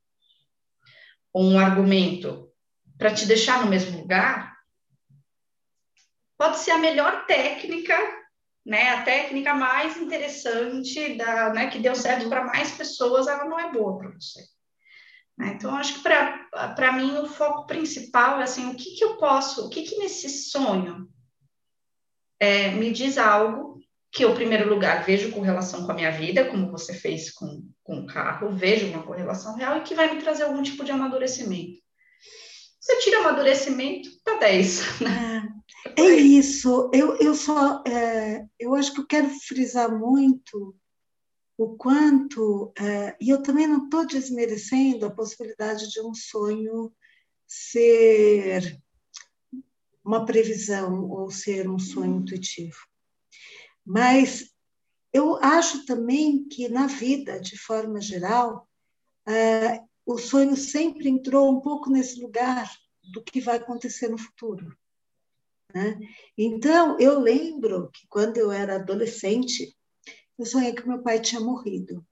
um 1.34 1.58
argumento 1.58 2.48
para 2.96 3.12
te 3.12 3.26
deixar 3.26 3.62
no 3.62 3.70
mesmo 3.70 3.98
lugar, 3.98 4.49
pode 6.40 6.58
ser 6.60 6.70
a 6.70 6.78
melhor 6.78 7.26
técnica, 7.26 7.94
né? 8.64 8.88
A 8.88 9.02
técnica 9.02 9.52
mais 9.52 9.98
interessante 9.98 11.14
da, 11.14 11.52
né, 11.52 11.68
que 11.68 11.78
deu 11.78 11.94
certo 11.94 12.30
para 12.30 12.46
mais 12.46 12.72
pessoas, 12.72 13.26
ela 13.26 13.44
não 13.44 13.60
é 13.60 13.70
boa 13.70 13.98
para 13.98 14.08
você. 14.08 14.40
Né? 15.36 15.52
Então, 15.54 15.76
acho 15.76 15.96
que 15.96 16.00
para 16.00 16.92
mim 16.92 17.18
o 17.18 17.26
foco 17.26 17.66
principal 17.66 18.40
é 18.40 18.44
assim, 18.44 18.70
o 18.70 18.74
que, 18.74 18.96
que 18.96 19.04
eu 19.04 19.18
posso, 19.18 19.66
o 19.66 19.68
que, 19.68 19.82
que 19.82 19.98
nesse 19.98 20.30
sonho 20.50 21.10
é, 22.40 22.70
me 22.70 22.90
diz 22.90 23.18
algo 23.18 23.78
que 24.10 24.24
eu, 24.24 24.30
em 24.30 24.34
primeiro 24.34 24.66
lugar, 24.66 25.04
vejo 25.04 25.32
correlação 25.32 25.84
com 25.84 25.92
a 25.92 25.94
minha 25.94 26.10
vida, 26.10 26.46
como 26.46 26.70
você 26.70 26.94
fez 26.94 27.30
com, 27.30 27.70
com 27.84 27.98
o 27.98 28.06
carro, 28.06 28.50
vejo 28.56 28.86
uma 28.86 29.02
correlação 29.02 29.56
real 29.56 29.76
e 29.76 29.82
que 29.82 29.94
vai 29.94 30.14
me 30.14 30.22
trazer 30.22 30.44
algum 30.44 30.62
tipo 30.62 30.84
de 30.84 30.90
amadurecimento. 30.90 31.82
Você 32.80 32.98
tira 33.00 33.20
amadurecimento, 33.20 34.10
tá 34.24 34.38
10. 34.38 35.00
Né? 35.00 35.52
É, 35.96 36.02
é 36.02 36.14
isso. 36.14 36.90
Eu, 36.94 37.16
eu 37.16 37.34
só. 37.34 37.84
É, 37.86 38.46
eu 38.58 38.74
acho 38.74 38.94
que 38.94 39.00
eu 39.00 39.06
quero 39.06 39.28
frisar 39.28 39.96
muito 39.96 40.74
o 41.58 41.76
quanto, 41.76 42.72
é, 42.78 43.14
e 43.20 43.28
eu 43.28 43.42
também 43.42 43.66
não 43.66 43.84
estou 43.84 44.06
desmerecendo 44.06 45.04
a 45.04 45.10
possibilidade 45.10 45.90
de 45.90 46.00
um 46.00 46.14
sonho 46.14 46.90
ser 47.46 48.80
uma 50.02 50.24
previsão 50.24 51.10
ou 51.10 51.30
ser 51.30 51.68
um 51.68 51.78
sonho 51.78 52.16
intuitivo. 52.16 52.78
Mas 53.84 54.50
eu 55.12 55.36
acho 55.36 55.84
também 55.84 56.48
que 56.48 56.66
na 56.68 56.86
vida, 56.86 57.38
de 57.38 57.58
forma 57.58 58.00
geral, 58.00 58.66
é, 59.28 59.82
o 60.12 60.18
sonho 60.18 60.56
sempre 60.56 61.08
entrou 61.08 61.56
um 61.56 61.60
pouco 61.60 61.88
nesse 61.88 62.20
lugar 62.20 62.68
do 63.12 63.22
que 63.22 63.40
vai 63.40 63.58
acontecer 63.58 64.08
no 64.08 64.18
futuro. 64.18 64.76
Né? 65.72 66.00
Então, 66.36 66.98
eu 66.98 67.20
lembro 67.20 67.88
que 67.92 68.08
quando 68.08 68.36
eu 68.36 68.50
era 68.50 68.74
adolescente, 68.74 69.72
eu 70.36 70.44
sonhei 70.44 70.74
que 70.74 70.86
meu 70.86 71.00
pai 71.00 71.20
tinha 71.20 71.40
morrido. 71.40 72.04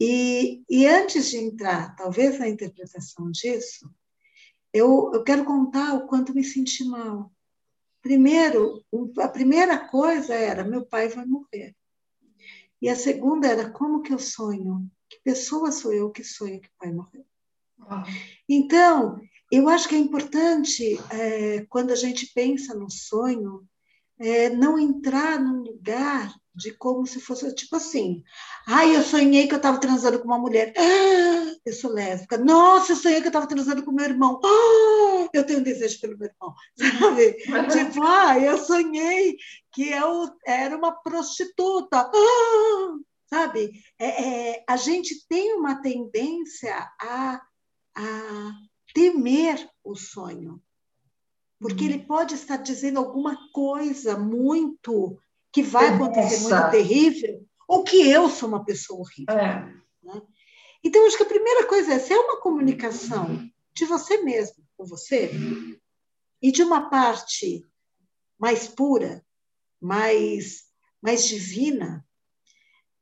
E, 0.00 0.64
e 0.68 0.84
antes 0.84 1.30
de 1.30 1.36
entrar, 1.38 1.94
talvez, 1.94 2.40
na 2.40 2.48
interpretação 2.48 3.30
disso, 3.30 3.88
eu, 4.72 5.12
eu 5.14 5.22
quero 5.22 5.44
contar 5.44 5.94
o 5.94 6.08
quanto 6.08 6.34
me 6.34 6.42
senti 6.42 6.84
mal. 6.84 7.32
Primeiro, 8.02 8.84
a 9.18 9.28
primeira 9.28 9.88
coisa 9.88 10.34
era: 10.34 10.64
meu 10.64 10.84
pai 10.84 11.08
vai 11.08 11.24
morrer. 11.24 11.74
E 12.82 12.88
a 12.88 12.96
segunda 12.96 13.46
era: 13.46 13.70
como 13.70 14.02
que 14.02 14.12
eu 14.12 14.18
sonho? 14.18 14.90
Que 15.08 15.20
pessoa 15.24 15.72
sou 15.72 15.92
eu 15.92 16.10
que 16.10 16.22
sonha 16.22 16.60
que 16.60 16.68
o 16.68 16.78
pai 16.78 16.92
morreu? 16.92 17.24
Então, 18.48 19.20
eu 19.50 19.68
acho 19.68 19.88
que 19.88 19.94
é 19.94 19.98
importante, 19.98 20.98
é, 21.10 21.64
quando 21.68 21.90
a 21.90 21.96
gente 21.96 22.30
pensa 22.34 22.74
no 22.74 22.90
sonho, 22.90 23.66
é, 24.18 24.50
não 24.50 24.78
entrar 24.78 25.40
num 25.40 25.62
lugar 25.62 26.34
de 26.54 26.72
como 26.72 27.06
se 27.06 27.20
fosse 27.20 27.54
tipo 27.54 27.76
assim. 27.76 28.22
Ai, 28.66 28.96
eu 28.96 29.02
sonhei 29.02 29.46
que 29.46 29.54
eu 29.54 29.58
estava 29.58 29.78
transando 29.78 30.18
com 30.18 30.26
uma 30.26 30.38
mulher. 30.38 30.72
Ah, 30.76 31.54
eu 31.64 31.72
sou 31.72 31.92
lésbica. 31.92 32.36
Nossa, 32.36 32.92
eu 32.92 32.96
sonhei 32.96 33.20
que 33.20 33.26
eu 33.26 33.30
estava 33.30 33.46
transando 33.46 33.84
com 33.84 33.92
meu 33.92 34.04
irmão. 34.04 34.40
Ah, 34.44 35.28
eu 35.32 35.46
tenho 35.46 35.60
um 35.60 35.62
desejo 35.62 36.00
pelo 36.00 36.18
meu 36.18 36.28
irmão. 36.28 36.54
Sabe? 36.76 37.32
tipo, 37.70 38.02
ah, 38.02 38.38
eu 38.38 38.58
sonhei 38.58 39.36
que 39.72 39.88
eu 39.88 40.28
era 40.44 40.76
uma 40.76 40.92
prostituta. 41.00 42.10
Ah, 42.12 42.96
sabe? 43.28 43.72
É, 43.98 44.06
é, 44.52 44.64
a 44.68 44.76
gente 44.76 45.26
tem 45.28 45.54
uma 45.54 45.80
tendência 45.80 46.74
a, 47.00 47.42
a 47.96 48.52
temer 48.94 49.68
o 49.84 49.94
sonho. 49.94 50.62
Porque 51.60 51.84
uhum. 51.84 51.90
ele 51.90 52.04
pode 52.04 52.34
estar 52.34 52.56
dizendo 52.56 52.98
alguma 52.98 53.36
coisa 53.52 54.16
muito 54.16 55.20
que 55.52 55.62
vai 55.62 55.88
acontecer 55.88 56.54
muito 56.54 56.70
terrível, 56.70 57.46
ou 57.66 57.82
que 57.82 58.08
eu 58.08 58.28
sou 58.28 58.48
uma 58.48 58.64
pessoa 58.64 59.00
horrível. 59.00 59.38
É. 59.38 59.74
Né? 60.02 60.22
Então, 60.84 61.06
acho 61.06 61.16
que 61.16 61.22
a 61.22 61.26
primeira 61.26 61.66
coisa 61.66 61.94
é, 61.94 61.98
se 61.98 62.12
é 62.12 62.18
uma 62.18 62.40
comunicação 62.40 63.48
de 63.74 63.84
você 63.84 64.18
mesmo 64.18 64.64
com 64.76 64.84
você, 64.84 65.32
e 66.40 66.52
de 66.52 66.62
uma 66.62 66.88
parte 66.88 67.64
mais 68.38 68.68
pura, 68.68 69.24
mais, 69.80 70.64
mais 71.02 71.26
divina, 71.26 72.06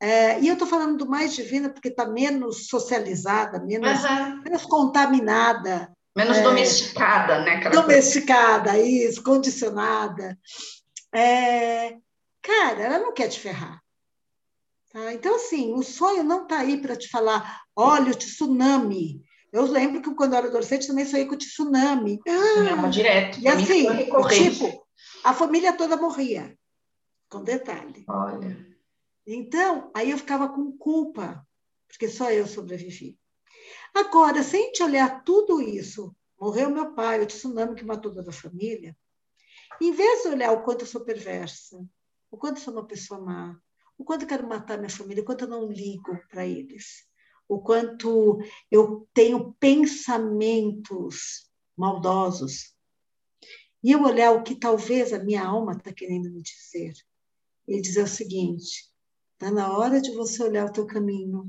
é, 0.00 0.40
e 0.40 0.48
eu 0.48 0.54
estou 0.54 0.68
falando 0.68 0.96
do 0.96 1.08
mais 1.08 1.34
divina 1.34 1.68
porque 1.70 1.88
está 1.88 2.06
menos 2.06 2.68
socializada, 2.68 3.60
menos, 3.60 4.02
uhum. 4.04 4.42
menos 4.42 4.64
contaminada. 4.64 5.92
Menos 6.14 6.38
é, 6.38 6.42
domesticada, 6.42 7.42
né? 7.42 7.60
Domesticada, 7.70 8.70
coisa. 8.70 8.86
isso, 8.86 9.22
condicionada. 9.22 10.38
É, 11.14 11.96
Cara, 12.46 12.80
ela 12.80 12.98
não 13.00 13.12
quer 13.12 13.28
te 13.28 13.40
ferrar. 13.40 13.82
Tá? 14.92 15.12
Então, 15.12 15.34
assim, 15.34 15.74
o 15.74 15.82
sonho 15.82 16.22
não 16.22 16.44
está 16.44 16.60
aí 16.60 16.80
para 16.80 16.94
te 16.94 17.08
falar, 17.08 17.60
olha 17.74 18.12
o 18.12 18.14
tsunami. 18.14 19.20
Eu 19.52 19.64
lembro 19.64 20.00
que 20.00 20.14
quando 20.14 20.34
eu 20.34 20.38
era 20.38 20.46
adolescente 20.46 20.86
também 20.86 21.04
sonhei 21.04 21.26
com 21.26 21.34
o 21.34 21.38
tsunami. 21.38 22.20
Ah, 22.28 22.86
direto. 22.86 23.40
E 23.40 23.48
assim, 23.48 23.88
tipo, 24.06 24.86
a 25.24 25.34
família 25.34 25.72
toda 25.72 25.96
morria. 25.96 26.56
Com 27.28 27.42
detalhe. 27.42 28.04
Olha. 28.08 28.56
Então, 29.26 29.90
aí 29.92 30.10
eu 30.10 30.18
ficava 30.18 30.48
com 30.48 30.76
culpa, 30.76 31.46
porque 31.88 32.08
só 32.08 32.30
eu 32.30 32.46
sobrevivi. 32.46 33.18
Agora, 33.92 34.42
se 34.42 34.56
a 34.56 34.60
gente 34.60 34.82
olhar 34.82 35.24
tudo 35.24 35.60
isso, 35.60 36.14
morreu 36.38 36.70
meu 36.70 36.94
pai, 36.94 37.20
o 37.20 37.26
tsunami 37.26 37.74
que 37.74 37.84
matou 37.84 38.14
toda 38.14 38.30
a 38.30 38.32
família, 38.32 38.96
em 39.80 39.92
vez 39.92 40.22
de 40.22 40.28
olhar 40.28 40.52
o 40.52 40.62
quanto 40.62 40.82
eu 40.82 40.86
sou 40.86 41.04
perversa, 41.04 41.84
o 42.30 42.36
quanto 42.36 42.60
sou 42.60 42.72
uma 42.72 42.86
pessoa 42.86 43.20
má, 43.20 43.60
o 43.98 44.04
quanto 44.04 44.22
eu 44.22 44.28
quero 44.28 44.46
matar 44.46 44.78
minha 44.78 44.90
família, 44.90 45.22
o 45.22 45.26
quanto 45.26 45.44
eu 45.44 45.48
não 45.48 45.66
ligo 45.66 46.18
para 46.28 46.46
eles, 46.46 47.06
o 47.48 47.60
quanto 47.60 48.38
eu 48.70 49.08
tenho 49.12 49.52
pensamentos 49.54 51.50
maldosos. 51.76 52.74
E 53.82 53.92
eu 53.92 54.02
olhar 54.02 54.32
o 54.32 54.42
que 54.42 54.54
talvez 54.54 55.12
a 55.12 55.18
minha 55.18 55.44
alma 55.44 55.72
está 55.72 55.92
querendo 55.92 56.30
me 56.30 56.42
dizer. 56.42 56.92
E 57.68 57.80
dizer 57.80 58.02
o 58.02 58.08
seguinte: 58.08 58.90
está 59.36 59.50
na 59.50 59.76
hora 59.76 60.00
de 60.00 60.12
você 60.12 60.42
olhar 60.42 60.66
o 60.66 60.72
teu 60.72 60.86
caminho, 60.86 61.44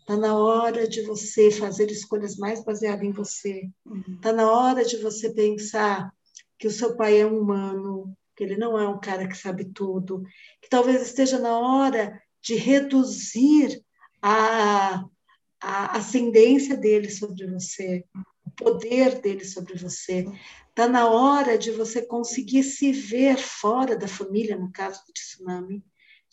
está 0.00 0.16
na 0.16 0.38
hora 0.38 0.86
de 0.86 1.02
você 1.02 1.50
fazer 1.50 1.90
escolhas 1.90 2.36
mais 2.36 2.62
baseadas 2.62 3.02
em 3.02 3.12
você, 3.12 3.70
está 4.16 4.30
uhum. 4.30 4.36
na 4.36 4.50
hora 4.50 4.84
de 4.84 4.98
você 4.98 5.32
pensar 5.32 6.12
que 6.58 6.66
o 6.66 6.70
seu 6.70 6.94
pai 6.96 7.20
é 7.20 7.26
humano, 7.26 8.14
que 8.36 8.44
ele 8.44 8.56
não 8.56 8.78
é 8.78 8.86
um 8.86 9.00
cara 9.00 9.26
que 9.26 9.36
sabe 9.36 9.64
tudo, 9.64 10.22
que 10.60 10.68
talvez 10.68 11.02
esteja 11.02 11.38
na 11.38 11.58
hora 11.58 12.20
de 12.42 12.54
reduzir 12.56 13.82
a, 14.20 15.02
a 15.60 15.96
ascendência 15.96 16.76
dele 16.76 17.10
sobre 17.10 17.46
você, 17.46 18.04
o 18.44 18.50
poder 18.50 19.20
dele 19.22 19.44
sobre 19.44 19.74
você. 19.78 20.26
Está 20.68 20.86
na 20.86 21.08
hora 21.08 21.56
de 21.56 21.70
você 21.70 22.02
conseguir 22.02 22.64
se 22.64 22.92
ver 22.92 23.38
fora 23.38 23.96
da 23.96 24.08
família, 24.08 24.58
no 24.58 24.70
caso 24.70 25.00
do 25.06 25.12
tsunami, 25.12 25.82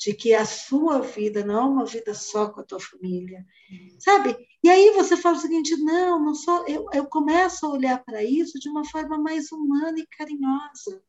de 0.02 0.16
que 0.16 0.34
a 0.34 0.46
sua 0.46 1.00
vida 1.00 1.46
não 1.46 1.56
é 1.56 1.62
uma 1.62 1.86
vida 1.86 2.14
só 2.16 2.50
com 2.50 2.60
a 2.60 2.64
tua 2.64 2.80
família, 2.80 3.46
sabe? 4.00 4.36
E 4.64 4.70
aí 4.70 4.92
você 4.92 5.16
fala 5.16 5.38
o 5.38 5.40
seguinte, 5.40 5.76
não, 5.78 6.20
não 6.20 6.34
sou, 6.34 6.68
eu, 6.68 6.88
eu 6.92 7.06
começo 7.06 7.66
a 7.66 7.70
olhar 7.70 8.04
para 8.04 8.24
isso 8.24 8.60
de 8.60 8.68
uma 8.68 8.84
forma 8.84 9.18
mais 9.20 9.52
humana 9.52 10.00
e 10.00 10.08
carinhosa 10.08 11.04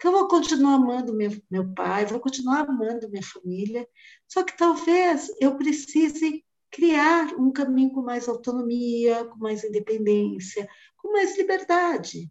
que 0.00 0.06
eu 0.06 0.12
vou 0.12 0.26
continuar 0.28 0.76
amando 0.76 1.12
meu, 1.12 1.30
meu 1.50 1.74
pai, 1.74 2.06
vou 2.06 2.18
continuar 2.18 2.62
amando 2.62 3.10
minha 3.10 3.22
família, 3.22 3.86
só 4.26 4.42
que 4.42 4.56
talvez 4.56 5.30
eu 5.38 5.58
precise 5.58 6.42
criar 6.70 7.34
um 7.38 7.52
caminho 7.52 7.92
com 7.92 8.00
mais 8.00 8.26
autonomia, 8.26 9.26
com 9.26 9.38
mais 9.38 9.62
independência, 9.62 10.66
com 10.96 11.12
mais 11.12 11.36
liberdade. 11.36 12.30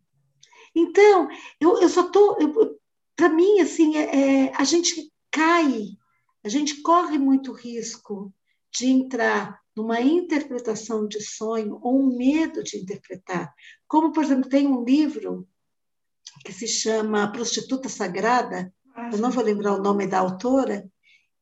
Então, 0.74 1.30
eu, 1.60 1.80
eu 1.80 1.90
só 1.90 2.08
estou. 2.08 2.36
Para 3.16 3.30
mim, 3.30 3.60
assim, 3.60 3.98
é, 3.98 4.46
é, 4.48 4.54
a 4.56 4.64
gente 4.64 5.09
cai, 5.32 5.90
a 6.44 6.50
gente 6.50 6.82
corre 6.82 7.18
muito 7.18 7.52
risco 7.52 8.34
de 8.72 8.88
entrar 8.88 9.60
numa 9.76 10.02
interpretação 10.02 11.08
de 11.08 11.22
sonho 11.22 11.80
ou 11.82 12.02
um 12.02 12.18
medo 12.18 12.64
de 12.64 12.78
interpretar. 12.78 13.54
Como, 13.88 14.12
por 14.12 14.24
exemplo, 14.24 14.50
tem 14.50 14.68
um 14.68 14.84
livro 14.84 15.48
que 16.44 16.54
se 16.54 16.68
chama 16.68 17.32
Prostituta 17.32 17.90
Sagrada, 17.90 18.74
eu 19.12 19.18
não 19.18 19.32
vou 19.32 19.44
lembrar 19.44 19.74
o 19.74 19.82
nome 19.82 20.06
da 20.06 20.20
autora, 20.20 20.90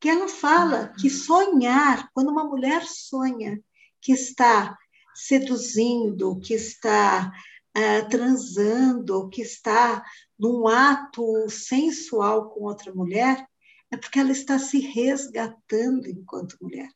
que 0.00 0.08
ela 0.08 0.28
fala 0.28 0.92
que 1.00 1.10
sonhar, 1.10 2.08
quando 2.12 2.30
uma 2.30 2.44
mulher 2.44 2.84
sonha 2.84 3.60
que 4.00 4.12
está 4.12 4.76
seduzindo, 5.14 6.38
que 6.38 6.54
está 6.54 7.32
uh, 7.76 8.08
transando, 8.08 9.28
que 9.28 9.42
está 9.42 10.04
num 10.38 10.68
ato 10.68 11.50
sensual 11.50 12.50
com 12.50 12.64
outra 12.64 12.94
mulher, 12.94 13.44
é 13.90 13.96
porque 13.96 14.18
ela 14.18 14.32
está 14.32 14.58
se 14.58 14.78
resgatando 14.78 16.08
enquanto 16.08 16.58
mulher. 16.60 16.88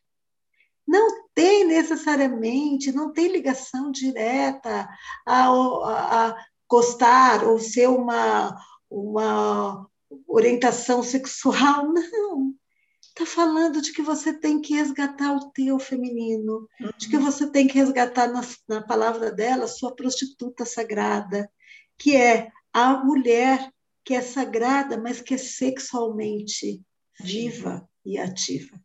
Não 0.86 1.26
tem 1.34 1.64
necessariamente, 1.64 2.92
não 2.92 3.12
tem 3.12 3.28
ligação 3.28 3.90
direta 3.90 4.88
a, 5.26 5.46
a, 5.46 6.28
a 6.28 6.46
gostar 6.68 7.44
ou 7.44 7.58
ser 7.58 7.88
uma, 7.88 8.56
uma 8.90 9.88
orientação 10.26 11.02
sexual, 11.02 11.86
não. 11.92 12.54
Está 13.00 13.26
falando 13.26 13.82
de 13.82 13.92
que 13.92 14.00
você 14.00 14.32
tem 14.32 14.60
que 14.60 14.74
resgatar 14.74 15.34
o 15.34 15.50
teu 15.50 15.78
feminino, 15.78 16.66
uhum. 16.80 16.90
de 16.96 17.08
que 17.10 17.16
uhum. 17.16 17.22
você 17.22 17.50
tem 17.50 17.66
que 17.66 17.74
resgatar, 17.74 18.26
na, 18.28 18.40
na 18.66 18.82
palavra 18.82 19.30
dela, 19.30 19.66
sua 19.66 19.94
prostituta 19.94 20.64
sagrada, 20.64 21.50
que 21.98 22.16
é 22.16 22.50
a 22.72 23.04
mulher 23.04 23.70
que 24.04 24.14
é 24.14 24.22
sagrada, 24.22 24.98
mas 24.98 25.20
que 25.20 25.34
é 25.34 25.38
sexualmente 25.38 26.82
viva 27.20 27.88
e 28.04 28.18
ativa. 28.18 28.80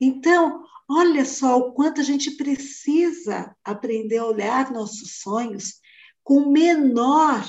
Então, 0.00 0.62
olha 0.88 1.24
só 1.24 1.58
o 1.58 1.72
quanto 1.72 2.00
a 2.00 2.04
gente 2.04 2.32
precisa 2.32 3.54
aprender 3.64 4.18
a 4.18 4.26
olhar 4.26 4.70
nossos 4.70 5.20
sonhos 5.20 5.80
com 6.22 6.50
menor 6.50 7.44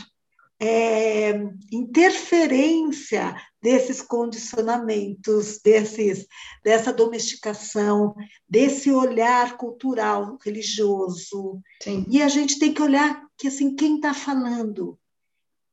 é, 0.60 1.32
interferência 1.72 3.36
desses 3.60 4.00
condicionamentos, 4.00 5.60
desses, 5.64 6.28
dessa 6.64 6.94
domesticação, 6.94 8.14
desse 8.48 8.92
olhar 8.92 9.58
cultural, 9.58 10.38
religioso. 10.44 11.60
Sim. 11.82 12.06
E 12.08 12.22
a 12.22 12.28
gente 12.28 12.60
tem 12.60 12.74
que 12.74 12.82
olhar 12.82 13.26
que 13.38 13.48
assim 13.48 13.76
quem 13.76 13.96
está 13.96 14.14
falando 14.14 15.00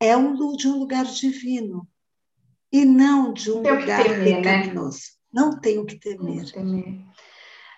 é 0.00 0.16
um, 0.16 0.56
de 0.56 0.68
um 0.68 0.78
lugar 0.78 1.04
divino 1.04 1.88
e 2.72 2.84
não 2.84 3.32
de 3.32 3.50
um 3.50 3.58
lugar 3.58 4.02
temer, 4.02 4.18
né? 4.18 4.36
pecaminoso. 4.36 4.98
Né? 4.98 5.08
Não 5.32 5.60
tenho 5.60 5.84
que 5.84 5.96
temer. 5.96 6.50
temer. 6.50 7.00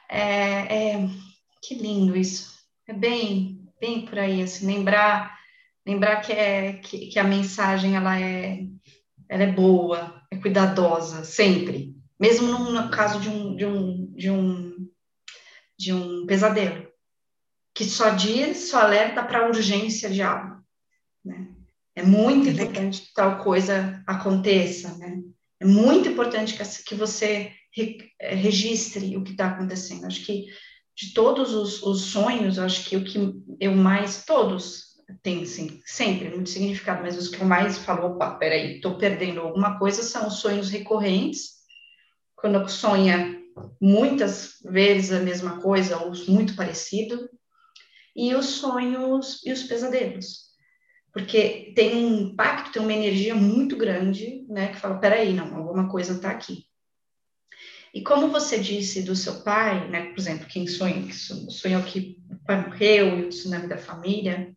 É, 0.08 0.92
é, 0.92 1.08
que 1.62 1.74
lindo 1.74 2.16
isso. 2.16 2.58
É 2.86 2.92
bem, 2.92 3.68
bem 3.80 4.04
por 4.04 4.18
aí, 4.18 4.42
assim, 4.42 4.66
lembrar, 4.66 5.38
lembrar 5.86 6.20
que, 6.20 6.32
é, 6.32 6.74
que, 6.74 7.06
que 7.06 7.18
a 7.18 7.24
mensagem 7.24 7.96
ela 7.96 8.20
é, 8.20 8.64
ela 9.28 9.44
é 9.44 9.52
boa, 9.52 10.22
é 10.30 10.36
cuidadosa, 10.36 11.24
sempre. 11.24 11.94
Mesmo 12.18 12.58
no, 12.58 12.90
caso 12.90 13.20
de 13.20 13.28
um, 13.28 13.56
de 13.56 13.64
um, 13.64 14.12
de 14.12 14.30
um, 14.30 14.90
de 15.78 15.92
um 15.92 16.26
pesadelo, 16.26 16.86
que 17.72 17.84
só 17.84 18.10
diz, 18.10 18.68
só 18.68 18.80
alerta 18.82 19.22
para 19.22 19.44
a 19.44 19.48
urgência 19.48 20.10
de 20.10 20.20
algo. 20.20 20.62
Né? 21.24 21.48
É 21.95 22.03
muito 22.03 22.49
importante 22.49 23.03
que 23.03 23.12
tal 23.14 23.43
coisa 23.43 24.03
aconteça, 24.07 24.97
né? 24.99 25.20
É 25.59 25.66
muito 25.66 26.09
importante 26.09 26.57
que, 26.84 26.95
você 26.95 27.53
é, 28.18 28.34
registre 28.34 29.16
o 29.16 29.22
que 29.22 29.32
está 29.32 29.49
acontecendo. 29.49 30.07
Acho 30.07 30.24
que 30.24 30.47
de 30.97 31.12
todos 31.12 31.53
os, 31.53 31.82
os, 31.82 32.03
sonhos, 32.03 32.59
acho 32.59 32.88
que 32.88 32.97
o 32.97 33.05
que 33.05 33.18
eu 33.61 33.74
mais, 33.74 34.24
todos 34.24 34.91
têm 35.22 35.45
sim, 35.45 35.82
sempre 35.84 36.30
muito 36.30 36.49
significado, 36.49 37.03
mas 37.03 37.18
os 37.18 37.28
que 37.28 37.41
eu 37.41 37.47
mais 37.47 37.78
falo, 37.78 38.14
opa, 38.14 38.36
peraí, 38.36 38.76
estou 38.76 38.97
perdendo 38.97 39.41
alguma 39.41 39.78
coisa, 39.78 40.03
são 40.03 40.28
os 40.28 40.34
sonhos 40.34 40.70
recorrentes, 40.70 41.61
quando 42.36 42.66
sonha 42.68 43.38
muitas 43.80 44.55
vezes 44.64 45.12
a 45.12 45.20
mesma 45.20 45.61
coisa 45.61 45.99
ou 45.99 46.12
muito 46.28 46.55
parecido, 46.55 47.28
e 48.16 48.34
os 48.34 48.47
sonhos 48.47 49.45
e 49.45 49.53
os 49.53 49.62
pesadelos 49.64 50.49
porque 51.12 51.72
tem 51.74 51.96
um 51.96 52.20
impacto, 52.20 52.72
tem 52.72 52.82
uma 52.82 52.92
energia 52.92 53.34
muito 53.34 53.76
grande, 53.76 54.44
né, 54.48 54.68
que 54.68 54.78
fala, 54.78 54.98
peraí, 54.98 55.32
não, 55.32 55.56
alguma 55.56 55.88
coisa 55.88 56.14
está 56.14 56.30
aqui. 56.30 56.66
E 57.92 58.02
como 58.02 58.28
você 58.28 58.58
disse 58.58 59.02
do 59.02 59.16
seu 59.16 59.42
pai, 59.42 59.88
né, 59.88 60.11
por 60.11 60.18
exemplo, 60.18 60.46
quem 60.46 60.66
sonha, 60.66 61.02
que 61.02 61.12
sonhou 61.12 61.82
que 61.82 62.16
o 62.30 62.38
pai 62.44 62.64
morreu 62.64 63.18
e 63.18 63.24
o 63.24 63.28
tsunami 63.28 63.66
da 63.66 63.76
família, 63.76 64.54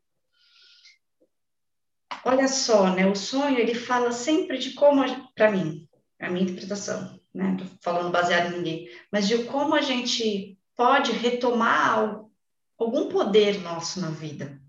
olha 2.24 2.48
só, 2.48 2.94
né, 2.94 3.08
o 3.08 3.16
sonho, 3.16 3.58
ele 3.58 3.74
fala 3.74 4.12
sempre 4.12 4.60
de 4.60 4.74
como, 4.74 5.04
para 5.34 5.52
mim, 5.52 5.88
a 6.20 6.30
minha 6.30 6.44
interpretação, 6.44 7.20
né, 7.34 7.58
tô 7.58 7.66
falando 7.82 8.12
baseado 8.12 8.54
em 8.54 8.58
ninguém, 8.58 8.90
mas 9.12 9.28
de 9.28 9.44
como 9.46 9.74
a 9.74 9.82
gente 9.82 10.58
pode 10.76 11.12
retomar 11.12 12.24
algum 12.78 13.10
poder 13.10 13.60
nosso 13.62 14.00
na 14.00 14.12
vida, 14.12 14.62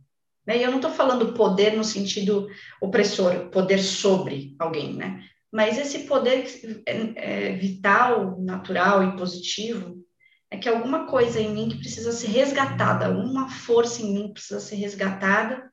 né? 0.47 0.59
E 0.59 0.63
eu 0.63 0.71
não 0.71 0.79
estou 0.79 0.91
falando 0.91 1.33
poder 1.33 1.77
no 1.77 1.85
sentido 1.85 2.49
opressor, 2.81 3.49
poder 3.51 3.79
sobre 3.79 4.55
alguém, 4.59 4.95
né? 4.95 5.25
Mas 5.53 5.79
esse 5.79 6.01
poder 6.01 6.47
é, 6.87 7.13
é, 7.17 7.53
vital, 7.53 8.41
natural 8.41 9.05
e 9.05 9.17
positivo 9.17 10.05
é 10.51 10.57
que 10.57 10.69
alguma 10.69 11.07
coisa 11.07 11.41
em 11.41 11.53
mim 11.53 11.69
que 11.69 11.79
precisa 11.79 12.13
ser 12.13 12.29
resgatada, 12.29 13.11
uma 13.11 13.49
força 13.49 14.03
em 14.03 14.13
mim 14.13 14.33
precisa 14.33 14.61
ser 14.61 14.77
resgatada 14.77 15.71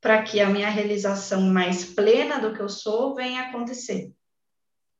para 0.00 0.22
que 0.22 0.40
a 0.40 0.48
minha 0.48 0.68
realização 0.68 1.40
mais 1.42 1.84
plena 1.84 2.38
do 2.38 2.52
que 2.52 2.60
eu 2.60 2.68
sou 2.68 3.14
venha 3.14 3.42
acontecer. 3.42 4.12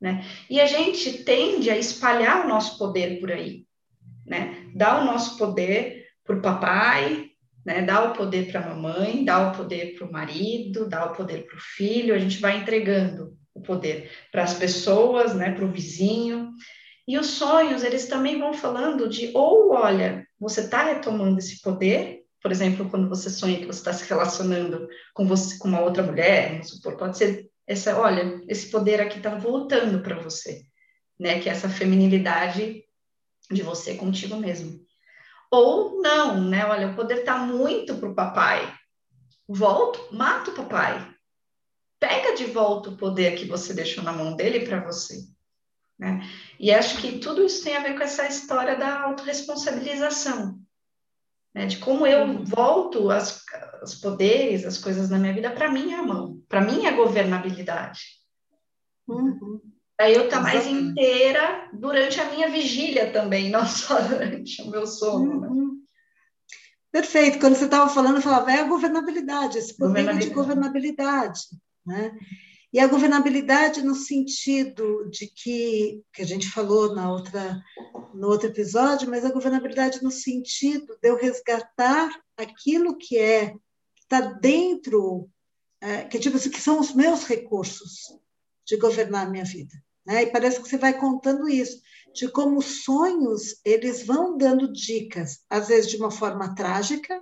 Né? 0.00 0.24
E 0.50 0.60
a 0.60 0.66
gente 0.66 1.24
tende 1.24 1.70
a 1.70 1.76
espalhar 1.76 2.44
o 2.44 2.48
nosso 2.48 2.78
poder 2.78 3.20
por 3.20 3.30
aí, 3.30 3.64
né? 4.26 4.70
Dar 4.74 5.00
o 5.00 5.04
nosso 5.04 5.38
poder 5.38 6.06
para 6.24 6.36
o 6.36 6.42
papai, 6.42 7.30
né? 7.64 7.82
Dá 7.82 8.04
o 8.04 8.12
poder 8.12 8.50
para 8.50 8.60
a 8.60 8.74
mamãe, 8.74 9.24
dá 9.24 9.48
o 9.48 9.56
poder 9.56 9.96
para 9.96 10.06
o 10.06 10.12
marido, 10.12 10.88
dá 10.88 11.06
o 11.06 11.14
poder 11.14 11.46
para 11.46 11.56
o 11.56 11.60
filho, 11.60 12.14
a 12.14 12.18
gente 12.18 12.38
vai 12.38 12.58
entregando 12.58 13.36
o 13.54 13.60
poder 13.60 14.10
para 14.30 14.42
as 14.42 14.54
pessoas, 14.54 15.34
né? 15.34 15.52
Para 15.52 15.64
o 15.64 15.70
vizinho. 15.70 16.52
E 17.06 17.18
os 17.18 17.26
sonhos, 17.26 17.82
eles 17.82 18.06
também 18.06 18.38
vão 18.38 18.52
falando 18.52 19.08
de, 19.08 19.30
ou 19.34 19.72
olha, 19.72 20.26
você 20.38 20.62
está 20.62 20.84
retomando 20.84 21.38
esse 21.38 21.60
poder, 21.60 22.22
por 22.42 22.50
exemplo, 22.50 22.88
quando 22.90 23.08
você 23.08 23.30
sonha 23.30 23.58
que 23.58 23.66
você 23.66 23.78
está 23.78 23.92
se 23.92 24.08
relacionando 24.08 24.86
com 25.14 25.26
você, 25.26 25.56
com 25.58 25.68
uma 25.68 25.80
outra 25.80 26.02
mulher, 26.02 26.52
vamos 26.52 26.70
supor, 26.70 26.96
pode 26.96 27.16
ser 27.16 27.48
essa, 27.66 27.98
olha, 27.98 28.42
esse 28.48 28.70
poder 28.70 29.00
aqui 29.00 29.16
está 29.16 29.34
voltando 29.34 30.02
para 30.02 30.18
você, 30.18 30.62
né? 31.18 31.40
Que 31.40 31.48
é 31.48 31.52
essa 31.52 31.68
feminilidade 31.68 32.84
de 33.50 33.62
você 33.62 33.94
contigo 33.94 34.36
mesmo. 34.36 34.84
Ou 35.50 36.00
não, 36.00 36.40
né? 36.40 36.64
Olha, 36.66 36.88
o 36.88 36.96
poder 36.96 37.18
está 37.18 37.36
muito 37.36 37.96
para 37.96 38.08
o 38.08 38.14
papai. 38.14 38.74
Volta, 39.48 39.98
mata 40.10 40.50
o 40.50 40.54
papai. 40.54 41.14
Pega 42.00 42.34
de 42.34 42.46
volta 42.46 42.90
o 42.90 42.96
poder 42.96 43.36
que 43.36 43.46
você 43.46 43.72
deixou 43.72 44.02
na 44.02 44.12
mão 44.12 44.34
dele 44.36 44.66
para 44.66 44.80
você. 44.80 45.26
Né? 45.98 46.28
E 46.58 46.72
acho 46.72 47.00
que 47.00 47.18
tudo 47.18 47.44
isso 47.44 47.62
tem 47.62 47.76
a 47.76 47.82
ver 47.82 47.96
com 47.96 48.02
essa 48.02 48.26
história 48.26 48.76
da 48.76 49.02
autorresponsabilização. 49.02 50.60
Né? 51.54 51.66
De 51.66 51.78
como 51.78 52.06
eu 52.06 52.26
uhum. 52.26 52.44
volto 52.44 53.10
as, 53.10 53.44
os 53.82 53.94
poderes, 53.94 54.64
as 54.64 54.78
coisas 54.78 55.08
na 55.08 55.18
minha 55.18 55.32
vida 55.32 55.50
para 55.50 55.70
minha 55.70 56.02
mão, 56.02 56.42
para 56.48 56.60
minha 56.60 56.90
governabilidade. 56.92 58.00
Uhum. 59.06 59.60
Para 59.96 60.10
eu 60.10 60.24
estar 60.24 60.38
tá 60.38 60.42
mais 60.42 60.66
inteira 60.66 61.70
durante 61.72 62.20
a 62.20 62.30
minha 62.30 62.50
vigília 62.50 63.12
também, 63.12 63.48
não 63.50 63.66
só 63.66 64.00
durante 64.00 64.60
o 64.62 64.70
meu 64.70 64.86
sono. 64.86 65.40
Né? 65.40 65.48
Uhum. 65.48 65.82
Perfeito. 66.90 67.38
Quando 67.38 67.56
você 67.56 67.64
estava 67.64 67.88
falando, 67.88 68.16
eu 68.16 68.22
falava, 68.22 68.52
é 68.52 68.60
a 68.60 68.68
governabilidade, 68.68 69.58
esse 69.58 69.76
governabilidade. 69.76 70.28
de 70.28 70.34
governabilidade. 70.34 71.40
Né? 71.86 72.16
E 72.72 72.80
a 72.80 72.88
governabilidade 72.88 73.82
no 73.82 73.94
sentido 73.94 75.08
de 75.08 75.28
que, 75.28 76.02
que 76.12 76.22
a 76.22 76.26
gente 76.26 76.50
falou 76.50 76.92
na 76.92 77.08
outra, 77.08 77.62
no 78.12 78.26
outro 78.26 78.48
episódio, 78.48 79.08
mas 79.08 79.24
a 79.24 79.32
governabilidade 79.32 80.02
no 80.02 80.10
sentido 80.10 80.98
de 81.00 81.08
eu 81.08 81.16
resgatar 81.16 82.10
aquilo 82.36 82.96
que 82.96 83.16
é, 83.16 83.54
está 84.00 84.20
dentro, 84.20 85.30
é, 85.80 86.02
que, 86.02 86.18
tipo, 86.18 86.36
assim, 86.36 86.50
que 86.50 86.60
são 86.60 86.80
os 86.80 86.92
meus 86.92 87.24
recursos 87.24 88.18
de 88.66 88.76
governar 88.76 89.26
a 89.26 89.30
minha 89.30 89.44
vida. 89.44 89.74
Né? 90.06 90.24
E 90.24 90.26
parece 90.26 90.60
que 90.60 90.68
você 90.68 90.76
vai 90.76 90.98
contando 90.98 91.48
isso, 91.48 91.80
de 92.14 92.28
como 92.28 92.58
os 92.58 92.84
sonhos 92.84 93.60
eles 93.64 94.06
vão 94.06 94.36
dando 94.36 94.72
dicas, 94.72 95.40
às 95.50 95.68
vezes 95.68 95.90
de 95.90 95.96
uma 95.96 96.10
forma 96.10 96.54
trágica, 96.54 97.20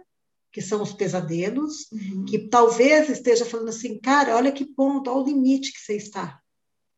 que 0.53 0.61
são 0.61 0.83
os 0.83 0.93
pesadelos, 0.93 1.91
uhum. 1.91 2.26
que 2.26 2.49
talvez 2.49 3.09
esteja 3.09 3.45
falando 3.47 3.70
assim, 3.70 3.99
cara, 3.99 4.37
olha 4.37 4.53
que 4.53 4.66
ponto, 4.66 5.11
olha 5.11 5.20
o 5.20 5.24
limite 5.24 5.72
que 5.72 5.80
você 5.80 5.97
está. 5.97 6.41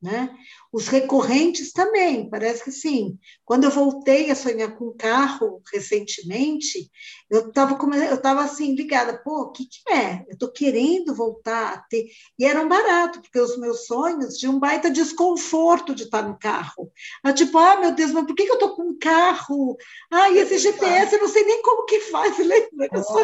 Né? 0.04 0.36
Os 0.70 0.86
recorrentes 0.86 1.72
também, 1.72 2.28
parece 2.28 2.62
que 2.62 2.70
sim. 2.70 3.18
Quando 3.42 3.64
eu 3.64 3.70
voltei 3.70 4.30
a 4.30 4.34
sonhar 4.34 4.76
com 4.76 4.92
carro 4.92 5.62
recentemente, 5.72 6.90
eu 7.30 7.48
estava 7.48 7.78
eu 8.04 8.20
tava 8.20 8.42
assim 8.42 8.74
ligada, 8.74 9.16
pô, 9.24 9.44
o 9.44 9.50
que, 9.50 9.64
que 9.64 9.90
é? 9.90 10.22
Eu 10.28 10.34
estou 10.34 10.52
querendo 10.52 11.14
voltar 11.14 11.72
a 11.72 11.78
ter. 11.78 12.04
E 12.38 12.44
era 12.44 12.60
um 12.60 12.68
barato, 12.68 13.22
porque 13.22 13.40
os 13.40 13.56
meus 13.56 13.86
sonhos 13.86 14.36
tinham 14.36 14.56
um 14.56 14.58
baita 14.58 14.90
desconforto 14.90 15.94
de 15.94 16.02
estar 16.02 16.20
no 16.20 16.38
carro. 16.38 16.92
Eu, 17.24 17.34
tipo, 17.34 17.56
ah, 17.56 17.80
meu 17.80 17.92
Deus, 17.92 18.10
mas 18.10 18.26
por 18.26 18.34
que, 18.34 18.44
que 18.44 18.50
eu 18.50 18.56
estou 18.56 18.76
com 18.76 18.82
um 18.82 18.98
carro? 18.98 19.74
Ah, 20.10 20.28
e 20.28 20.36
esse 20.36 20.58
GPS, 20.58 21.14
eu 21.14 21.22
não 21.22 21.28
sei 21.28 21.44
nem 21.44 21.62
como 21.62 21.86
que 21.86 22.00
faz, 22.00 22.36
lembra? 22.44 22.90
Eu, 22.92 23.02
sou, 23.02 23.22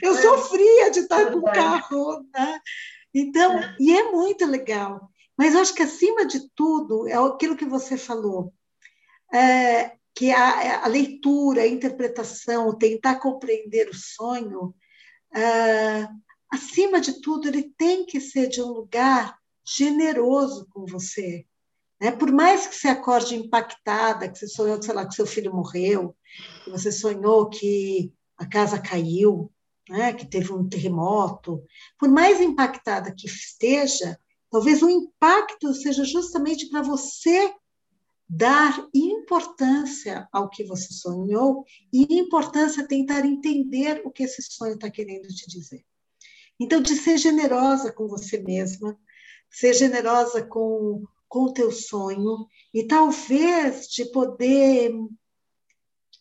eu 0.00 0.14
sofria 0.14 0.90
de 0.90 1.00
estar 1.00 1.30
com 1.30 1.40
um 1.40 1.42
carro, 1.42 2.24
né? 2.32 2.60
Então, 3.14 3.58
é. 3.58 3.76
e 3.78 3.94
é 3.94 4.10
muito 4.10 4.46
legal. 4.46 5.10
Mas 5.36 5.56
acho 5.56 5.74
que, 5.74 5.82
acima 5.82 6.26
de 6.26 6.48
tudo, 6.54 7.08
é 7.08 7.14
aquilo 7.14 7.56
que 7.56 7.64
você 7.64 7.96
falou, 7.96 8.52
é, 9.32 9.96
que 10.14 10.30
a, 10.30 10.84
a, 10.84 10.86
leitura, 10.86 11.62
a 11.62 11.66
interpretação, 11.66 12.76
tentar 12.76 13.16
compreender 13.16 13.88
o 13.88 13.94
sonho, 13.94 14.74
é, 15.34 16.08
acima 16.50 17.00
de 17.00 17.20
tudo, 17.20 17.48
ele 17.48 17.74
tem 17.76 18.06
que 18.06 18.20
ser 18.20 18.48
de 18.48 18.62
um 18.62 18.68
lugar 18.68 19.36
generoso 19.64 20.68
com 20.70 20.86
você. 20.86 21.44
Né? 22.00 22.12
Por 22.12 22.30
mais 22.30 22.66
que 22.66 22.76
você 22.76 22.88
acorde 22.88 23.34
impactada, 23.34 24.28
que 24.28 24.38
você 24.38 24.46
sonhou, 24.46 24.80
sei 24.80 24.94
lá, 24.94 25.06
que 25.06 25.14
seu 25.14 25.26
filho 25.26 25.52
morreu, 25.52 26.14
que 26.62 26.70
você 26.70 26.92
sonhou 26.92 27.48
que 27.48 28.12
a 28.36 28.46
casa 28.46 28.78
caiu, 28.78 29.50
né? 29.88 30.12
que 30.12 30.26
teve 30.26 30.52
um 30.52 30.68
terremoto, 30.68 31.64
por 31.98 32.08
mais 32.08 32.40
impactada 32.40 33.14
que 33.14 33.26
esteja, 33.26 34.18
talvez 34.54 34.84
o 34.84 34.88
impacto 34.88 35.74
seja 35.74 36.04
justamente 36.04 36.68
para 36.68 36.80
você 36.80 37.52
dar 38.28 38.88
importância 38.94 40.28
ao 40.32 40.48
que 40.48 40.62
você 40.62 40.94
sonhou 40.94 41.64
e 41.92 42.06
importância 42.20 42.86
tentar 42.86 43.26
entender 43.26 44.00
o 44.04 44.12
que 44.12 44.22
esse 44.22 44.40
sonho 44.42 44.74
está 44.74 44.88
querendo 44.88 45.26
te 45.26 45.48
dizer. 45.48 45.84
Então, 46.60 46.80
de 46.80 46.94
ser 46.94 47.18
generosa 47.18 47.92
com 47.92 48.06
você 48.06 48.38
mesma, 48.38 48.96
ser 49.50 49.74
generosa 49.74 50.46
com, 50.46 51.02
com 51.28 51.46
o 51.46 51.52
teu 51.52 51.72
sonho 51.72 52.46
e 52.72 52.86
talvez 52.86 53.88
de 53.88 54.04
poder 54.12 54.92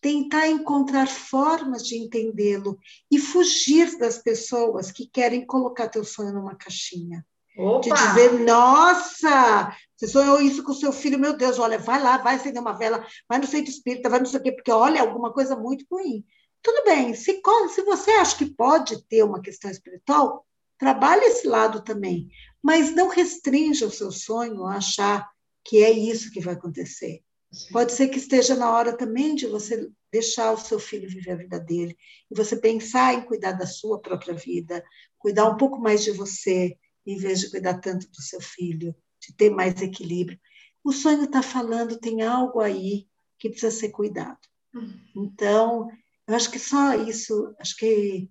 tentar 0.01 0.47
encontrar 0.47 1.07
formas 1.07 1.85
de 1.85 1.97
entendê-lo 1.99 2.79
e 3.11 3.19
fugir 3.19 3.95
das 3.99 4.17
pessoas 4.17 4.91
que 4.91 5.05
querem 5.05 5.45
colocar 5.45 5.87
teu 5.87 6.03
sonho 6.03 6.33
numa 6.33 6.55
caixinha. 6.55 7.23
Opa. 7.57 7.81
De 7.81 7.89
dizer, 7.89 8.39
nossa, 8.39 9.75
você 9.95 10.07
sonhou 10.07 10.41
isso 10.41 10.63
com 10.63 10.71
o 10.71 10.75
seu 10.75 10.91
filho, 10.91 11.19
meu 11.19 11.37
Deus, 11.37 11.59
olha, 11.59 11.77
vai 11.77 12.01
lá, 12.01 12.17
vai 12.17 12.35
acender 12.35 12.61
uma 12.61 12.77
vela, 12.77 13.05
vai 13.29 13.37
no 13.37 13.47
centro 13.47 13.71
espírita, 13.71 14.09
vai 14.09 14.19
não 14.19 14.25
sei 14.25 14.39
o 14.39 14.43
quê, 14.43 14.51
porque 14.51 14.71
olha, 14.71 15.01
alguma 15.01 15.31
coisa 15.31 15.55
muito 15.55 15.85
ruim. 15.89 16.25
Tudo 16.61 16.83
bem, 16.85 17.13
se, 17.13 17.41
se 17.73 17.81
você 17.83 18.11
acha 18.11 18.37
que 18.37 18.45
pode 18.45 19.05
ter 19.07 19.23
uma 19.23 19.41
questão 19.41 19.69
espiritual, 19.69 20.45
trabalhe 20.77 21.25
esse 21.25 21.47
lado 21.47 21.83
também, 21.83 22.27
mas 22.61 22.93
não 22.95 23.09
restrinja 23.09 23.85
o 23.85 23.91
seu 23.91 24.11
sonho 24.11 24.65
a 24.65 24.77
achar 24.77 25.29
que 25.63 25.83
é 25.83 25.91
isso 25.91 26.31
que 26.31 26.41
vai 26.41 26.53
acontecer. 26.53 27.21
Sim. 27.51 27.71
Pode 27.71 27.91
ser 27.91 28.07
que 28.07 28.17
esteja 28.17 28.55
na 28.55 28.71
hora 28.71 28.97
também 28.97 29.35
de 29.35 29.45
você 29.45 29.89
deixar 30.11 30.51
o 30.51 30.57
seu 30.57 30.79
filho 30.79 31.09
viver 31.09 31.31
a 31.31 31.35
vida 31.35 31.59
dele, 31.59 31.97
e 32.29 32.35
você 32.35 32.55
pensar 32.55 33.13
em 33.13 33.21
cuidar 33.21 33.53
da 33.53 33.65
sua 33.65 33.99
própria 33.99 34.33
vida, 34.33 34.83
cuidar 35.17 35.49
um 35.49 35.57
pouco 35.57 35.79
mais 35.79 36.03
de 36.03 36.11
você, 36.11 36.77
em 37.05 37.17
vez 37.17 37.39
de 37.39 37.49
cuidar 37.49 37.79
tanto 37.79 38.09
do 38.09 38.21
seu 38.21 38.41
filho, 38.41 38.95
de 39.19 39.33
ter 39.35 39.49
mais 39.49 39.81
equilíbrio. 39.81 40.39
O 40.83 40.91
sonho 40.91 41.23
está 41.23 41.41
falando, 41.41 41.99
tem 41.99 42.21
algo 42.21 42.59
aí 42.59 43.07
que 43.39 43.49
precisa 43.49 43.71
ser 43.71 43.89
cuidado. 43.89 44.39
Uhum. 44.73 44.99
Então, 45.15 45.87
eu 46.27 46.35
acho 46.35 46.49
que 46.49 46.59
só 46.59 46.95
isso, 46.95 47.53
acho 47.59 47.77
que 47.77 48.29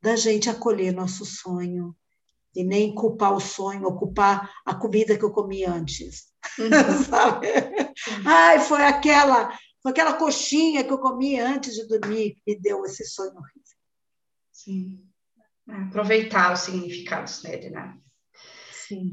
da 0.00 0.16
gente 0.16 0.48
acolher 0.48 0.92
nosso 0.92 1.24
sonho 1.24 1.94
e 2.54 2.64
nem 2.64 2.94
culpar 2.94 3.34
o 3.34 3.40
sonho, 3.40 3.84
ou 3.84 3.96
culpar 3.96 4.52
a 4.64 4.74
comida 4.74 5.16
que 5.16 5.24
eu 5.24 5.30
comi 5.30 5.64
antes, 5.64 6.28
uhum. 6.58 6.70
sabe? 7.04 7.48
Ai, 8.26 8.60
foi 8.60 8.82
aquela, 8.82 9.56
foi 9.82 9.92
aquela 9.92 10.14
coxinha 10.14 10.84
que 10.84 10.92
eu 10.92 10.98
comi 10.98 11.38
antes 11.38 11.74
de 11.74 11.86
dormir 11.86 12.36
que 12.44 12.58
deu 12.58 12.84
esse 12.84 13.04
sonho 13.04 13.32
horrível. 13.32 13.62
Sim. 14.52 15.07
Aproveitar 15.68 16.52
os 16.52 16.60
significados 16.60 17.42
dele, 17.42 17.70
né? 17.70 17.94
Sim. 18.72 19.12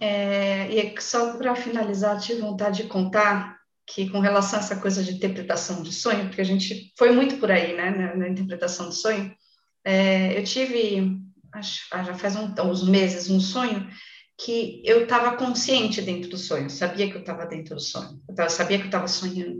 É, 0.00 0.68
e 0.70 1.00
só 1.00 1.36
para 1.36 1.54
finalizar, 1.54 2.18
tive 2.18 2.40
vontade 2.40 2.82
de 2.82 2.88
contar 2.88 3.58
que 3.86 4.10
com 4.10 4.20
relação 4.20 4.58
a 4.58 4.62
essa 4.62 4.76
coisa 4.76 5.02
de 5.02 5.12
interpretação 5.12 5.82
de 5.82 5.92
sonho, 5.92 6.26
porque 6.26 6.40
a 6.40 6.44
gente 6.44 6.92
foi 6.98 7.10
muito 7.12 7.36
por 7.38 7.50
aí, 7.50 7.74
né, 7.74 7.90
na, 7.90 8.16
na 8.16 8.28
interpretação 8.28 8.86
do 8.86 8.94
sonho, 8.94 9.34
é, 9.84 10.38
eu 10.38 10.44
tive, 10.44 11.18
acho, 11.54 11.86
ah, 11.92 12.04
já 12.04 12.14
faz 12.14 12.36
um, 12.36 12.52
uns 12.64 12.86
meses, 12.86 13.30
um 13.30 13.40
sonho 13.40 13.88
que 14.36 14.82
eu 14.84 15.04
estava 15.04 15.36
consciente 15.36 16.02
dentro 16.02 16.30
do 16.30 16.36
sonho, 16.36 16.68
sabia 16.68 17.08
que 17.08 17.16
eu 17.16 17.20
estava 17.20 17.46
dentro 17.46 17.74
do 17.74 17.80
sonho, 17.80 18.20
eu 18.28 18.34
tava, 18.34 18.50
sabia 18.50 18.76
que 18.76 18.84
eu 18.84 18.88
estava 18.88 19.08
sonhando. 19.08 19.58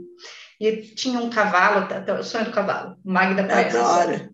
E 0.59 0.81
tinha 0.93 1.19
um 1.19 1.29
cavalo, 1.29 1.87
o 2.19 2.23
sonho 2.23 2.45
do 2.45 2.51
cavalo, 2.51 2.97
Magda. 3.03 3.43
Adoro. 3.43 4.29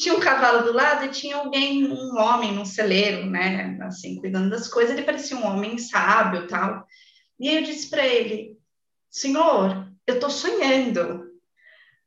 Tinha 0.00 0.14
um 0.14 0.20
cavalo 0.20 0.64
do 0.64 0.72
lado 0.72 1.04
e 1.04 1.10
tinha 1.10 1.36
alguém, 1.36 1.86
um 1.86 2.16
homem, 2.16 2.54
num 2.54 2.64
celeiro, 2.64 3.26
né, 3.26 3.78
assim, 3.82 4.16
cuidando 4.16 4.48
das 4.48 4.66
coisas. 4.66 4.96
Ele 4.96 5.04
parecia 5.04 5.36
um 5.36 5.44
homem 5.44 5.76
sábio 5.76 6.46
tal. 6.48 6.86
E 7.38 7.48
aí 7.48 7.56
eu 7.56 7.62
disse 7.62 7.90
para 7.90 8.06
ele, 8.06 8.56
senhor, 9.10 9.92
eu 10.06 10.14
estou 10.14 10.30
sonhando. 10.30 11.30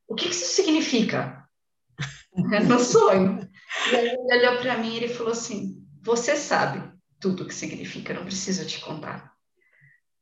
O 0.08 0.16
que, 0.16 0.28
que 0.28 0.34
isso 0.34 0.56
significa? 0.56 1.48
no 2.68 2.80
sonho. 2.80 3.48
E 3.92 3.96
aí 3.96 4.08
ele 4.08 4.38
olhou 4.38 4.58
para 4.58 4.78
mim 4.80 4.94
e 4.94 4.98
ele 4.98 5.14
falou 5.14 5.32
assim, 5.32 5.78
você 6.02 6.36
sabe 6.36 6.92
tudo 7.20 7.44
o 7.44 7.48
que 7.48 7.54
significa, 7.54 8.14
não 8.14 8.26
preciso 8.26 8.66
te 8.66 8.82
contar. 8.82 9.32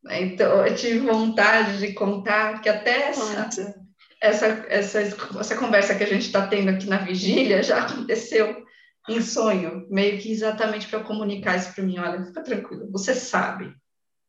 Então, 0.10 0.66
eu 0.66 0.76
tive 0.76 1.00
vontade 1.00 1.80
de 1.80 1.94
contar 1.94 2.60
que 2.60 2.68
até 2.68 3.10
essa, 3.10 3.81
essa, 4.22 4.46
essa, 4.70 5.00
essa 5.00 5.56
conversa 5.56 5.96
que 5.96 6.04
a 6.04 6.08
gente 6.08 6.28
está 6.28 6.46
tendo 6.48 6.70
aqui 6.70 6.88
na 6.88 6.98
vigília 6.98 7.64
já 7.64 7.82
aconteceu 7.82 8.64
em 9.10 9.20
sonho, 9.20 9.88
meio 9.90 10.20
que 10.20 10.32
exatamente 10.32 10.88
para 10.88 11.00
comunicar 11.00 11.58
isso 11.58 11.74
para 11.74 11.84
mim. 11.84 11.98
Olha, 11.98 12.24
fica 12.24 12.44
tranquilo, 12.44 12.92
você 12.92 13.16
sabe. 13.16 13.74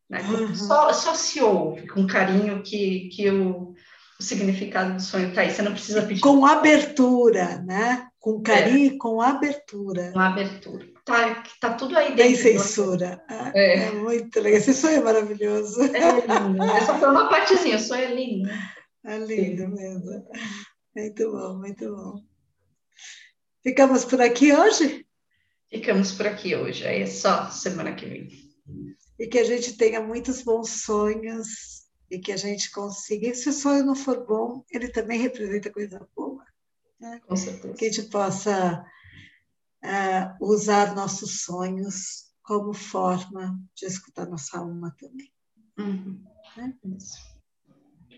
Né? 0.09 0.21
Uhum. 0.23 0.55
Só, 0.55 0.93
só 0.93 1.15
se 1.15 1.41
ouve 1.43 1.87
com 1.87 2.07
carinho 2.07 2.63
que, 2.63 3.11
que 3.11 3.31
o, 3.31 3.75
o 4.19 4.23
significado 4.23 4.95
do 4.95 5.03
sonho 5.03 5.29
está 5.29 5.43
aí. 5.43 5.51
Você 5.51 5.63
não 5.63 5.73
precisa 5.73 6.03
pedir. 6.03 6.21
Com 6.21 6.47
abertura, 6.47 7.59
né? 7.63 8.09
Com 8.19 8.43
carinho 8.43 8.79
e 8.79 8.95
é. 8.95 8.99
com 8.99 9.21
abertura. 9.21 10.11
Com 10.13 10.21
abertura 10.21 10.93
tá, 11.05 11.43
tá 11.61 11.75
tudo 11.75 11.97
aí 11.97 12.15
dentro. 12.15 12.23
Tem 12.23 12.37
censura. 12.37 13.23
É, 13.29 13.53
é. 13.55 13.87
é 13.87 13.93
muito 13.93 14.41
legal. 14.41 14.59
Esse 14.59 14.75
sonho 14.75 14.99
é 14.99 15.01
maravilhoso. 15.01 15.83
É 15.83 16.21
lindo. 16.21 16.63
Essa 16.63 16.95
foi 16.95 17.09
uma 17.09 17.29
partezinha, 17.29 17.77
o 17.77 17.81
sonho 17.81 18.05
é 18.05 18.15
lindo. 18.15 18.51
É 19.05 19.19
lindo 19.19 19.69
mesmo. 19.69 20.27
Muito 20.95 21.33
bom, 21.33 21.59
muito 21.59 21.95
bom. 21.95 22.25
Ficamos 23.63 24.05
por 24.05 24.21
aqui 24.21 24.53
hoje? 24.53 25.07
Ficamos 25.71 26.13
por 26.13 26.27
aqui 26.27 26.55
hoje. 26.55 26.87
Aí 26.87 27.03
é 27.03 27.07
só 27.07 27.51
semana 27.51 27.95
que 27.95 28.07
vem. 28.07 28.29
E 29.19 29.27
que 29.27 29.39
a 29.39 29.45
gente 29.45 29.77
tenha 29.77 30.01
muitos 30.01 30.43
bons 30.43 30.69
sonhos 30.69 31.87
e 32.11 32.19
que 32.19 32.31
a 32.31 32.37
gente 32.37 32.71
consiga. 32.71 33.29
E 33.29 33.35
se 33.35 33.49
o 33.49 33.53
sonho 33.53 33.85
não 33.85 33.95
for 33.95 34.27
bom, 34.27 34.65
ele 34.71 34.89
também 34.89 35.19
representa 35.19 35.73
coisa 35.73 36.07
boa. 36.15 36.45
Né? 37.01 37.21
Com 37.27 37.35
certeza. 37.35 37.75
Que 37.75 37.87
a 37.87 37.93
gente 37.93 38.09
possa 38.11 38.85
uh, 39.83 40.47
usar 40.47 40.95
nossos 40.95 41.43
sonhos 41.43 42.33
como 42.43 42.75
forma 42.75 43.59
de 43.75 43.87
escutar 43.87 44.29
nossa 44.29 44.59
alma 44.59 44.95
também. 44.99 45.33
Uhum. 45.79 46.23
Né? 46.57 46.75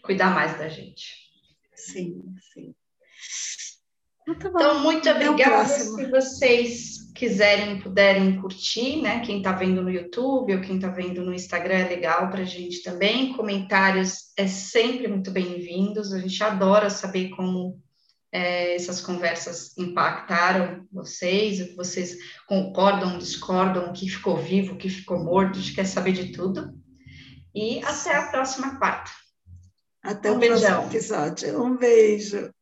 Cuidar 0.05 0.35
mais 0.35 0.59
da 0.59 0.69
gente. 0.69 1.15
Sim, 1.75 2.23
sim. 2.53 2.75
Muito 4.27 4.49
então, 4.49 4.81
muito 4.81 5.09
obrigada. 5.09 5.67
Se 5.67 6.11
vocês 6.11 7.11
quiserem, 7.15 7.81
puderem 7.81 8.39
curtir, 8.39 9.01
né? 9.01 9.21
Quem 9.21 9.39
está 9.39 9.53
vendo 9.53 9.83
no 9.83 9.91
YouTube 9.91 10.55
ou 10.55 10.61
quem 10.61 10.77
está 10.77 10.89
vendo 10.89 11.23
no 11.23 11.33
Instagram 11.33 11.77
é 11.77 11.89
legal 11.89 12.29
para 12.29 12.43
a 12.43 12.47
gente 12.47 12.83
também. 12.83 13.33
Comentários 13.33 14.33
é 14.37 14.47
sempre 14.47 15.09
muito 15.09 15.31
bem-vindos. 15.31 16.13
A 16.13 16.19
gente 16.19 16.43
adora 16.45 16.91
saber 16.91 17.31
como 17.31 17.81
é, 18.31 18.75
essas 18.75 19.01
conversas 19.01 19.77
impactaram 19.79 20.87
vocês, 20.93 21.61
o 21.61 21.69
que 21.69 21.77
vocês 21.77 22.15
concordam, 22.47 23.17
discordam, 23.17 23.89
o 23.89 23.93
que 23.93 24.09
ficou 24.09 24.37
vivo, 24.37 24.75
o 24.75 24.79
que 24.79 24.91
ficou 24.91 25.23
morto, 25.23 25.59
a 25.59 25.63
gente 25.63 25.75
quer 25.75 25.87
saber 25.87 26.13
de 26.13 26.31
tudo. 26.33 26.75
E 27.55 27.79
até 27.85 28.17
a 28.17 28.29
próxima 28.29 28.79
quarta. 28.79 29.11
Até 30.05 30.31
um 30.31 30.37
o 30.37 30.41
próximo 30.41 30.83
episódio. 30.85 31.63
Um 31.63 31.77
beijo. 31.77 32.54